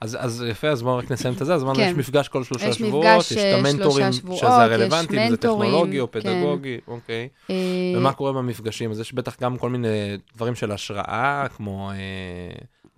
אז, 0.02 0.18
אז 0.20 0.46
יפה, 0.50 0.68
אז 0.68 0.82
בואו 0.82 0.98
רק 0.98 1.12
נסיים 1.12 1.34
את 1.34 1.46
זה. 1.46 1.54
אז 1.54 1.64
אמרנו, 1.64 1.76
כן. 1.78 1.88
יש 1.92 1.98
מפגש 1.98 2.28
כל 2.28 2.44
שלושה 2.44 2.68
יש 2.68 2.76
שבועות, 2.76 3.32
יש 3.32 3.34
את 3.34 3.54
המנטורים, 3.60 4.12
שבועות, 4.12 4.40
שזה 4.40 4.50
הרלוונטי, 4.50 5.26
אם 5.26 5.30
זה 5.30 5.38
טכנולוגי 5.38 6.00
או 6.00 6.12
כן. 6.12 6.20
פדגוגי, 6.20 6.78
כן. 6.86 6.92
אוקיי. 6.92 7.30
אה... 7.50 7.56
ומה 7.98 8.14
קורה 8.14 8.34
במפגשים? 8.34 8.92
אז 8.92 9.00
יש 9.00 9.14
בטח 9.14 9.38
גם 9.42 9.58
כל 9.58 9.70
מיני 9.70 10.18
דברים 10.36 10.56
של 10.56 10.72
השראה, 10.72 11.46
כמו, 11.56 11.92
אה, 11.92 11.96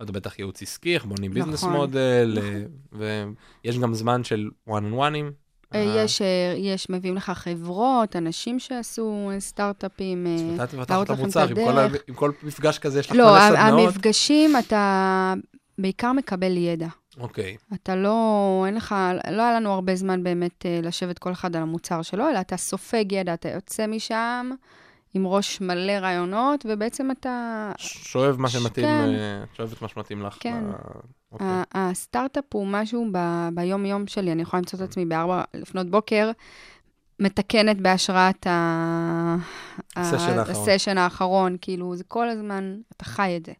לא 0.00 0.04
יודע, 0.04 0.12
בטח 0.12 0.38
ייעוץ 0.38 0.62
עסקי, 0.62 0.94
איך 0.94 1.04
בונים 1.04 1.30
נכון. 1.30 1.50
ביזנס 1.50 1.64
מודל, 1.64 2.38
נכון. 2.38 3.08
ויש 3.64 3.78
גם 3.78 3.94
זמן 3.94 4.24
של 4.24 4.48
one 4.68 4.72
on 4.72 4.98
one'ים. 4.98 5.32
אה, 5.74 5.94
יש, 5.96 6.22
אה, 6.22 6.54
יש, 6.56 6.90
מביאים 6.90 7.16
לך 7.16 7.30
חברות, 7.30 8.16
אנשים 8.16 8.58
שעשו 8.58 9.30
סטארט-אפים, 9.38 10.26
להראות 10.88 11.10
לכם 11.10 11.28
את 11.28 11.36
הדרך. 11.36 11.92
עם 12.08 12.14
כל 12.14 12.30
מפגש 12.42 12.78
כזה 12.78 13.00
יש 13.00 13.10
לך 13.10 13.16
לא, 13.16 13.24
מלא 13.24 13.48
סדנאות? 13.48 13.80
לא, 13.80 13.84
המפגשים, 13.84 14.56
אתה 14.56 15.34
בעיקר 15.78 16.12
מקבל 16.12 16.56
ידע. 16.56 16.88
אוקיי. 17.20 17.56
Okay. 17.70 17.74
אתה 17.74 17.96
לא, 17.96 18.64
אין 18.66 18.74
לך, 18.74 18.94
לא 19.30 19.42
היה 19.42 19.52
לנו 19.60 19.72
הרבה 19.72 19.96
זמן 19.96 20.22
באמת 20.22 20.64
uh, 20.64 20.86
לשבת 20.86 21.18
כל 21.18 21.32
אחד 21.32 21.56
על 21.56 21.62
המוצר 21.62 22.02
שלו, 22.02 22.28
אלא 22.30 22.40
אתה 22.40 22.56
סופג 22.56 23.12
ידע, 23.12 23.34
אתה 23.34 23.48
יוצא 23.48 23.86
משם 23.86 24.50
עם 25.14 25.26
ראש 25.26 25.60
מלא 25.60 25.92
רעיונות, 25.92 26.66
ובעצם 26.68 27.10
אתה... 27.10 27.72
שואב 27.78 28.36
מה 28.40 28.48
שמתאים, 28.48 28.86
כן. 28.86 29.08
uh, 29.52 29.56
שואב 29.56 29.72
את 29.72 29.82
מה 29.82 29.88
שמתאים 29.88 30.22
לך. 30.22 30.36
כן. 30.40 30.64
ב... 30.70 30.74
אוקיי. 31.32 31.46
הסטארט-אפ 31.74 32.44
הוא 32.52 32.66
משהו 32.66 33.06
ב... 33.12 33.48
ביום-יום 33.54 34.06
שלי, 34.06 34.32
אני 34.32 34.42
יכולה 34.42 34.60
למצוא 34.60 34.78
את 34.78 34.84
עצמי 34.84 35.04
בארבע 35.04 35.42
לפנות 35.54 35.90
בוקר, 35.90 36.30
מתקנת 37.20 37.80
בהשראת 37.80 38.46
ה... 38.46 39.36
הסשן 39.96 40.98
האחרון, 40.98 41.56
כאילו, 41.60 41.96
זה 41.96 42.04
כל 42.04 42.28
הזמן, 42.28 42.76
אתה 42.96 43.04
חי 43.04 43.36
את 43.36 43.46
זה. 43.46 43.52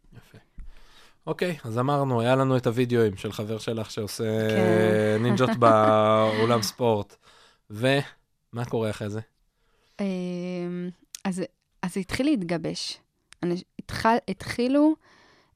אוקיי, 1.29 1.57
אז 1.63 1.77
אמרנו, 1.77 2.21
היה 2.21 2.35
לנו 2.35 2.57
את 2.57 2.67
הוידאוים 2.67 3.17
של 3.17 3.31
חבר 3.31 3.57
שלך 3.57 3.91
שעושה 3.91 4.49
כן. 4.49 5.23
נינג'ות 5.23 5.49
באולם 5.59 6.61
ספורט. 6.61 7.15
ומה 7.69 8.65
קורה 8.69 8.89
אחרי 8.89 9.09
זה? 9.09 9.19
אמ, 9.99 10.89
אז, 11.25 11.43
אז 11.81 11.93
זה 11.93 11.99
התחיל 11.99 12.25
להתגבש. 12.25 12.97
התחל, 13.79 14.17
התחילו... 14.27 14.95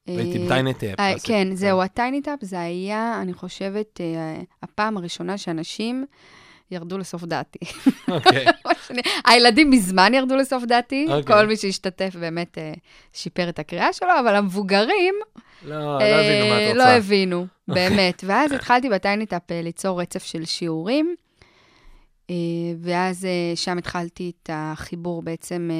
הייתי 0.06 0.38
עם 0.38 0.48
TinyTap. 0.48 1.00
אה, 1.00 1.14
כן, 1.24 1.54
זהו, 1.54 1.82
ה-TinyTap 1.82 2.38
זה 2.42 2.60
היה, 2.60 3.22
אני 3.22 3.34
חושבת, 3.34 4.00
אה, 4.00 4.42
הפעם 4.62 4.96
הראשונה 4.96 5.38
שאנשים... 5.38 6.06
ירדו 6.74 6.98
לסוף 6.98 7.24
דעתי. 7.24 7.58
אוקיי. 8.08 8.44
הילדים 9.28 9.70
מזמן 9.70 10.14
ירדו 10.14 10.36
לסוף 10.36 10.64
דעתי, 10.64 11.06
okay. 11.08 11.12
אוקיי. 11.12 11.36
כל 11.36 11.46
מי 11.46 11.56
שהשתתף 11.56 12.16
באמת 12.20 12.58
uh, 12.58 12.78
שיפר 13.12 13.48
את 13.48 13.58
הקריאה 13.58 13.92
שלו, 13.92 14.08
אבל 14.20 14.34
המבוגרים... 14.34 15.14
לא, 15.64 15.76
לא 15.78 15.98
הבינו 15.98 16.48
מה 16.48 16.64
את 16.64 16.68
רוצה. 16.68 16.78
לא 16.78 16.84
הבינו, 16.84 17.46
באמת. 17.68 18.24
ואז 18.26 18.52
התחלתי 18.52 18.88
ב-TinyTap 18.88 19.42
uh, 19.42 19.64
ליצור 19.64 20.00
רצף 20.00 20.24
של 20.24 20.44
שיעורים, 20.44 21.14
ואז 22.78 23.26
שם 23.54 23.78
התחלתי 23.78 24.32
את 24.42 24.50
החיבור 24.52 25.22
בעצם, 25.22 25.70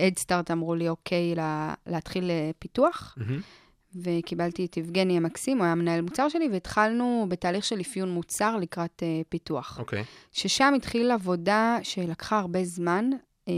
Headstart 0.00 0.50
אמרו 0.50 0.74
לי, 0.74 0.88
אוקיי, 0.88 1.34
לה, 1.34 1.74
להתחיל 1.86 2.30
פיתוח. 2.58 3.16
Mm-hmm. 3.18 3.63
וקיבלתי 4.02 4.64
את 4.64 4.76
יבגני 4.76 5.16
המקסים, 5.16 5.58
הוא 5.58 5.64
היה 5.64 5.74
מנהל 5.74 6.00
מוצר 6.00 6.28
שלי, 6.28 6.48
והתחלנו 6.52 7.26
בתהליך 7.28 7.64
של 7.64 7.80
אפיון 7.80 8.10
מוצר 8.10 8.56
לקראת 8.56 9.02
uh, 9.02 9.24
פיתוח. 9.28 9.78
אוקיי. 9.78 10.02
Okay. 10.02 10.04
ששם 10.32 10.72
התחיל 10.76 11.10
עבודה 11.10 11.78
שלקחה 11.82 12.38
הרבה 12.38 12.64
זמן, 12.64 13.10
uh, 13.46 13.50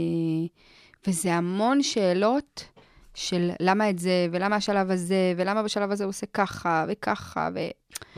וזה 1.07 1.33
המון 1.33 1.83
שאלות 1.83 2.63
של 3.13 3.49
למה 3.59 3.89
את 3.89 3.99
זה, 3.99 4.27
ולמה 4.31 4.55
השלב 4.55 4.91
הזה, 4.91 5.33
ולמה 5.37 5.63
בשלב 5.63 5.91
הזה 5.91 6.03
הוא 6.03 6.09
עושה 6.09 6.25
ככה 6.33 6.85
וככה, 6.87 7.49
ו... 7.55 7.59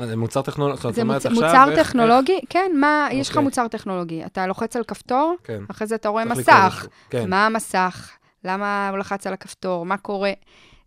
זה 0.06 0.16
מוצר 0.16 0.42
טכנולוגי? 0.42 0.82
זה 0.92 1.04
מוצ... 1.04 1.26
מוצר 1.26 1.66
ואיך, 1.68 1.80
טכנולוגי, 1.88 2.34
איך... 2.34 2.42
כן, 2.50 2.72
מה, 2.76 3.04
אוקיי. 3.06 3.20
יש 3.20 3.30
לך 3.30 3.38
מוצר 3.38 3.68
טכנולוגי. 3.68 4.26
אתה 4.26 4.48
לוחץ 4.48 4.76
על 4.76 4.84
כפתור, 4.84 5.36
כן. 5.44 5.64
אחרי 5.72 5.88
זה 5.88 5.96
אתה 5.96 6.10
רואה 6.10 6.26
מסך. 6.26 6.88
כן. 7.10 7.30
מה 7.30 7.46
המסך? 7.46 8.12
למה 8.44 8.90
הוא 8.90 8.98
לחץ 8.98 9.28
על 9.28 9.34
הכפתור? 9.34 9.86
מה 9.86 9.98
קורה? 9.98 10.32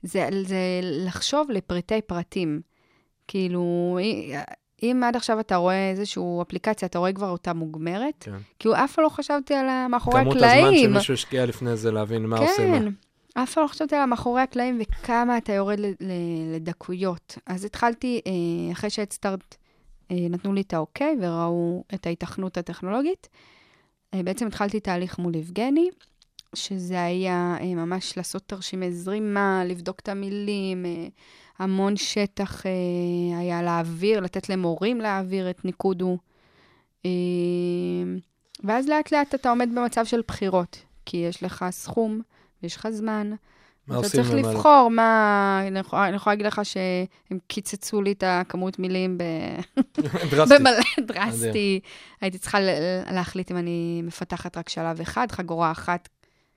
זה, 0.03 0.29
זה 0.47 0.81
לחשוב 0.83 1.51
לפרטי 1.51 2.01
פרטים. 2.01 2.61
כאילו, 3.29 3.99
אם 4.83 5.03
עד 5.07 5.17
עכשיו 5.17 5.41
אתה 5.41 5.57
רואה 5.57 5.91
איזושהי 5.91 6.23
אפליקציה, 6.43 6.87
אתה 6.87 6.99
רואה 6.99 7.13
כבר 7.13 7.31
אותה 7.31 7.53
מוגמרת, 7.53 8.15
כן. 8.21 8.37
הוא 8.65 8.77
אף 8.77 8.95
פעם 8.95 9.05
לא 9.05 9.09
חשבתי 9.09 9.55
על 9.55 9.67
מאחורי 9.89 10.21
הקלעים. 10.21 10.65
כמות 10.65 10.75
הזמן 10.75 10.93
שמישהו 10.93 11.15
השקיע 11.15 11.47
לפני 11.47 11.77
זה 11.77 11.91
להבין 11.93 12.27
מה 12.27 12.39
כן, 12.39 12.43
עושה 12.43 12.81
מה. 12.81 12.91
אף 13.35 13.55
פעם 13.55 13.65
לא 13.65 13.69
חשבתי 13.69 13.97
על 13.97 14.05
מאחורי 14.05 14.43
הקלעים 14.43 14.81
וכמה 14.81 15.39
אתה 15.39 15.53
יורד 15.53 15.79
לדקויות. 16.55 17.39
אז 17.47 17.65
התחלתי, 17.65 18.21
אה, 18.27 18.73
אחרי 18.73 18.91
שהדסטארט 18.91 19.57
אה, 20.11 20.17
נתנו 20.31 20.53
לי 20.53 20.61
את 20.61 20.75
האוקיי 20.75 21.17
וראו 21.21 21.85
את 21.95 22.07
ההיתכנות 22.07 22.59
הטכנולוגית, 22.59 23.29
אה, 24.15 24.23
בעצם 24.23 24.47
התחלתי 24.47 24.81
תהליך 24.81 25.19
מול 25.19 25.35
יבגני, 25.35 25.89
שזה 26.55 27.05
היה 27.05 27.57
ממש 27.63 28.17
לעשות 28.17 28.43
תרשימי 28.47 28.93
זרימה, 28.93 29.63
לבדוק 29.65 30.01
את 30.01 30.09
המילים, 30.09 30.85
המון 31.59 31.97
שטח 31.97 32.63
היה 33.39 33.63
להעביר, 33.63 34.21
לתת 34.21 34.49
למורים 34.49 35.01
להעביר 35.01 35.51
את 35.51 35.65
ניקודו. 35.65 36.19
ואז 38.65 38.89
לאט 38.89 39.13
לאט 39.13 39.35
אתה 39.35 39.51
עומד 39.51 39.69
במצב 39.75 40.05
של 40.05 40.21
בחירות, 40.29 40.79
כי 41.07 41.17
יש 41.17 41.43
לך 41.43 41.65
סכום. 41.71 42.21
יש 42.63 42.77
לך 42.77 42.89
זמן. 42.91 43.33
מה 43.89 43.99
אתה 43.99 44.09
צריך 44.09 44.31
לבחור 44.31 44.89
מה... 44.91 45.63
אני 45.67 45.79
יכולה, 45.79 46.09
אני 46.09 46.17
יכולה 46.17 46.35
להגיד 46.35 46.47
לך 46.47 46.61
שהם 46.65 47.39
קיצצו 47.47 48.03
לי 48.03 48.13
את 48.13 48.25
הכמות 48.27 48.79
מילים 48.79 49.19
ב... 49.19 49.23
דרסטי. 50.31 50.55
במלא, 50.59 51.07
דרסטי. 51.07 51.81
הייתי 52.21 52.39
צריכה 52.39 52.59
להחליט 53.11 53.51
אם 53.51 53.57
אני 53.57 54.03
מפתחת 54.05 54.57
רק 54.57 54.69
שלב 54.69 55.01
אחד, 55.01 55.33
חגורה 55.33 55.71
אחת, 55.71 56.09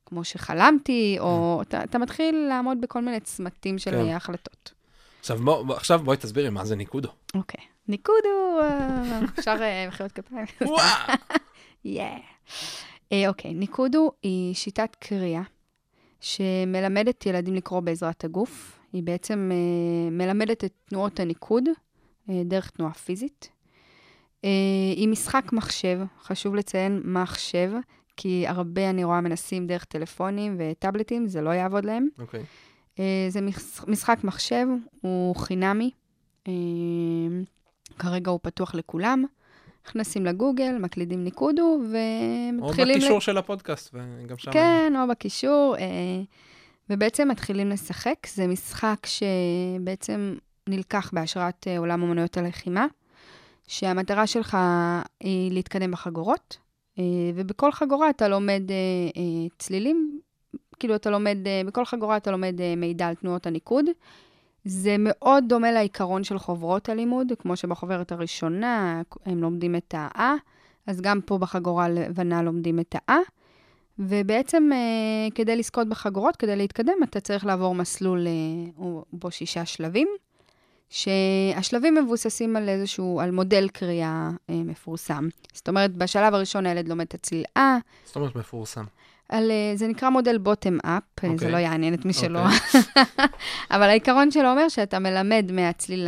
כמו 0.06 0.24
שחלמתי, 0.24 1.18
או 1.20 1.58
כן. 1.58 1.68
אתה, 1.68 1.84
אתה 1.84 1.98
מתחיל 1.98 2.36
לעמוד 2.50 2.82
בכל 2.82 3.02
מיני 3.02 3.20
צמתים 3.20 3.78
של 3.78 3.92
כן. 3.92 4.16
החלטות. 4.16 4.74
עכשיו, 5.20 5.38
בוא, 5.38 5.76
עכשיו 5.76 6.00
בואי 6.04 6.18
תסבירי 6.18 6.50
מה 6.50 6.66
זה 6.66 6.76
ניקודו. 6.76 7.10
אוקיי. 7.36 7.62
ניקודו, 7.88 8.62
אה, 8.62 9.20
אפשר 9.40 9.58
אה, 9.62 9.88
מחיאות 9.88 10.12
כפיים. 10.12 10.46
וואו. 10.62 10.80
אוקיי, 13.28 13.54
ניקודו 13.54 14.12
היא 14.24 14.54
שיטת 14.54 14.96
קריאה. 15.00 15.42
שמלמדת 16.26 17.26
ילדים 17.26 17.54
לקרוא 17.56 17.80
בעזרת 17.80 18.24
הגוף. 18.24 18.80
היא 18.94 19.04
בעצם 19.04 19.52
uh, 19.52 20.12
מלמדת 20.12 20.64
את 20.64 20.74
תנועות 20.90 21.20
הניקוד 21.20 21.64
uh, 21.68 22.32
דרך 22.46 22.70
תנועה 22.70 22.94
פיזית. 22.94 23.50
Uh, 24.42 24.48
היא 24.96 25.08
משחק 25.08 25.54
מחשב, 25.54 26.00
חשוב 26.22 26.56
לציין 26.56 27.02
מחשב, 27.06 27.72
כי 28.18 28.46
הרבה 28.48 28.90
אני 28.90 29.04
רואה 29.04 29.22
מנסים 29.22 29.68
דרך 29.68 29.84
טלפונים 29.84 30.56
וטאבלטים, 30.60 31.28
זה 31.28 31.42
לא 31.42 31.50
יעבוד 31.50 31.86
להם. 31.86 32.08
אוקיי. 32.20 32.40
Okay. 32.40 32.44
Uh, 32.96 33.00
זה 33.30 33.40
משחק 33.88 34.24
מחשב, 34.24 34.68
הוא 35.02 35.36
חינמי. 35.36 35.92
Uh, 36.46 36.50
כרגע 38.00 38.32
הוא 38.32 38.40
פתוח 38.44 38.76
לכולם. 38.76 39.26
נכנסים 39.88 40.26
לגוגל, 40.26 40.78
מקלידים 40.80 41.24
ניקודו, 41.24 41.80
ומתחילים... 41.82 42.96
או 42.96 43.00
בקישור 43.00 43.18
ל... 43.18 43.22
של 43.22 43.38
הפודקאסט, 43.38 43.94
וגם 43.94 44.38
שם... 44.38 44.52
כן, 44.52 44.94
או 45.02 45.08
בקישור, 45.08 45.76
אה, 45.80 45.86
ובעצם 46.90 47.28
מתחילים 47.28 47.70
לשחק. 47.70 48.28
זה 48.28 48.48
משחק 48.48 49.06
שבעצם 49.06 50.36
נלקח 50.70 51.12
בהשראת 51.14 51.68
אה, 51.68 51.78
עולם 51.78 52.04
אמנויות 52.04 52.38
הלחימה, 52.38 52.86
שהמטרה 53.68 54.28
שלך 54.28 54.58
היא 55.20 55.52
להתקדם 55.52 55.92
בחגורות, 55.92 56.58
אה, 56.58 56.65
ובכל 57.36 57.72
חגורה 57.72 58.10
אתה 58.10 58.28
לומד 58.28 58.62
צלילים, 59.58 60.20
כאילו 60.80 60.96
אתה 60.96 61.10
לומד, 61.10 61.38
בכל 61.66 61.86
חגורה 61.86 62.18
אתה 62.18 62.32
לומד 62.32 62.56
מידע 62.78 63.08
על 63.08 63.16
תנועות 63.16 63.48
הניקוד. 63.48 63.86
זה 64.66 64.96
מאוד 65.00 65.44
דומה 65.48 65.72
לעיקרון 65.72 66.24
של 66.24 66.38
חוברות 66.40 66.90
הלימוד, 66.90 67.32
כמו 67.40 67.56
שבחוברת 67.56 68.12
הראשונה 68.12 69.02
הם 69.26 69.42
לומדים 69.42 69.76
את 69.76 69.94
ה-A, 69.94 70.22
אז 70.88 71.02
גם 71.02 71.22
פה 71.22 71.38
בחגורה 71.38 71.90
לבנה 71.90 72.42
לומדים 72.42 72.80
את 72.80 72.96
ה-A. 72.96 73.14
ובעצם 74.00 74.70
אה, 74.74 75.28
כדי 75.36 75.56
לזכות 75.56 75.90
בחגורות, 75.90 76.36
כדי 76.36 76.56
להתקדם, 76.56 76.94
אתה 77.04 77.20
צריך 77.20 77.46
לעבור 77.46 77.76
מסלול 77.76 78.28
אה, 78.28 78.84
בו 79.14 79.32
שישה 79.32 79.66
שלבים, 79.66 80.08
שהשלבים 80.96 81.96
מבוססים 81.96 82.56
על 82.56 82.70
איזשהו, 82.70 83.20
על 83.22 83.32
מודל 83.32 83.70
קריאה 83.74 84.30
אה, 84.50 84.56
מפורסם. 84.56 85.28
זאת 85.54 85.70
אומרת, 85.70 85.96
בשלב 85.96 86.34
הראשון 86.34 86.66
הילד 86.66 86.88
לומד 86.88 87.06
את 87.06 87.14
הצליל 87.14 87.44
A. 87.58 87.62
זאת 88.06 88.16
אומרת 88.16 88.36
מפורסם. 88.36 88.84
על, 89.30 89.52
אה, 89.52 89.72
זה 89.76 89.88
נקרא 89.88 90.10
מודל 90.10 90.38
בוטם 90.38 90.78
אפ, 90.86 91.04
okay. 91.20 91.28
זה 91.28 91.34
אוקיי. 91.34 91.52
לא 91.52 91.58
יעניין 91.58 91.94
את 91.94 92.06
מי 92.06 92.12
okay. 92.12 92.16
שלא. 92.16 92.40
אוקיי. 92.40 92.82
אבל 93.76 93.84
העיקרון 93.84 94.32
שלו 94.32 94.52
אומר 94.52 94.70
שאתה 94.70 95.00
מלמד 95.00 95.52
מהצליל 95.52 96.08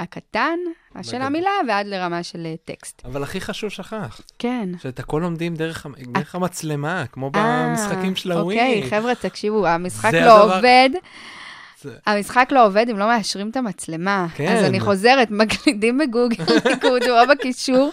הקטן 0.00 0.58
של 1.02 1.22
המילה 1.22 1.50
ועד 1.68 1.86
לרמה 1.86 2.22
של 2.22 2.46
אה, 2.46 2.54
טקסט. 2.64 3.02
אבל 3.04 3.22
הכי 3.22 3.40
חשוב 3.40 3.70
שכחת. 3.70 4.32
כן. 4.38 4.68
שאת 4.82 4.98
הכל 4.98 5.18
לומדים 5.22 5.54
דרך, 5.54 5.86
דרך 6.12 6.34
המצלמה, 6.34 7.04
כמו 7.12 7.30
במשחקים 7.30 8.16
של 8.16 8.32
הווי. 8.32 8.54
אוקיי, 8.54 8.90
חבר'ה, 8.90 9.14
תקשיבו, 9.14 9.66
המשחק 9.66 10.14
לא 10.14 10.18
הדבר... 10.18 10.56
עובד. 10.56 10.90
המשחק 12.06 12.48
לא 12.52 12.66
עובד 12.66 12.86
אם 12.90 12.98
לא 12.98 13.06
מאשרים 13.06 13.50
את 13.50 13.56
המצלמה. 13.56 14.26
כן. 14.34 14.56
אז 14.56 14.64
אני 14.64 14.80
חוזרת, 14.80 15.30
מקלידים 15.30 15.98
בגוגל, 15.98 16.44
נקודו 16.72 17.20
או 17.20 17.26
בקישור, 17.28 17.92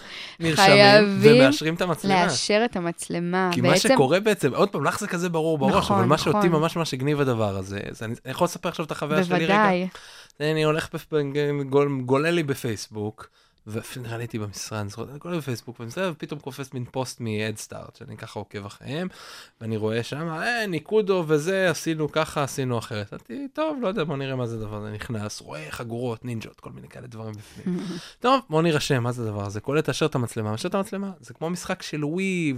חייבים 0.56 1.18
ומאשרים 1.22 1.76
את 1.76 1.82
המצלמה. 1.82 2.24
לאשר 2.24 2.62
את 2.66 2.76
המצלמה. 2.76 3.50
כי 3.54 3.62
בעצם... 3.62 3.90
מה 3.90 3.96
שקורה 3.96 4.20
בעצם, 4.20 4.54
עוד 4.54 4.70
פעם, 4.70 4.86
לך 4.86 5.00
זה 5.00 5.08
כזה 5.08 5.30
ברור 5.30 5.58
בראש, 5.58 5.76
נכון, 5.76 5.98
אבל 5.98 6.06
מה 6.06 6.16
נכון. 6.16 6.34
שאותי 6.34 6.48
ממש 6.48 6.76
ממש 6.76 6.94
הגניב 6.94 7.22
הדבר 7.22 7.58
הזה, 7.58 7.80
אז 7.90 8.04
אני 8.04 8.14
יכול 8.26 8.46
לספר 8.46 8.70
עכשיו 8.70 8.86
את 8.86 8.92
החוויה 8.92 9.24
שלי 9.24 9.36
רגע? 9.36 9.48
בוודאי. 9.48 9.88
אני 10.40 10.64
הולך, 10.64 10.90
גולל 12.06 12.30
לי 12.30 12.44
בפייסבוק. 12.44 13.30
ונראה 13.68 14.18
לי 14.18 14.24
הייתי 14.24 14.39
במשרד, 14.39 14.80
אני 14.80 14.89
זוכר, 14.89 15.11
אני 15.11 15.20
קורא 15.20 15.38
בפייסבוק, 15.38 15.82
ופתאום 16.11 16.39
קופץ 16.39 16.74
מין 16.74 16.86
פוסט 16.91 17.22
מ-Headstart, 17.22 17.97
שאני 17.97 18.18
ככה 18.18 18.39
עוקב 18.39 18.66
אחריהם, 18.66 19.07
ואני 19.61 19.78
רואה 19.78 20.03
שם, 20.03 20.28
אה, 20.28 20.68
ניקודו 20.68 21.26
וזה, 21.28 21.70
עשינו 21.70 22.11
ככה, 22.11 22.43
עשינו 22.43 22.78
אחרת. 22.78 23.14
אמרתי, 23.14 23.47
טוב, 23.53 23.78
לא 23.82 23.88
יודע, 23.88 24.03
בוא 24.03 24.18
נראה 24.18 24.36
מה 24.36 24.47
זה 24.47 24.55
הדבר 24.55 24.76
הזה, 24.78 24.91
נכנס, 24.91 25.41
רואה 25.41 25.66
חגורות, 25.70 26.26
נינג'ות, 26.26 26.59
כל 26.59 26.70
מיני 26.70 26.88
כאלה 26.88 27.07
דברים 27.07 27.34
בפנים. 27.34 27.80
טוב, 28.20 28.41
בוא 28.49 28.61
נירשם, 28.61 29.03
מה 29.03 29.11
זה 29.11 29.24
הדבר 29.24 29.45
הזה? 29.45 29.61
כולל 29.61 29.82
תאשר 29.82 30.05
את 30.05 30.16
המצלמה, 30.16 30.51
מאשר 30.51 30.68
את 30.68 30.76
המצלמה, 30.76 31.11
זה 31.20 31.34
כמו 31.34 31.49
משחק 31.49 31.82
של 31.82 32.05
ווי, 32.05 32.53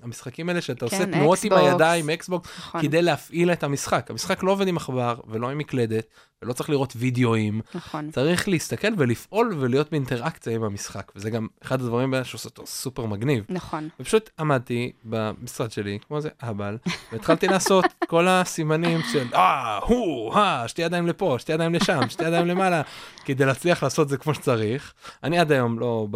והמשחקים 0.00 0.48
האלה 0.48 0.60
שאתה 0.60 0.84
עושה 0.84 0.98
כן, 0.98 1.12
תנועות 1.12 1.44
עם 1.44 1.52
הידיים, 1.52 2.10
Xbox, 2.10 2.48
נכון. 2.58 2.82
כדי 2.82 3.02
להפעיל 3.02 3.52
את 3.52 3.62
המשחק. 3.62 4.10
המשחק 4.10 4.42
לא 4.42 4.52
עובד 4.52 4.68
עם 4.68 4.76
עכבר 4.76 5.20
ולא 5.28 5.50
עם 5.50 5.58
מקלדת, 5.58 6.06
ולא 6.42 6.52
צריך 6.52 6.70
לראות 6.70 6.92
וידאוים. 6.96 7.60
נכון. 7.74 8.10
צריך 8.10 8.48
להסתכל 8.48 8.88
ולפעול 8.96 9.54
ולהיות 9.58 9.90
באינטראקציה 9.90 10.43
עם 10.50 10.62
המשחק, 10.62 11.12
וזה 11.16 11.30
גם 11.30 11.46
אחד 11.62 11.80
הדברים 11.80 12.14
שעושה 12.24 12.48
אותו 12.48 12.66
סופר 12.66 13.06
מגניב. 13.06 13.44
נכון. 13.48 13.88
ופשוט 14.00 14.30
עמדתי 14.38 14.92
במשרד 15.04 15.70
שלי, 15.70 15.98
כמו 16.06 16.16
איזה 16.16 16.28
אהבל, 16.44 16.78
והתחלתי 17.12 17.48
לעשות 17.48 17.84
כל 18.10 18.28
הסימנים 18.28 19.00
של 19.12 19.26
אה, 19.34 19.78
הו, 19.78 20.32
אה, 20.32 20.68
שתי 20.68 20.82
ידיים 20.82 21.06
לפה, 21.06 21.36
שתי 21.38 21.52
ידיים 21.52 21.74
לשם, 21.74 22.00
שתי 22.08 22.24
ידיים 22.24 22.46
למעלה, 22.46 22.82
כדי 23.24 23.44
להצליח 23.44 23.82
לעשות 23.82 24.08
זה 24.08 24.16
כמו 24.16 24.34
שצריך. 24.34 24.94
אני 25.22 25.38
עד 25.38 25.52
היום 25.52 25.78
לא, 25.78 26.06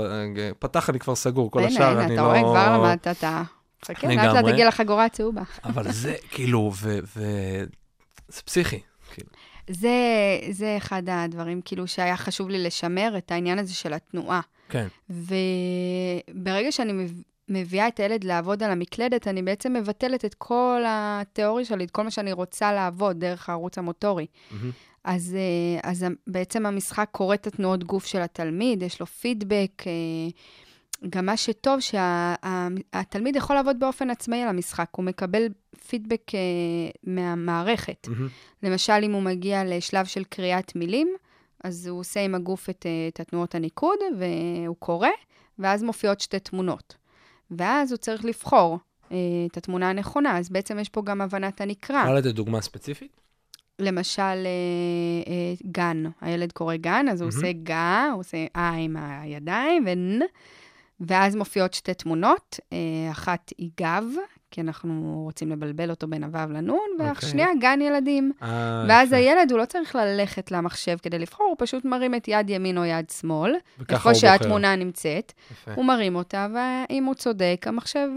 פתח 0.59 0.91
אני 0.91 0.99
כבר 0.99 1.15
סגור, 1.15 1.51
כל 1.51 1.65
השאר 1.65 2.01
אני 2.01 2.17
לא... 2.17 2.23
אתה 2.23 2.23
רואה, 2.23 2.41
כבר 2.41 2.79
למדת 2.79 3.07
אתה. 3.07 3.43
חכה, 3.85 4.09
לאט 4.09 4.35
לאט 4.35 4.45
תגיע 4.45 4.69
לחגורה 4.69 5.05
הצהובה. 5.05 5.43
אבל 5.65 5.93
זה 5.93 6.15
כאילו, 6.31 6.73
ו... 6.77 6.99
זה 8.29 8.43
פסיכי. 8.43 8.81
זה, 9.69 9.91
זה 10.51 10.77
אחד 10.77 11.03
הדברים, 11.07 11.61
כאילו, 11.65 11.87
שהיה 11.87 12.17
חשוב 12.17 12.49
לי 12.49 12.65
לשמר, 12.65 13.15
את 13.19 13.33
העניין 13.33 13.59
הזה 13.59 13.75
של 13.75 13.93
התנועה. 13.93 14.41
כן. 14.69 14.87
וברגע 15.11 16.73
שאני 16.73 17.07
מביאה 17.49 17.89
את 17.89 18.01
הילד 18.01 18.25
לעבוד 18.25 18.63
על 18.63 18.71
המקלדת, 18.71 19.29
אני 19.29 19.43
בעצם 19.43 19.73
מבטלת 19.73 20.25
את 20.25 20.35
כל 20.35 20.83
התיאוריה 20.87 21.65
שלי, 21.65 21.85
את 21.85 21.91
כל 21.91 22.03
מה 22.03 22.11
שאני 22.11 22.33
רוצה 22.33 22.73
לעבוד 22.73 23.21
דרך 23.21 23.49
הערוץ 23.49 23.79
המוטורי. 23.79 24.27
Mm-hmm. 24.27 24.55
אז, 25.05 25.37
אה, 25.39 25.91
אז 25.91 26.07
בעצם 26.27 26.67
המשחק 26.67 27.09
קורא 27.13 27.35
את 27.35 27.47
התנועות 27.47 27.85
גוף 27.85 28.07
של 28.07 28.21
התלמיד, 28.21 28.83
יש 28.83 29.01
לו 29.01 29.07
פידבק. 29.07 29.83
אה, 29.87 29.93
גם 31.11 31.27
מה 31.27 31.37
שטוב, 31.37 31.81
שהתלמיד 31.81 33.35
שה, 33.35 33.39
יכול 33.39 33.57
לעבוד 33.57 33.81
באופן 33.81 34.11
עצמאי 34.11 34.43
על 34.43 34.49
המשחק, 34.49 34.89
הוא 34.91 35.05
מקבל 35.05 35.49
פידבק 35.89 36.31
uh, 36.31 36.35
מהמערכת. 37.05 38.07
Mm-hmm. 38.07 38.63
למשל, 38.63 39.01
אם 39.03 39.13
הוא 39.13 39.23
מגיע 39.23 39.65
לשלב 39.65 40.07
של 40.07 40.25
קריאת 40.25 40.77
מילים, 40.77 41.09
אז 41.65 41.87
הוא 41.87 42.01
עושה 42.01 42.21
עם 42.21 42.35
הגוף 42.35 42.71
את, 42.71 42.87
uh, 42.87 43.15
את 43.15 43.21
התנועות 43.21 43.55
הניקוד, 43.55 43.99
והוא 44.19 44.77
קורא, 44.79 45.09
ואז 45.59 45.83
מופיעות 45.83 46.21
שתי 46.21 46.39
תמונות. 46.39 46.97
ואז 47.51 47.93
הוא 47.93 47.99
צריך 47.99 48.25
לבחור 48.25 48.79
את 49.07 49.57
התמונה 49.57 49.91
הנכונה. 49.91 50.39
אז 50.39 50.51
בעצם 50.51 50.79
יש 50.79 50.89
פה 50.89 51.03
גם 51.03 51.21
הבנת 51.21 51.61
הנקרא. 51.61 52.03
אפשר 52.03 52.15
לתת 52.15 52.35
דוגמה 52.35 52.61
ספציפית? 52.61 53.21
למשל, 53.79 54.23
אה, 54.23 54.37
אה, 55.27 55.55
גן, 55.65 56.05
הילד 56.21 56.53
קורא 56.53 56.77
גן, 56.77 57.07
אז 57.11 57.21
הוא 57.21 57.29
עושה 57.29 57.53
גה, 57.53 58.09
הוא 58.13 58.21
עושה 58.21 58.47
אה 58.57 58.71
עם 58.71 58.97
הידיים, 58.97 59.85
ונ, 59.87 60.21
ואז 61.01 61.37
מופיעות 61.37 61.75
שתי 61.75 61.95
תמונות, 61.95 62.61
אה, 62.73 62.79
אחת 63.11 63.53
היא 63.59 63.71
גב, 63.81 64.05
כי 64.51 64.61
אנחנו 64.61 65.23
רוצים 65.25 65.51
לבלבל 65.51 65.91
אותו 65.91 66.07
בין 66.07 66.25
הוו 66.25 66.53
לנון, 66.53 66.89
והשנייה 66.99 67.47
אוקיי. 67.47 67.61
גן 67.61 67.81
ילדים. 67.83 68.33
אה, 68.43 68.85
ואז 68.89 69.13
הילד, 69.13 69.51
הוא 69.51 69.59
לא 69.59 69.65
צריך 69.65 69.97
ללכת 69.97 70.51
למחשב 70.51 70.97
כדי 71.03 71.19
לבחור, 71.19 71.47
הוא 71.47 71.57
פשוט 71.59 71.85
מרים 71.85 72.15
את 72.15 72.29
יד 72.29 72.51
ימין 72.51 72.79
או 72.79 72.85
יד 72.85 73.11
שמאל, 73.11 73.55
איפה 73.89 74.15
שהתמונה 74.15 74.77
נמצאת, 74.77 75.33
יפה. 75.51 75.71
הוא 75.75 75.85
מרים 75.85 76.17
אותה, 76.17 76.47
ואם 76.55 77.05
הוא 77.05 77.15
צודק, 77.15 77.65
המחשב, 77.67 78.09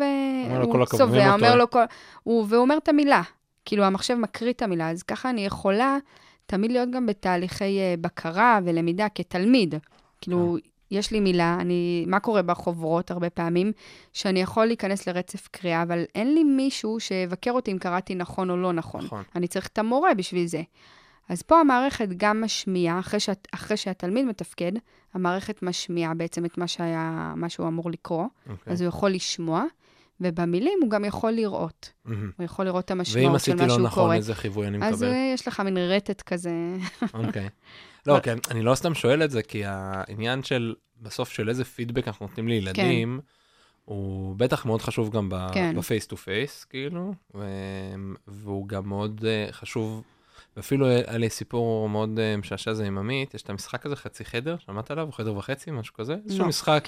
הוא 0.63 0.85
צובע, 0.85 1.33
אומר 1.33 1.55
לו 1.55 1.69
כל... 1.69 1.83
והוא 2.25 2.55
אומר 2.55 2.77
את 2.77 2.89
המילה. 2.89 3.21
כאילו, 3.65 3.83
המחשב 3.83 4.13
מקריא 4.13 4.51
את 4.51 4.61
המילה, 4.61 4.89
אז 4.89 5.03
ככה 5.03 5.29
אני 5.29 5.45
יכולה 5.45 5.97
תמיד 6.45 6.71
להיות 6.71 6.91
גם 6.91 7.05
בתהליכי 7.05 7.79
בקרה 8.01 8.59
ולמידה 8.65 9.07
כתלמיד. 9.15 9.75
כאילו, 10.21 10.55
אה. 10.55 10.70
יש 10.91 11.11
לי 11.11 11.19
מילה, 11.19 11.57
אני, 11.59 12.05
מה 12.07 12.19
קורה 12.19 12.41
בחוברות 12.41 13.11
הרבה 13.11 13.29
פעמים? 13.29 13.71
שאני 14.13 14.41
יכול 14.41 14.65
להיכנס 14.65 15.07
לרצף 15.07 15.47
קריאה, 15.47 15.81
אבל 15.81 16.03
אין 16.15 16.33
לי 16.33 16.43
מישהו 16.43 16.99
שיבקר 16.99 17.51
אותי 17.51 17.71
אם 17.71 17.77
קראתי 17.77 18.15
נכון 18.15 18.49
או 18.49 18.57
לא 18.57 18.73
נכון. 18.73 19.05
נכון. 19.05 19.23
אני 19.35 19.47
צריך 19.47 19.67
את 19.67 19.77
המורה 19.77 20.13
בשביל 20.13 20.45
זה. 20.47 20.61
אז 21.29 21.41
פה 21.41 21.59
המערכת 21.59 22.07
גם 22.17 22.41
משמיעה, 22.41 22.99
אחרי, 22.99 23.19
שאת, 23.19 23.47
אחרי 23.51 23.77
שהתלמיד 23.77 24.25
מתפקד, 24.25 24.71
המערכת 25.13 25.63
משמיעה 25.63 26.13
בעצם 26.13 26.45
את 26.45 26.57
מה, 26.57 26.67
שהיה, 26.67 27.33
מה 27.35 27.49
שהוא 27.49 27.67
אמור 27.67 27.91
לקרוא, 27.91 28.25
okay. 28.25 28.49
אוקיי. 28.49 28.73
אז 28.73 28.81
הוא 28.81 28.87
יכול 28.87 29.09
לשמוע, 29.09 29.63
ובמילים 30.21 30.79
הוא 30.81 30.89
גם 30.89 31.05
יכול 31.05 31.31
לראות. 31.31 31.91
Mm-hmm. 32.05 32.09
הוא 32.37 32.45
יכול 32.45 32.65
לראות 32.65 32.85
את 32.85 32.91
המשמעות 32.91 33.39
של 33.41 33.55
מה 33.55 33.59
שהוא 33.59 33.59
קורא. 33.59 33.63
ואם 33.63 33.75
עשיתי 33.75 33.81
לא 33.81 33.89
נכון, 33.89 34.11
איזה 34.15 34.35
חיווי 34.35 34.67
אני 34.67 34.77
מקבל? 34.77 34.93
אז 34.93 35.03
אה, 35.03 35.31
יש 35.33 35.47
לך 35.47 35.59
מין 35.59 35.77
רטט 35.77 36.21
כזה. 36.21 36.51
אוקיי. 37.13 37.49
לא, 38.05 38.19
כן, 38.23 38.37
אני 38.51 38.61
לא 38.61 38.75
סתם 38.75 38.93
שואל 38.93 39.23
את 39.23 39.31
זה, 39.31 39.43
כי 39.43 39.61
העניין 39.65 40.43
של, 40.43 40.75
בסוף 41.01 41.29
של 41.29 41.49
איזה 41.49 41.65
פידבק 41.65 42.07
אנחנו 42.07 42.27
נותנים 42.27 42.47
לילדים, 42.47 43.19
כן. 43.21 43.27
הוא 43.85 44.35
בטח 44.35 44.65
מאוד 44.65 44.81
חשוב 44.81 45.09
גם 45.09 45.29
ב-face 45.77 46.07
to 46.07 46.17
face, 46.17 46.63
כאילו, 46.63 47.13
והוא 48.27 48.67
גם 48.67 48.89
מאוד 48.89 49.25
אה, 49.27 49.51
חשוב 49.51 50.03
ואפילו 50.57 50.87
היה 50.87 51.17
לי 51.17 51.29
סיפור 51.29 51.89
מאוד 51.89 52.19
אה, 52.19 52.37
משעשע 52.37 52.73
זה 52.73 52.85
עם 52.85 52.97
עמית, 52.97 53.33
יש 53.33 53.41
את 53.41 53.49
המשחק 53.49 53.85
הזה, 53.85 53.95
חצי 53.95 54.25
חדר, 54.25 54.55
שמעת 54.65 54.91
עליו? 54.91 55.09
חדר 55.11 55.37
וחצי, 55.37 55.71
משהו 55.71 55.93
כזה? 55.93 56.15
איזשהו 56.25 56.43
לא, 56.43 56.49
משחק. 56.49 56.87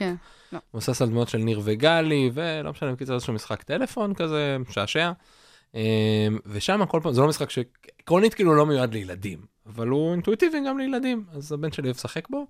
מבוסס 0.73 1.01
על 1.01 1.09
דמויות 1.09 1.29
של 1.29 1.37
ניר 1.37 1.61
וגלי, 1.63 2.31
ולא 2.33 2.71
משנה, 2.71 2.91
בקיצור 2.91 3.15
איזשהו 3.15 3.33
משחק 3.33 3.63
טלפון 3.63 4.13
כזה, 4.13 4.57
משעשע. 4.69 5.11
אמ, 5.75 5.79
ושם 6.45 6.85
כל 6.85 6.99
פעם, 7.03 7.13
זה 7.13 7.21
לא 7.21 7.27
משחק 7.27 7.49
שעקרונית 7.49 8.33
כאילו 8.33 8.55
לא 8.55 8.65
מיועד 8.65 8.93
לילדים, 8.93 9.39
אבל 9.65 9.87
הוא 9.87 10.11
אינטואיטיבי 10.11 10.57
גם 10.67 10.77
לילדים, 10.77 11.25
אז 11.31 11.51
הבן 11.51 11.71
שלי 11.71 11.87
אוהב 11.87 11.95
לשחק 11.95 12.29
בו. 12.29 12.47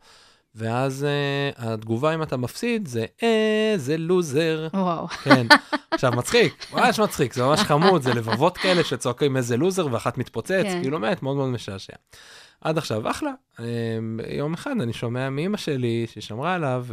ואז 0.56 1.06
uh, 1.06 1.62
התגובה 1.62 2.16
אם 2.16 2.24
אתה 2.24 2.38
מפסיד 2.38 2.88
זה 2.88 3.06
איזה 3.22 3.98
לוזר. 3.98 4.68
וואו. 4.74 5.08
כן. 5.08 5.48
עכשיו 5.92 6.12
מצחיק, 6.12 6.66
ממש 6.74 7.00
מצחיק, 7.00 7.34
זה 7.34 7.44
ממש 7.44 7.60
חמוד, 7.60 8.02
זה 8.02 8.14
לבבות 8.14 8.58
כאלה 8.58 8.84
שצועקים 8.84 9.38
איזה 9.38 9.58
לוזר 9.58 9.88
ואחת 9.92 10.18
מתפוצץ, 10.18 10.64
כן. 10.64 10.82
כאילו 10.82 11.00
באמת 11.00 11.24
מאוד 11.24 11.36
מאוד 11.36 11.50
משעשע. 11.50 11.94
עד 12.62 12.78
עכשיו 12.78 13.10
אחלה. 13.10 13.32
אה, 13.60 13.66
יום 14.38 14.54
אחד 14.54 14.72
אני 14.82 14.94
שומע 14.94 15.30
מאמא 15.30 15.58
שלי 15.58 16.06
ששמרה 16.14 16.56
עליו, 16.56 16.86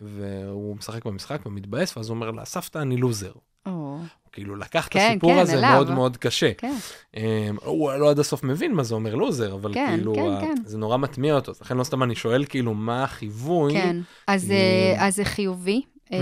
והוא 0.00 0.76
משחק 0.76 1.04
במשחק 1.04 1.46
ומתבאס, 1.46 1.96
ואז 1.96 2.08
הוא 2.08 2.14
אומר 2.14 2.30
לה, 2.30 2.44
סבתא, 2.44 2.78
אני 2.78 2.96
לוזר. 2.96 3.32
או. 3.66 3.98
כאילו 4.32 4.56
לקח 4.56 4.88
כן, 4.90 5.00
את 5.00 5.10
הסיפור 5.10 5.32
כן, 5.32 5.38
הזה 5.38 5.58
אליו. 5.58 5.70
מאוד 5.72 5.90
מאוד 5.90 6.16
קשה. 6.16 6.54
כן. 6.58 6.74
Um, 7.14 7.18
הוא 7.64 7.92
לא 7.92 8.10
עד 8.10 8.18
הסוף 8.18 8.44
מבין 8.44 8.74
מה 8.74 8.82
זה 8.82 8.94
אומר 8.94 9.14
לוזר, 9.14 9.54
אבל 9.54 9.74
כן, 9.74 9.94
כאילו, 9.96 10.14
כן, 10.14 10.20
ה... 10.20 10.40
כן. 10.40 10.54
זה 10.64 10.78
נורא 10.78 10.96
מטמיע 10.96 11.34
אותו, 11.34 11.52
לכן 11.60 11.76
לא 11.76 11.84
סתם 11.84 12.02
אני 12.02 12.14
שואל 12.14 12.44
כאילו 12.44 12.74
מה 12.74 13.04
החיווי. 13.04 13.72
כן, 13.72 13.96
אז, 14.26 14.50
uh, 14.50 15.00
אז 15.00 15.16
זה 15.16 15.24
חיובי. 15.24 15.82
Mm-hmm. 16.06 16.14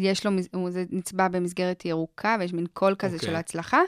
יש 0.00 0.26
לו, 0.26 0.32
זה 0.68 0.84
נצבע 0.90 1.28
במסגרת 1.28 1.84
ירוקה, 1.84 2.36
ויש 2.40 2.52
מין 2.52 2.66
קול 2.72 2.94
כזה 2.98 3.16
okay. 3.16 3.20
של 3.20 3.26
אוקיי. 3.26 3.38
הצלחה. 3.38 3.80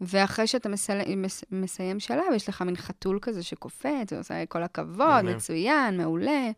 ואחרי 0.00 0.46
שאתה 0.46 0.68
מסל... 0.68 1.14
מס... 1.16 1.44
מסיים 1.52 2.00
שלב, 2.00 2.24
יש 2.34 2.48
לך 2.48 2.62
מין 2.62 2.76
חתול 2.76 3.18
כזה 3.22 3.42
שקופץ, 3.42 4.12
ועושה 4.12 4.46
כל 4.46 4.62
הכבוד, 4.62 5.22
מצוין, 5.24 5.96
מעולה. 5.96 6.50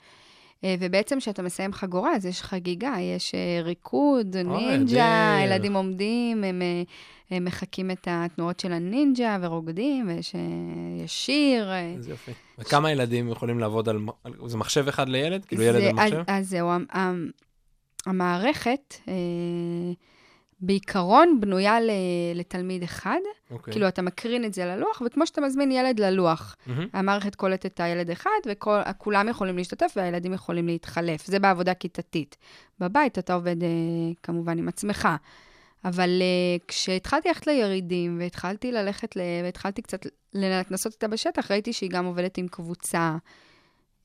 אה, 0.64 0.74
ובעצם 0.80 1.18
כשאתה 1.18 1.42
מסיים 1.42 1.72
חגורה, 1.72 2.16
אז 2.16 2.26
יש 2.26 2.42
חגיגה, 2.42 2.94
יש 3.00 3.34
אה, 3.34 3.62
ריקוד, 3.62 4.36
נינג'ה, 4.36 5.38
ילדים 5.44 5.74
עומדים, 5.74 6.44
הם, 6.44 6.62
אה, 6.62 6.82
הם 7.30 7.44
מחקים 7.44 7.90
את 7.90 8.08
התנועות 8.10 8.60
של 8.60 8.72
הנינג'ה 8.72 9.38
ורוקדים, 9.40 10.08
ויש 10.08 10.34
שיר. 11.06 11.72
איזה 11.74 12.10
יופי. 12.10 12.32
וכמה 12.58 12.88
ש... 12.88 12.92
ילדים 12.92 13.28
יכולים 13.28 13.58
לעבוד 13.58 13.88
על... 13.88 13.98
זה 14.46 14.56
מחשב 14.56 14.88
אחד 14.88 15.08
לילד? 15.08 15.44
כאילו 15.44 15.62
ילד 15.62 15.82
במחשב? 15.88 16.16
אז, 16.16 16.24
אז 16.26 16.48
זהו, 16.48 16.70
המערכת... 18.06 18.94
בעיקרון 20.62 21.40
בנויה 21.40 21.78
לתלמיד 22.34 22.82
אחד. 22.82 23.18
Okay. 23.24 23.52
אוקיי. 23.52 23.72
כאילו, 23.72 23.88
אתה 23.88 24.02
מקרין 24.02 24.44
את 24.44 24.54
זה 24.54 24.64
ללוח, 24.64 25.02
וכמו 25.06 25.26
שאתה 25.26 25.40
מזמין 25.40 25.72
ילד 25.72 26.00
ללוח, 26.00 26.56
mm-hmm. 26.56 26.70
המערכת 26.92 27.34
קולטת 27.34 27.66
את 27.66 27.80
הילד 27.80 28.10
אחד, 28.10 28.30
וכולם 28.46 29.28
יכולים 29.28 29.56
להשתתף 29.56 29.92
והילדים 29.96 30.32
יכולים 30.32 30.66
להתחלף. 30.66 31.26
זה 31.26 31.38
בעבודה 31.38 31.74
כיתתית. 31.74 32.36
בבית 32.80 33.18
אתה 33.18 33.34
עובד 33.34 33.62
uh, 33.62 33.66
כמובן 34.22 34.58
עם 34.58 34.68
עצמך. 34.68 35.08
אבל 35.84 36.10
uh, 36.20 36.64
כשהתחלתי 36.68 37.28
ללכת 37.28 37.46
לירידים, 37.46 38.18
והתחלתי 38.20 38.72
ללכת, 38.72 39.16
ל... 39.16 39.20
והתחלתי 39.44 39.82
קצת 39.82 40.06
לנסות 40.34 40.92
אותה 40.92 41.08
בשטח, 41.08 41.50
ראיתי 41.50 41.72
שהיא 41.72 41.90
גם 41.90 42.04
עובדת 42.04 42.38
עם 42.38 42.48
קבוצה. 42.48 43.16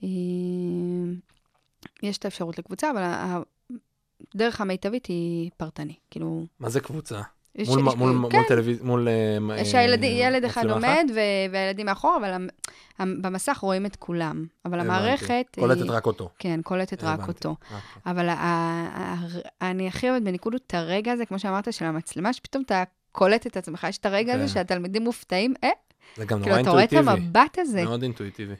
Uh, 0.02 0.06
יש 2.04 2.18
את 2.18 2.26
האפשרות 2.26 2.60
לקבוצה, 2.60 2.92
אבל 2.92 3.04
הדרך 4.36 4.62
המיטבית 4.62 5.06
היא 5.06 5.50
פרטני, 5.58 5.94
כאילו... 6.12 6.46
מה 6.60 6.70
זה 6.70 6.80
קבוצה? 6.80 7.22
יש, 7.56 7.70
מול, 7.70 7.80
יש, 7.88 7.96
מול, 7.96 8.30
כן. 8.30 8.38
מול 8.38 8.46
טלוויזיה, 8.48 8.86
מול... 8.86 9.08
אה, 9.52 9.66
שילד 9.66 10.44
אחד 10.46 10.66
עומד 10.66 11.06
ו- 11.16 11.52
והילדים 11.52 11.86
מאחור, 11.86 12.18
אבל 12.22 12.48
במסך 13.00 13.58
רואים 13.62 13.86
את 13.86 13.96
כולם. 13.96 14.46
אבל 14.66 14.80
המערכת... 14.80 15.46
קולטת 15.60 15.82
היא, 15.82 15.92
רק 15.92 16.06
אותו. 16.06 16.30
כן, 16.40 16.60
קולטת 16.64 17.04
רק 17.04 17.28
אותו. 17.28 17.50
אוקיי. 17.50 17.78
אבל 18.06 18.30
אני 19.62 19.88
הכי 19.88 20.10
אוהבת 20.10 20.24
בניקוד 20.24 20.54
את 20.54 20.74
הרגע 20.74 21.12
הזה, 21.12 21.26
כמו 21.26 21.40
שאמרת, 21.40 21.74
של 21.74 21.86
המצלמה, 21.86 22.34
שפתאום 22.34 22.64
אתה 22.64 22.84
קולט 23.12 23.48
את 23.48 23.58
עצמך, 23.58 23.86
יש 23.90 23.98
את 23.98 24.06
הרגע 24.06 24.34
הזה 24.34 24.44
כן. 24.44 24.48
שהתלמידים 24.48 25.04
מופתעים, 25.04 25.54
אה? 25.64 25.70
זה 26.18 26.26
גם 26.26 26.42
כאילו, 26.42 26.46
נורא 26.46 26.58
אינטואיטיבי. 26.58 26.88
כאילו, 26.88 27.02
אתה 27.02 27.12
רואה 27.12 27.16
את 27.16 27.20
המבט 27.20 27.60
הזה. 27.60 27.84
מאוד 27.84 28.04
אינטואיטיבי. 28.04 28.54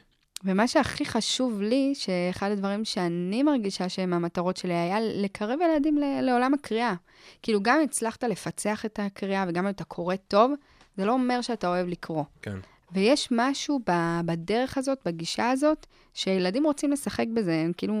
ומה 0.44 0.68
שהכי 0.68 1.04
חשוב 1.04 1.62
לי, 1.62 1.92
שאחד 1.94 2.50
הדברים 2.50 2.84
שאני 2.84 3.42
מרגישה 3.42 3.88
שהם 3.88 4.12
המטרות 4.12 4.56
שלי, 4.56 4.74
היה 4.74 5.00
לקרב 5.00 5.58
ילדים 5.60 5.98
לעולם 6.22 6.54
הקריאה. 6.54 6.94
כאילו, 7.42 7.62
גם 7.62 7.76
אם 7.78 7.84
הצלחת 7.84 8.24
לפצח 8.24 8.84
את 8.84 9.00
הקריאה 9.02 9.44
וגם 9.48 9.64
אם 9.64 9.70
אתה 9.70 9.84
קורא 9.84 10.16
טוב, 10.28 10.52
זה 10.96 11.04
לא 11.04 11.12
אומר 11.12 11.40
שאתה 11.40 11.68
אוהב 11.68 11.88
לקרוא. 11.88 12.24
כן. 12.42 12.58
ויש 12.92 13.28
משהו 13.30 13.80
בדרך 14.24 14.78
הזאת, 14.78 14.98
בגישה 15.04 15.50
הזאת, 15.50 15.86
שילדים 16.14 16.64
רוצים 16.64 16.92
לשחק 16.92 17.26
בזה, 17.34 17.54
הם 17.54 17.72
כאילו 17.76 17.94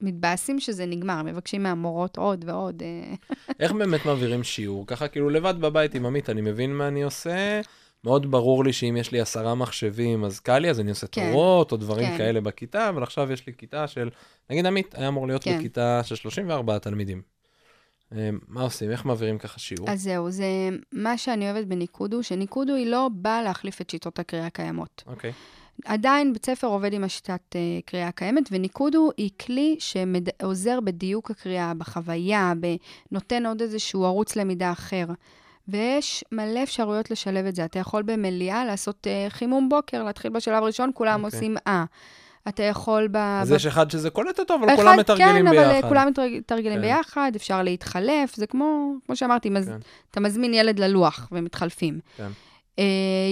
מתבאסים 0.00 0.60
שזה 0.60 0.86
נגמר, 0.86 1.22
מבקשים 1.22 1.62
מהמורות 1.62 2.18
עוד 2.18 2.44
ועוד. 2.48 2.82
אה. 2.82 3.14
איך 3.60 3.72
באמת 3.72 4.06
מעבירים 4.06 4.44
שיעור? 4.44 4.86
ככה 4.86 5.08
כאילו 5.08 5.30
לבד 5.30 5.54
בבית 5.60 5.94
עם 5.94 6.06
עמית, 6.06 6.30
אני 6.30 6.40
מבין 6.40 6.76
מה 6.76 6.88
אני 6.88 7.02
עושה. 7.02 7.60
מאוד 8.08 8.30
ברור 8.30 8.64
לי 8.64 8.72
שאם 8.72 8.96
יש 8.96 9.12
לי 9.12 9.20
עשרה 9.20 9.54
מחשבים, 9.54 10.24
אז 10.24 10.40
קל 10.40 10.58
לי, 10.58 10.70
אז 10.70 10.80
אני 10.80 10.90
עושה 10.90 11.06
כן. 11.06 11.30
תורות 11.30 11.72
או 11.72 11.76
דברים 11.76 12.06
כן. 12.06 12.18
כאלה 12.18 12.40
בכיתה, 12.40 12.88
אבל 12.88 13.02
עכשיו 13.02 13.32
יש 13.32 13.46
לי 13.46 13.52
כיתה 13.58 13.86
של, 13.86 14.10
נגיד 14.50 14.66
עמית, 14.66 14.94
היה 14.94 15.08
אמור 15.08 15.26
להיות 15.26 15.44
כן. 15.44 15.58
בכיתה 15.58 16.00
של 16.04 16.14
34 16.14 16.78
תלמידים. 16.78 17.22
אמ, 18.12 18.38
מה 18.48 18.62
עושים? 18.62 18.90
איך 18.90 19.04
מעבירים 19.04 19.38
ככה 19.38 19.58
שיעור? 19.58 19.90
אז 19.90 20.02
זהו, 20.02 20.30
זה 20.30 20.44
מה 20.92 21.18
שאני 21.18 21.50
אוהבת 21.50 21.66
בניקודו, 21.66 22.22
שניקודו 22.22 22.74
היא 22.74 22.86
לא 22.86 23.08
באה 23.12 23.42
להחליף 23.42 23.80
את 23.80 23.90
שיטות 23.90 24.18
הקריאה 24.18 24.46
הקיימות. 24.46 25.04
אוקיי. 25.06 25.32
עדיין 25.84 26.32
בית 26.32 26.46
ספר 26.46 26.66
עובד 26.66 26.92
עם 26.92 27.04
השיטת 27.04 27.40
uh, 27.50 27.84
קריאה 27.86 28.08
הקיימת, 28.08 28.48
וניקודו 28.50 29.10
היא 29.16 29.30
כלי 29.46 29.76
שעוזר 29.78 30.80
בדיוק 30.80 31.30
הקריאה, 31.30 31.74
בחוויה, 31.74 32.52
נותן 33.12 33.46
עוד 33.46 33.62
איזשהו 33.62 34.04
ערוץ 34.04 34.36
למידה 34.36 34.72
אחר. 34.72 35.06
ויש 35.68 36.24
מלא 36.32 36.62
אפשרויות 36.62 37.10
לשלב 37.10 37.46
את 37.46 37.54
זה. 37.54 37.64
אתה 37.64 37.78
יכול 37.78 38.02
במליאה 38.02 38.64
לעשות 38.64 39.06
uh, 39.06 39.32
חימום 39.32 39.68
בוקר, 39.68 40.02
להתחיל 40.02 40.30
בשלב 40.30 40.62
הראשון, 40.62 40.90
כולם 40.94 41.20
okay. 41.20 41.24
אוקיי. 41.24 41.38
עושים 41.38 41.56
אה. 41.66 41.84
אתה 42.48 42.62
יכול 42.62 43.08
ב... 43.08 43.16
אז 43.16 43.52
ב... 43.52 43.54
יש 43.54 43.66
אחד 43.66 43.90
שזה 43.90 44.10
קולט 44.10 44.40
אותו, 44.40 44.54
אבל 44.54 44.66
אחד, 44.68 44.76
כולם 44.76 44.98
מתרגלים 44.98 45.44
כן, 45.46 45.50
ביחד. 45.50 45.70
כן, 45.70 45.78
אבל 45.78 45.88
כולם 45.88 46.08
מתרגלים 46.38 46.74
כן. 46.74 46.80
ביחד, 46.80 47.32
אפשר 47.36 47.62
להתחלף, 47.62 48.36
זה 48.36 48.46
כמו, 48.46 48.94
כמו 49.06 49.16
שאמרתי, 49.16 49.50
מז... 49.50 49.68
כן. 49.68 49.78
אתה 50.10 50.20
מזמין 50.20 50.54
ילד 50.54 50.78
ללוח 50.78 51.28
ומתחלפים. 51.32 52.00
כן. 52.16 52.28
Uh, 52.76 52.80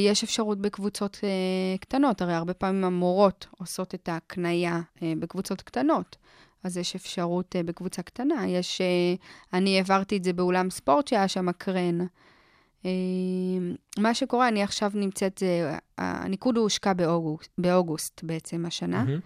יש 0.06 0.24
אפשרות 0.24 0.60
בקבוצות 0.60 1.14
uh, 1.14 1.80
קטנות, 1.80 2.22
הרי 2.22 2.34
הרבה 2.34 2.54
פעמים 2.54 2.84
המורות 2.84 3.46
עושות 3.58 3.94
את 3.94 4.08
ההקנייה 4.08 4.80
uh, 4.96 5.00
בקבוצות 5.18 5.62
קטנות. 5.62 6.16
אז 6.66 6.76
יש 6.76 6.94
אפשרות 6.94 7.56
בקבוצה 7.64 8.02
קטנה. 8.02 8.48
יש, 8.48 8.80
אני 9.52 9.76
העברתי 9.76 10.16
את 10.16 10.24
זה 10.24 10.32
באולם 10.32 10.70
ספורט 10.70 11.08
שהיה 11.08 11.28
שם 11.28 11.52
קרן. 11.52 11.98
מה 13.98 14.14
שקורה, 14.14 14.48
אני 14.48 14.62
עכשיו 14.62 14.90
נמצאת, 14.94 15.42
הניקוד 15.98 16.56
הוא 16.56 16.62
הושקע 16.62 16.92
באוגוסט, 16.92 17.50
באוגוסט 17.58 18.20
בעצם 18.24 18.66
השנה. 18.66 19.04
Mm-hmm. 19.08 19.20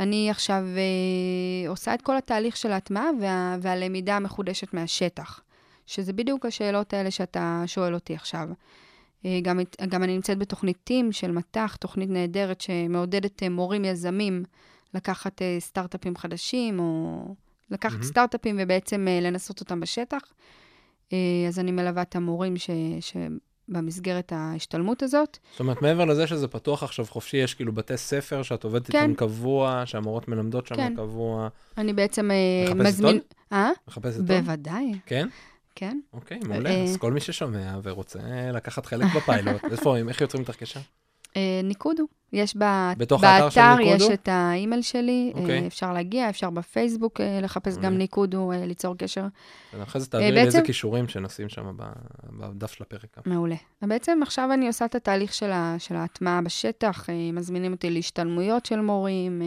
אני 0.00 0.30
עכשיו 0.30 0.64
uh, 0.74 1.68
עושה 1.68 1.94
את 1.94 2.02
כל 2.02 2.16
התהליך 2.16 2.56
של 2.56 2.72
ההטמעה 2.72 3.08
וה, 3.20 3.56
והלמידה 3.60 4.16
המחודשת 4.16 4.74
מהשטח, 4.74 5.40
שזה 5.86 6.12
בדיוק 6.12 6.46
השאלות 6.46 6.92
האלה 6.92 7.10
שאתה 7.10 7.62
שואל 7.66 7.94
אותי 7.94 8.14
עכשיו. 8.14 8.48
Uh, 9.22 9.26
גם, 9.42 9.60
גם 9.88 10.02
אני 10.02 10.14
נמצאת 10.14 10.38
בתוכנית 10.38 10.76
טים 10.84 11.12
של 11.12 11.30
מט"ח, 11.30 11.76
תוכנית 11.76 12.10
נהדרת 12.10 12.60
שמעודדת 12.60 13.42
uh, 13.42 13.48
מורים 13.48 13.84
יזמים 13.84 14.44
לקחת 14.94 15.42
uh, 15.42 15.44
סטארט-אפים 15.60 16.16
חדשים, 16.16 16.78
או 16.78 17.24
לקחת 17.70 18.00
mm-hmm. 18.00 18.04
סטארט-אפים 18.04 18.56
ובעצם 18.62 19.06
uh, 19.08 19.24
לנסות 19.24 19.60
אותם 19.60 19.80
בשטח. 19.80 20.22
Uh, 21.08 21.14
אז 21.48 21.58
אני 21.58 21.72
מלווה 21.72 22.02
את 22.02 22.16
המורים 22.16 22.56
ש... 22.56 22.70
ש... 23.00 23.16
במסגרת 23.68 24.32
ההשתלמות 24.32 25.02
הזאת. 25.02 25.38
זאת 25.50 25.60
אומרת, 25.60 25.82
מעבר 25.82 26.04
לזה 26.04 26.26
שזה 26.26 26.48
פתוח 26.48 26.82
עכשיו 26.82 27.04
חופשי, 27.04 27.36
יש 27.36 27.54
כאילו 27.54 27.72
בתי 27.72 27.96
ספר 27.96 28.42
שאת 28.42 28.64
עובדת 28.64 28.90
כן. 28.90 29.02
איתם 29.02 29.14
קבוע, 29.14 29.82
שהמורות 29.86 30.28
מלמדות 30.28 30.66
שם 30.66 30.76
כן. 30.76 30.94
קבוע. 30.96 31.48
אני 31.78 31.92
בעצם 31.92 32.30
uh, 32.30 32.74
מזמין... 32.74 32.86
מחפשת 32.86 33.04
עוד? 33.04 33.16
אה? 33.52 33.70
מחפשת 33.88 34.16
עוד? 34.16 34.26
בוודאי. 34.26 34.92
כן? 35.06 35.28
כן. 35.74 36.00
אוקיי, 36.12 36.38
מעולה. 36.48 36.82
אז 36.82 36.96
כל 36.96 37.12
מי 37.12 37.20
ששומע 37.20 37.78
ורוצה 37.82 38.18
לקחת 38.52 38.86
חלק 38.86 39.06
בפיילוט, 39.16 39.64
איפה, 39.72 39.96
איך 39.96 40.20
יוצרים 40.20 40.42
איתך 40.42 40.56
קשר? 40.56 40.80
אה, 41.36 41.60
ניקודו. 41.64 42.04
יש 42.32 42.56
בה, 42.56 42.92
באתר, 42.98 43.76
יש 43.82 44.02
את 44.02 44.28
האימייל 44.28 44.82
שלי, 44.82 45.32
okay. 45.34 45.38
אוקיי. 45.38 45.66
אפשר 45.66 45.92
להגיע, 45.92 46.30
אפשר 46.30 46.50
בפייסבוק 46.50 47.20
אה, 47.20 47.40
לחפש 47.42 47.76
גם 47.76 47.98
ניקודו, 47.98 48.52
אה, 48.52 48.66
ליצור 48.66 48.96
קשר. 48.96 49.26
אחרי 49.82 50.00
זה 50.00 50.06
תעבירי 50.06 50.32
לי 50.32 50.40
איזה 50.40 50.62
כישורים 50.62 51.08
שנשים 51.08 51.48
שם 51.48 51.76
בדף 52.32 52.72
של 52.72 52.84
הפרק. 52.84 53.18
מעולה. 53.26 53.54
ובעצם 53.82 54.18
עכשיו 54.22 54.50
אני 54.52 54.66
עושה 54.66 54.84
את 54.84 54.94
התהליך 54.94 55.34
של 55.78 55.96
ההטמעה 55.96 56.40
בשטח, 56.42 57.06
מזמינים 57.32 57.72
אותי 57.72 57.90
להשתלמויות 57.90 58.66
של 58.66 58.80
מורים, 58.80 59.42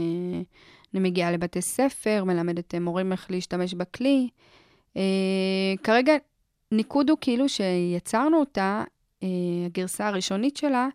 אני 0.93 0.99
מגיעה 0.99 1.31
לבתי 1.31 1.61
ספר, 1.61 2.23
מלמדת 2.23 2.75
מורים 2.75 3.11
איך 3.11 3.31
להשתמש 3.31 3.73
בכלי. 3.73 4.29
כרגע 5.83 6.13
ניקודו, 6.71 7.15
כאילו 7.21 7.49
שיצרנו 7.49 8.39
אותה, 8.39 8.83
הגרסה 9.65 10.07
הראשונית 10.07 10.57
שלה, 10.57 10.87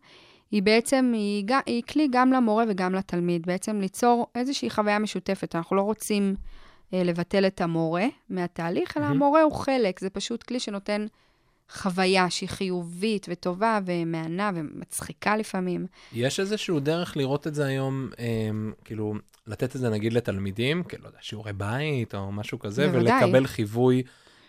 היא 0.53 0.63
בעצם, 0.63 1.13
היא, 1.15 1.45
היא 1.67 1.83
כלי 1.83 2.09
גם 2.11 2.33
למורה 2.33 2.65
וגם 2.69 2.95
לתלמיד, 2.95 3.47
בעצם 3.47 3.81
ליצור 3.81 4.27
איזושהי 4.35 4.71
חוויה 4.71 4.99
משותפת. 4.99 5.57
אנחנו 5.57 5.77
לא 5.77 5.83
רוצים 5.83 6.35
אה, 6.95 7.05
לבטל 7.05 7.47
את 7.47 7.61
המורה 7.61 8.07
מהתהליך, 8.29 8.97
אלא 8.97 9.05
mm-hmm. 9.05 9.09
המורה 9.09 9.43
הוא 9.43 9.53
חלק, 9.53 10.01
זה 10.01 10.11
פשוט 10.11 10.43
כלי 10.43 10.61
שנותן 10.61 11.07
חוויה 11.71 12.31
שהיא 12.31 12.49
חיובית 12.49 13.27
וטובה 13.31 13.79
ומהנה 13.87 14.51
ומצחיקה 14.55 15.37
לפעמים. 15.37 15.87
יש 16.13 16.41
איזשהו 16.41 16.81
דרך 16.81 17.17
לראות 17.17 17.47
את 17.47 17.55
זה 17.55 17.67
היום, 17.67 18.09
אה, 18.19 18.51
כאילו, 18.85 19.15
לתת 19.47 19.77
את 19.77 19.81
זה 19.81 19.91
נגיד 19.91 20.13
לתלמידים, 20.13 20.83
כאילו, 20.83 21.03
לא 21.03 21.09
יודע, 21.09 21.19
שיעורי 21.21 21.53
בית 21.53 22.15
או 22.15 22.33
משהו 22.33 22.59
כזה, 22.59 22.89
בוודאי. 22.89 23.25
ולקבל 23.25 23.47
חיווי. 23.47 24.03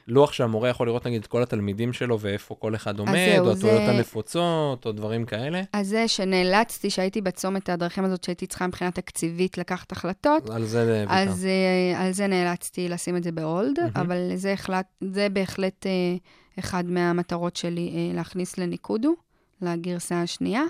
לוח 0.07 0.33
שהמורה 0.33 0.69
יכול 0.69 0.87
לראות 0.87 1.07
נגיד 1.07 1.21
את 1.21 1.27
כל 1.27 1.43
התלמידים 1.43 1.93
שלו 1.93 2.19
ואיפה 2.19 2.55
כל 2.59 2.75
אחד 2.75 2.99
עומד, 2.99 3.35
או 3.39 3.51
הטעויות 3.51 3.57
זה... 3.57 3.91
הנפוצות, 3.91 4.85
או 4.85 4.91
דברים 4.91 5.25
כאלה. 5.25 5.61
אז 5.73 5.87
זה 5.87 6.07
שנאלצתי, 6.07 6.89
שהייתי 6.89 7.21
בצומת 7.21 7.69
הדרכים 7.69 8.03
הזאת, 8.03 8.23
שהייתי 8.23 8.47
צריכה 8.47 8.67
מבחינה 8.67 8.91
תקציבית 8.91 9.57
לקחת 9.57 9.91
החלטות. 9.91 10.49
על 10.49 10.65
זה 10.65 10.85
בעיקר. 10.85 11.31
אז 11.31 11.47
uh, 11.93 11.97
על 11.97 12.11
זה 12.11 12.27
נאלצתי 12.27 12.89
לשים 12.89 13.17
את 13.17 13.23
זה 13.23 13.31
בהולד, 13.31 13.79
mm-hmm. 13.79 13.99
אבל 14.01 14.17
זה, 14.35 14.53
החלט, 14.53 14.85
זה 15.01 15.27
בהחלט 15.29 15.85
uh, 15.85 16.59
אחד 16.59 16.85
מהמטרות 16.85 17.55
שלי 17.55 18.11
להכניס 18.13 18.57
לניקודו, 18.57 19.13
לגרסה 19.61 20.21
השנייה. 20.21 20.63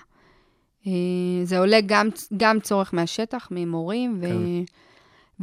זה 1.44 1.60
עולה 1.60 1.80
גם, 1.86 2.10
גם 2.38 2.60
צורך 2.60 2.94
מהשטח, 2.94 3.48
ממורים, 3.52 4.20
כן. 4.22 4.38
ו... 4.38 4.40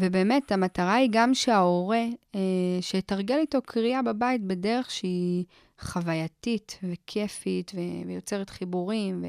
ובאמת, 0.01 0.53
המטרה 0.53 0.95
היא 0.95 1.09
גם 1.13 1.35
שההורה, 1.35 2.05
אה, 2.35 2.41
שיתרגל 2.81 3.37
איתו 3.37 3.59
קריאה 3.63 4.03
בבית 4.03 4.43
בדרך 4.43 4.91
שהיא 4.91 5.45
חווייתית 5.81 6.79
וכיפית 6.83 7.73
ו- 7.75 8.07
ויוצרת 8.07 8.51
חיבורים. 8.51 9.25
ו... 9.25 9.27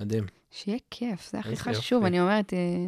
מדהים. 0.00 0.24
שיהיה 0.50 0.78
כיף, 0.90 1.30
זה 1.30 1.38
הכי 1.38 1.56
חשוב. 1.56 1.98
יופי. 1.98 2.06
אני 2.06 2.20
אומרת, 2.20 2.52
אה, 2.52 2.86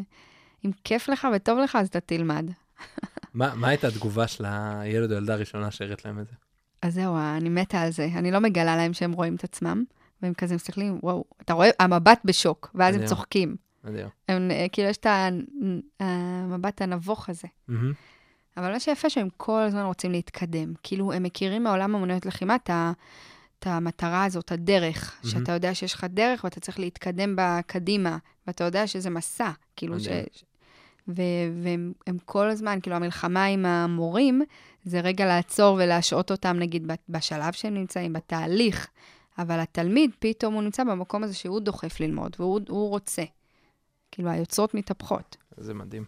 אם 0.64 0.70
כיף 0.84 1.08
לך 1.08 1.28
וטוב 1.36 1.58
לך, 1.58 1.76
אז 1.76 1.88
אתה 1.88 2.00
תלמד. 2.00 2.50
מה, 3.34 3.54
מה 3.54 3.68
הייתה 3.68 3.88
התגובה 3.88 4.28
של 4.28 4.44
הילד 4.46 5.12
או 5.12 5.16
ילדה 5.16 5.34
הראשונה 5.34 5.70
שהראית 5.70 6.04
להם 6.04 6.20
את 6.20 6.26
זה? 6.26 6.32
אז 6.82 6.94
זהו, 6.94 7.16
אני 7.36 7.48
מתה 7.48 7.80
על 7.80 7.90
זה. 7.90 8.08
אני 8.16 8.30
לא 8.30 8.38
מגלה 8.38 8.76
להם 8.76 8.92
שהם 8.92 9.12
רואים 9.12 9.34
את 9.34 9.44
עצמם, 9.44 9.84
והם 10.22 10.34
כזה 10.34 10.54
מסתכלים, 10.54 10.98
וואו, 11.02 11.24
אתה 11.42 11.52
רואה, 11.52 11.68
המבט 11.78 12.20
בשוק, 12.24 12.70
ואז 12.74 12.96
הם 12.96 13.06
צוחקים. 13.06 13.56
מדהים. 13.84 14.08
הם, 14.28 14.50
אה, 14.50 14.66
כאילו, 14.72 14.88
יש 14.88 14.96
את 14.96 15.06
המבט 16.00 16.82
הנבוך 16.82 17.28
הזה. 17.28 17.48
Mm-hmm. 17.70 17.72
אבל 18.56 18.72
מה 18.72 18.80
שיפה 18.80 19.10
שהם 19.10 19.28
כל 19.36 19.60
הזמן 19.60 19.84
רוצים 19.84 20.12
להתקדם. 20.12 20.72
כאילו, 20.82 21.12
הם 21.12 21.22
מכירים 21.22 21.64
מעולם 21.64 21.94
אמנויות 21.94 22.26
לחימה 22.26 22.54
את, 22.54 22.70
את 23.58 23.66
המטרה 23.66 24.24
הזאת, 24.24 24.52
הדרך, 24.52 25.20
mm-hmm. 25.22 25.28
שאתה 25.28 25.52
יודע 25.52 25.74
שיש 25.74 25.94
לך 25.94 26.06
דרך 26.10 26.44
ואתה 26.44 26.60
צריך 26.60 26.78
להתקדם 26.78 27.36
בה 27.36 27.60
קדימה, 27.66 28.18
ואתה 28.46 28.64
יודע 28.64 28.86
שזה 28.86 29.10
מסע. 29.10 29.50
כאילו, 29.76 30.00
ש... 30.00 30.08
ו- 31.08 31.62
והם 31.62 32.18
כל 32.24 32.50
הזמן, 32.50 32.78
כאילו, 32.82 32.96
המלחמה 32.96 33.44
עם 33.44 33.66
המורים, 33.66 34.42
זה 34.84 35.00
רגע 35.00 35.26
לעצור 35.26 35.74
ולהשעות 35.74 36.30
אותם, 36.30 36.56
נגיד, 36.58 36.92
בשלב 37.08 37.52
שהם 37.52 37.74
נמצאים, 37.74 38.12
בתהליך. 38.12 38.88
אבל 39.38 39.60
התלמיד, 39.60 40.10
פתאום 40.18 40.54
הוא 40.54 40.62
נמצא 40.62 40.84
במקום 40.84 41.24
הזה 41.24 41.34
שהוא 41.34 41.60
דוחף 41.60 42.00
ללמוד, 42.00 42.36
והוא 42.38 42.88
רוצה. 42.88 43.22
כאילו, 44.18 44.30
היוצרות 44.30 44.74
מתהפכות. 44.74 45.36
זה 45.56 45.74
מדהים. 45.74 46.04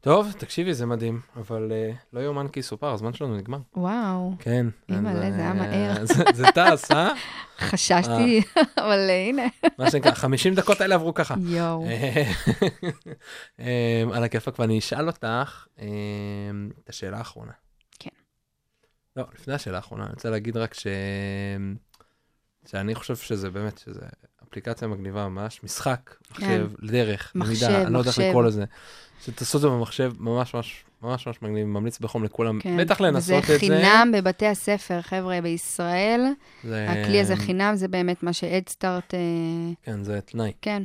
טוב, 0.00 0.32
תקשיבי, 0.38 0.74
זה 0.74 0.86
מדהים, 0.86 1.20
אבל 1.36 1.72
uh, 1.72 1.96
לא 2.12 2.20
יאומן 2.20 2.48
כי 2.48 2.62
סופר, 2.62 2.92
הזמן 2.92 3.12
שלנו 3.12 3.36
נגמר. 3.36 3.58
וואו. 3.76 4.32
כן. 4.38 4.66
אימא'לה, 4.88 5.30
זה 5.30 5.38
היה 5.38 5.48
אה, 5.48 5.54
מהר. 5.54 6.04
זה, 6.06 6.24
זה 6.34 6.44
טס, 6.54 6.92
אה? 6.92 7.12
חששתי, 7.58 8.42
אבל 8.84 9.10
הנה. 9.10 9.42
מה 9.78 9.90
שנקרא, 9.90 10.14
50 10.14 10.54
דקות 10.54 10.80
האלה 10.80 10.94
עברו 10.94 11.14
ככה. 11.14 11.34
יואו. 11.40 11.86
על 14.14 14.24
הכיפאק, 14.24 14.58
ואני 14.58 14.78
אשאל 14.78 15.06
אותך 15.06 15.66
את 16.78 16.88
השאלה 16.88 17.18
האחרונה. 17.18 17.52
כן. 17.98 18.10
לא, 19.16 19.24
לפני 19.34 19.54
השאלה 19.54 19.76
האחרונה, 19.76 20.04
אני 20.04 20.12
רוצה 20.12 20.30
להגיד 20.30 20.56
רק 20.56 20.74
ש... 20.74 20.86
שאני 22.66 22.94
חושב 22.94 23.16
שזה 23.16 23.50
באמת, 23.50 23.78
שזה 23.78 24.00
אפליקציה 24.54 24.88
מגניבה 24.88 25.28
ממש, 25.28 25.60
משחק, 25.64 26.14
מחשב, 26.30 26.68
כן. 26.80 26.86
דרך, 26.86 27.32
מחשב, 27.34 27.66
למידה, 27.66 27.82
אני 27.82 27.92
לא 27.92 27.98
יודע 27.98 28.10
איך 28.10 28.18
לקרוא 28.18 28.42
לזה. 28.42 28.64
שתעשו 29.24 29.58
את 29.58 29.62
זה 29.62 29.68
במחשב, 29.68 30.12
ממש 30.20 30.54
ממש 30.54 30.84
ממש 31.02 31.26
ממש 31.26 31.42
מגניב, 31.42 31.66
ממליץ 31.66 31.98
בחום 31.98 32.24
לכולם, 32.24 32.60
כן. 32.60 32.76
בטח 32.76 33.00
לנסות 33.00 33.42
את 33.42 33.46
זה. 33.46 33.52
זה 33.52 33.58
חינם 33.58 34.12
בבתי 34.14 34.46
הספר, 34.46 35.00
חבר'ה, 35.02 35.40
בישראל. 35.40 36.20
זה... 36.64 36.86
הכלי 36.90 37.20
הזה 37.20 37.36
חינם, 37.36 37.76
זה 37.76 37.88
באמת 37.88 38.22
מה 38.22 38.32
ש-Headstart... 38.32 39.14
אה, 39.14 39.18
כן, 39.82 40.04
זה 40.04 40.20
תנאי. 40.20 40.52
כן. 40.62 40.82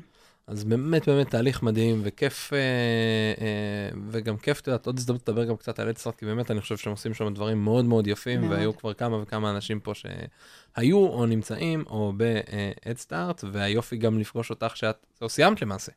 אז 0.50 0.64
באמת 0.64 1.08
באמת 1.08 1.30
תהליך 1.30 1.64
מדהים 1.64 2.02
וכיף, 2.04 2.54
אה, 2.54 2.58
אה, 2.58 4.00
וגם 4.12 4.38
כיף, 4.38 4.60
את 4.60 4.68
יודעת, 4.68 4.86
עוד 4.86 4.98
הזדמנות 4.98 5.30
לדבר 5.30 5.44
גם 5.44 5.58
קצת 5.58 5.80
על 5.80 5.88
אדסטארט, 5.88 6.16
כי 6.16 6.26
באמת 6.26 6.52
אני 6.52 6.62
חושב 6.62 6.78
שהם 6.78 6.92
עושים 6.92 7.14
שם 7.14 7.34
דברים 7.34 7.64
מאוד 7.64 7.86
מאוד 7.86 8.08
יפים, 8.08 8.42
מאוד. 8.42 8.52
והיו 8.52 8.78
כבר 8.78 8.94
כמה 8.94 9.22
וכמה 9.22 9.52
אנשים 9.52 9.80
פה 9.80 9.92
שהיו 9.96 10.98
או 10.98 11.26
נמצאים 11.26 11.84
או 11.90 12.14
באדסטארט, 12.18 13.44
והיופי 13.52 13.98
גם 13.98 14.20
לפגוש 14.20 14.50
אותך 14.50 14.78
שאת, 14.78 15.06
או 15.22 15.30
סיימת 15.30 15.62
למעשה. 15.62 15.92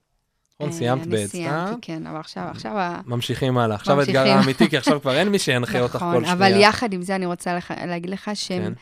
נכון, 0.55 0.67
אה, 0.67 0.73
סיימת 0.73 1.07
באדסטארט. 1.07 1.45
אני 1.45 1.67
סיימתי, 1.67 1.81
כן, 1.83 2.07
אבל 2.07 2.21
עכשיו, 2.21 2.45
עכשיו... 2.51 2.93
ממשיכים 3.07 3.59
הלאה. 3.59 3.77
עכשיו 3.77 4.01
האתגר 4.01 4.29
האמיתי, 4.29 4.69
כי 4.71 4.77
עכשיו 4.77 5.01
כבר 5.01 5.19
אין 5.19 5.29
מי 5.29 5.39
שינחה 5.39 5.81
אותך 5.87 5.99
כל 5.99 5.99
נכון, 5.99 6.21
שנייה. 6.21 6.33
אבל 6.33 6.61
יחד 6.61 6.93
עם 6.93 7.03
זה 7.03 7.15
אני 7.17 7.27
רוצה 7.27 7.59
להגיד 7.87 8.11
לך 8.11 8.31
שהם... 8.35 8.75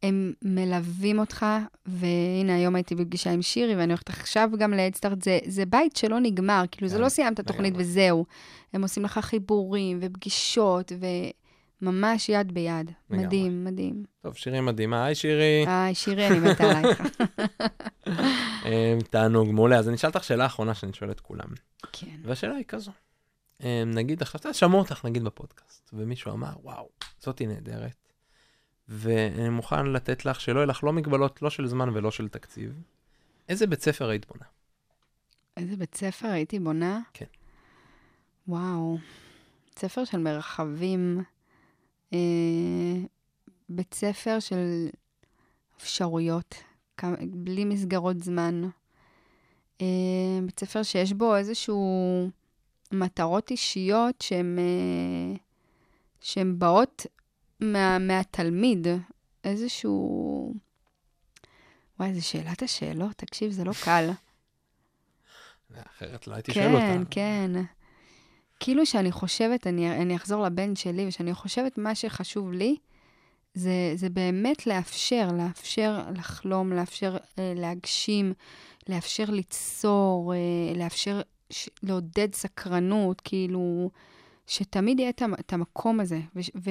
כן. 0.00 0.08
הם 0.08 0.32
מלווים 0.42 1.18
אותך, 1.18 1.46
והנה, 1.86 2.54
היום 2.54 2.74
הייתי 2.74 2.94
בפגישה 2.94 3.30
עם 3.30 3.42
שירי, 3.42 3.76
ואני 3.76 3.92
הולכת 3.92 4.10
עכשיו 4.10 4.50
גם 4.58 4.72
להדסטארט, 4.72 5.22
זה, 5.22 5.38
זה 5.46 5.66
בית 5.66 5.96
שלא 5.96 6.20
נגמר, 6.20 6.64
כאילו, 6.70 6.88
זה 6.88 6.98
לא 6.98 7.08
סיימת 7.08 7.40
תוכנית 7.40 7.74
וזהו. 7.76 8.24
הם 8.72 8.82
עושים 8.82 9.02
לך 9.02 9.18
חיבורים 9.18 9.98
ופגישות, 10.02 10.92
וממש 11.82 12.28
יד 12.28 12.52
ביד. 12.52 12.90
מדהים, 13.10 13.64
מדהים. 13.64 14.04
טוב, 14.22 14.36
שירי 14.36 14.60
מדהימה. 14.60 15.04
היי, 15.04 15.14
שירי. 15.14 15.64
היי, 15.66 15.94
שירי, 15.94 16.26
אני 16.28 16.38
מתה 16.38 16.64
עלייך. 16.64 17.02
אמ, 18.66 18.98
תענוג, 19.10 19.50
מעולה. 19.50 19.78
אז 19.78 19.88
אני 19.88 19.96
אשאל 19.96 20.08
אותך 20.08 20.24
שאלה 20.24 20.46
אחרונה 20.46 20.74
שאני 20.74 20.92
שואל 20.92 21.10
את 21.10 21.20
כולם. 21.20 21.48
כן. 21.92 22.16
והשאלה 22.24 22.54
היא 22.54 22.64
כזו. 22.68 22.92
אמ, 23.62 23.90
נגיד, 23.94 24.22
עכשיו, 24.22 24.54
שמעו 24.54 24.78
אותך, 24.78 25.04
נגיד, 25.04 25.24
בפודקאסט, 25.24 25.90
ומישהו 25.92 26.32
אמר, 26.32 26.52
וואו, 26.62 26.88
זאתי 27.20 27.46
נהדרת. 27.46 28.09
ואני 28.90 29.48
מוכן 29.48 29.86
לתת 29.86 30.24
לך 30.24 30.40
שלא 30.40 30.58
יהיו 30.58 30.68
לך 30.68 30.84
לא 30.84 30.92
מגבלות, 30.92 31.42
לא 31.42 31.50
של 31.50 31.66
זמן 31.66 31.88
ולא 31.88 32.10
של 32.10 32.28
תקציב. 32.28 32.82
איזה 33.48 33.66
בית 33.66 33.82
ספר 33.82 34.08
היית 34.08 34.26
בונה? 34.26 34.44
איזה 35.56 35.76
בית 35.76 35.94
ספר 35.94 36.28
הייתי 36.28 36.58
בונה? 36.58 37.00
כן. 37.14 37.24
וואו, 38.48 38.98
בית 39.66 39.78
ספר 39.78 40.04
של 40.04 40.18
מרחבים, 40.18 41.22
אה, 42.12 42.18
בית 43.68 43.94
ספר 43.94 44.40
של 44.40 44.88
אפשרויות, 45.76 46.54
בלי 47.20 47.64
מסגרות 47.64 48.20
זמן. 48.20 48.62
אה, 49.80 49.86
בית 50.46 50.60
ספר 50.60 50.82
שיש 50.82 51.12
בו 51.12 51.36
איזשהו 51.36 52.30
מטרות 52.92 53.50
אישיות 53.50 54.20
שהן, 54.20 54.58
אה, 54.58 55.36
שהן 56.20 56.58
באות 56.58 57.06
מה, 57.60 57.98
מהתלמיד, 57.98 58.86
איזשהו... 59.44 60.54
וואי, 62.00 62.14
זו 62.14 62.26
שאלת 62.26 62.62
השאלות, 62.62 63.16
תקשיב, 63.16 63.52
זה 63.52 63.64
לא 63.64 63.72
קל. 63.84 64.10
אחרת 65.96 66.26
לא 66.26 66.34
הייתי 66.34 66.52
שואל 66.52 66.74
אותה. 66.74 66.86
כן, 66.86 67.02
כן. 67.10 67.62
כאילו 68.60 68.86
שאני 68.86 69.12
חושבת, 69.12 69.66
אני, 69.66 69.90
אני 69.90 70.16
אחזור 70.16 70.44
לבן 70.44 70.76
שלי, 70.76 71.06
ושאני 71.06 71.34
חושבת 71.34 71.78
מה 71.78 71.94
שחשוב 71.94 72.52
לי, 72.52 72.76
זה, 73.54 73.92
זה 73.94 74.08
באמת 74.08 74.66
לאפשר, 74.66 75.28
לאפשר 75.38 76.00
לחלום, 76.16 76.72
לאפשר 76.72 77.16
אה, 77.38 77.52
להגשים, 77.56 78.32
לאפשר 78.88 79.24
ליצור, 79.24 80.34
אה, 80.34 80.78
לאפשר 80.78 81.20
ש, 81.50 81.68
לעודד 81.82 82.34
סקרנות, 82.34 83.20
כאילו, 83.20 83.90
שתמיד 84.46 85.00
יהיה 85.00 85.10
את 85.40 85.52
המקום 85.52 86.00
הזה, 86.00 86.20
ו, 86.36 86.40
ו, 86.56 86.70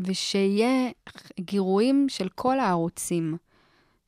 ושיהיה 0.00 0.90
גירויים 1.40 2.06
של 2.08 2.28
כל 2.28 2.60
הערוצים. 2.60 3.36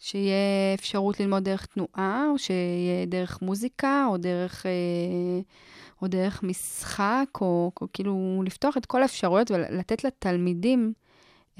שיהיה 0.04 0.74
אפשרות 0.74 1.20
ללמוד 1.20 1.44
דרך 1.44 1.66
תנועה, 1.66 2.26
או 2.30 2.38
שיהיה 2.38 3.06
דרך 3.06 3.42
מוזיקה, 3.42 4.06
או 4.08 4.16
דרך, 4.16 4.66
אה, 4.66 5.40
או 6.02 6.06
דרך 6.06 6.42
משחק, 6.42 7.26
או, 7.40 7.72
או 7.80 7.86
כאילו 7.92 8.42
לפתוח 8.46 8.76
את 8.76 8.86
כל 8.86 9.02
האפשרויות 9.02 9.50
ולתת 9.50 10.04
לתלמידים 10.04 10.92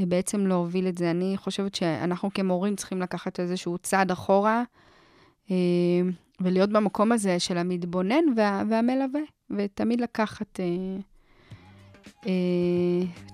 אה, 0.01 0.07
בעצם 0.07 0.47
להוביל 0.47 0.89
את 0.89 0.99
זה. 0.99 1.11
אני 1.11 1.37
חושבת 1.37 1.75
שאנחנו 1.75 2.31
כמורים 2.35 2.77
צריכים 2.77 3.01
לקחת 3.01 3.41
איזשהו 3.41 3.79
צעד 3.79 4.11
אחורה, 4.11 4.63
אה, 5.51 5.57
ולהיות 6.41 6.71
במקום 6.71 7.13
הזה 7.13 7.41
של 7.41 7.59
המתבונן 7.59 8.25
וה, 8.37 8.63
והמלווה, 8.71 9.21
ותמיד 9.59 10.01
לקחת, 10.01 10.61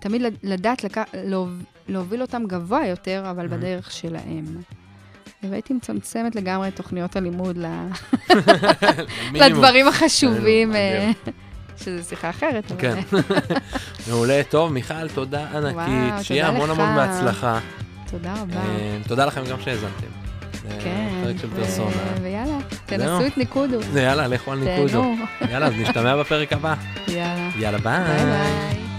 תמיד 0.01 0.23
לדעת 0.43 0.85
לק... 0.85 0.97
להוביל 1.89 2.23
אותם 2.23 2.43
גבוה 2.47 2.87
יותר, 2.87 3.25
אבל 3.31 3.49
בדרך 3.49 3.91
שלהם. 3.91 4.45
והייתי 5.43 5.75
מצמצמת 5.75 6.37
לגמרי 6.37 6.69
את 6.69 6.77
תוכניות 6.77 7.17
הלימוד 7.17 7.59
לדברים 9.35 9.89
החשובים, 9.89 10.75
אה, 10.75 11.11
שזו 11.77 12.09
שיחה 12.09 12.31
אחרת. 12.31 12.73
כן. 12.79 13.01
מעולה, 14.09 14.43
טוב, 14.49 14.73
מיכל, 14.73 15.09
תודה 15.09 15.47
ענקית. 15.57 16.25
שיהיה 16.25 16.49
המון 16.49 16.71
המון 16.71 16.97
בהצלחה. 16.97 17.59
תודה 18.11 18.35
רבה. 18.43 18.61
אה, 18.61 18.99
תודה 19.09 19.25
לכם 19.27 19.45
גם 19.51 19.61
שהאזנתם. 19.61 20.20
כן, 20.81 21.09
פרק 21.25 21.37
של 21.41 21.51
פרסונה. 21.51 21.91
ויאללה, 22.23 22.59
תנסו 22.87 23.27
את 23.27 23.39
ניקודו. 23.39 23.79
יאללה, 23.97 24.27
לכו 24.27 24.53
על 24.53 24.59
ניקודו. 24.59 25.15
יאללה, 25.51 25.67
אז 25.67 25.73
נשתמע 25.77 26.17
בפרק 26.17 26.53
הבא. 26.53 26.75
יאללה. 27.09 27.51
יאללה, 27.59 27.79
ביי. 27.79 28.05
ביי 28.05 28.25
ביי. 28.25 28.90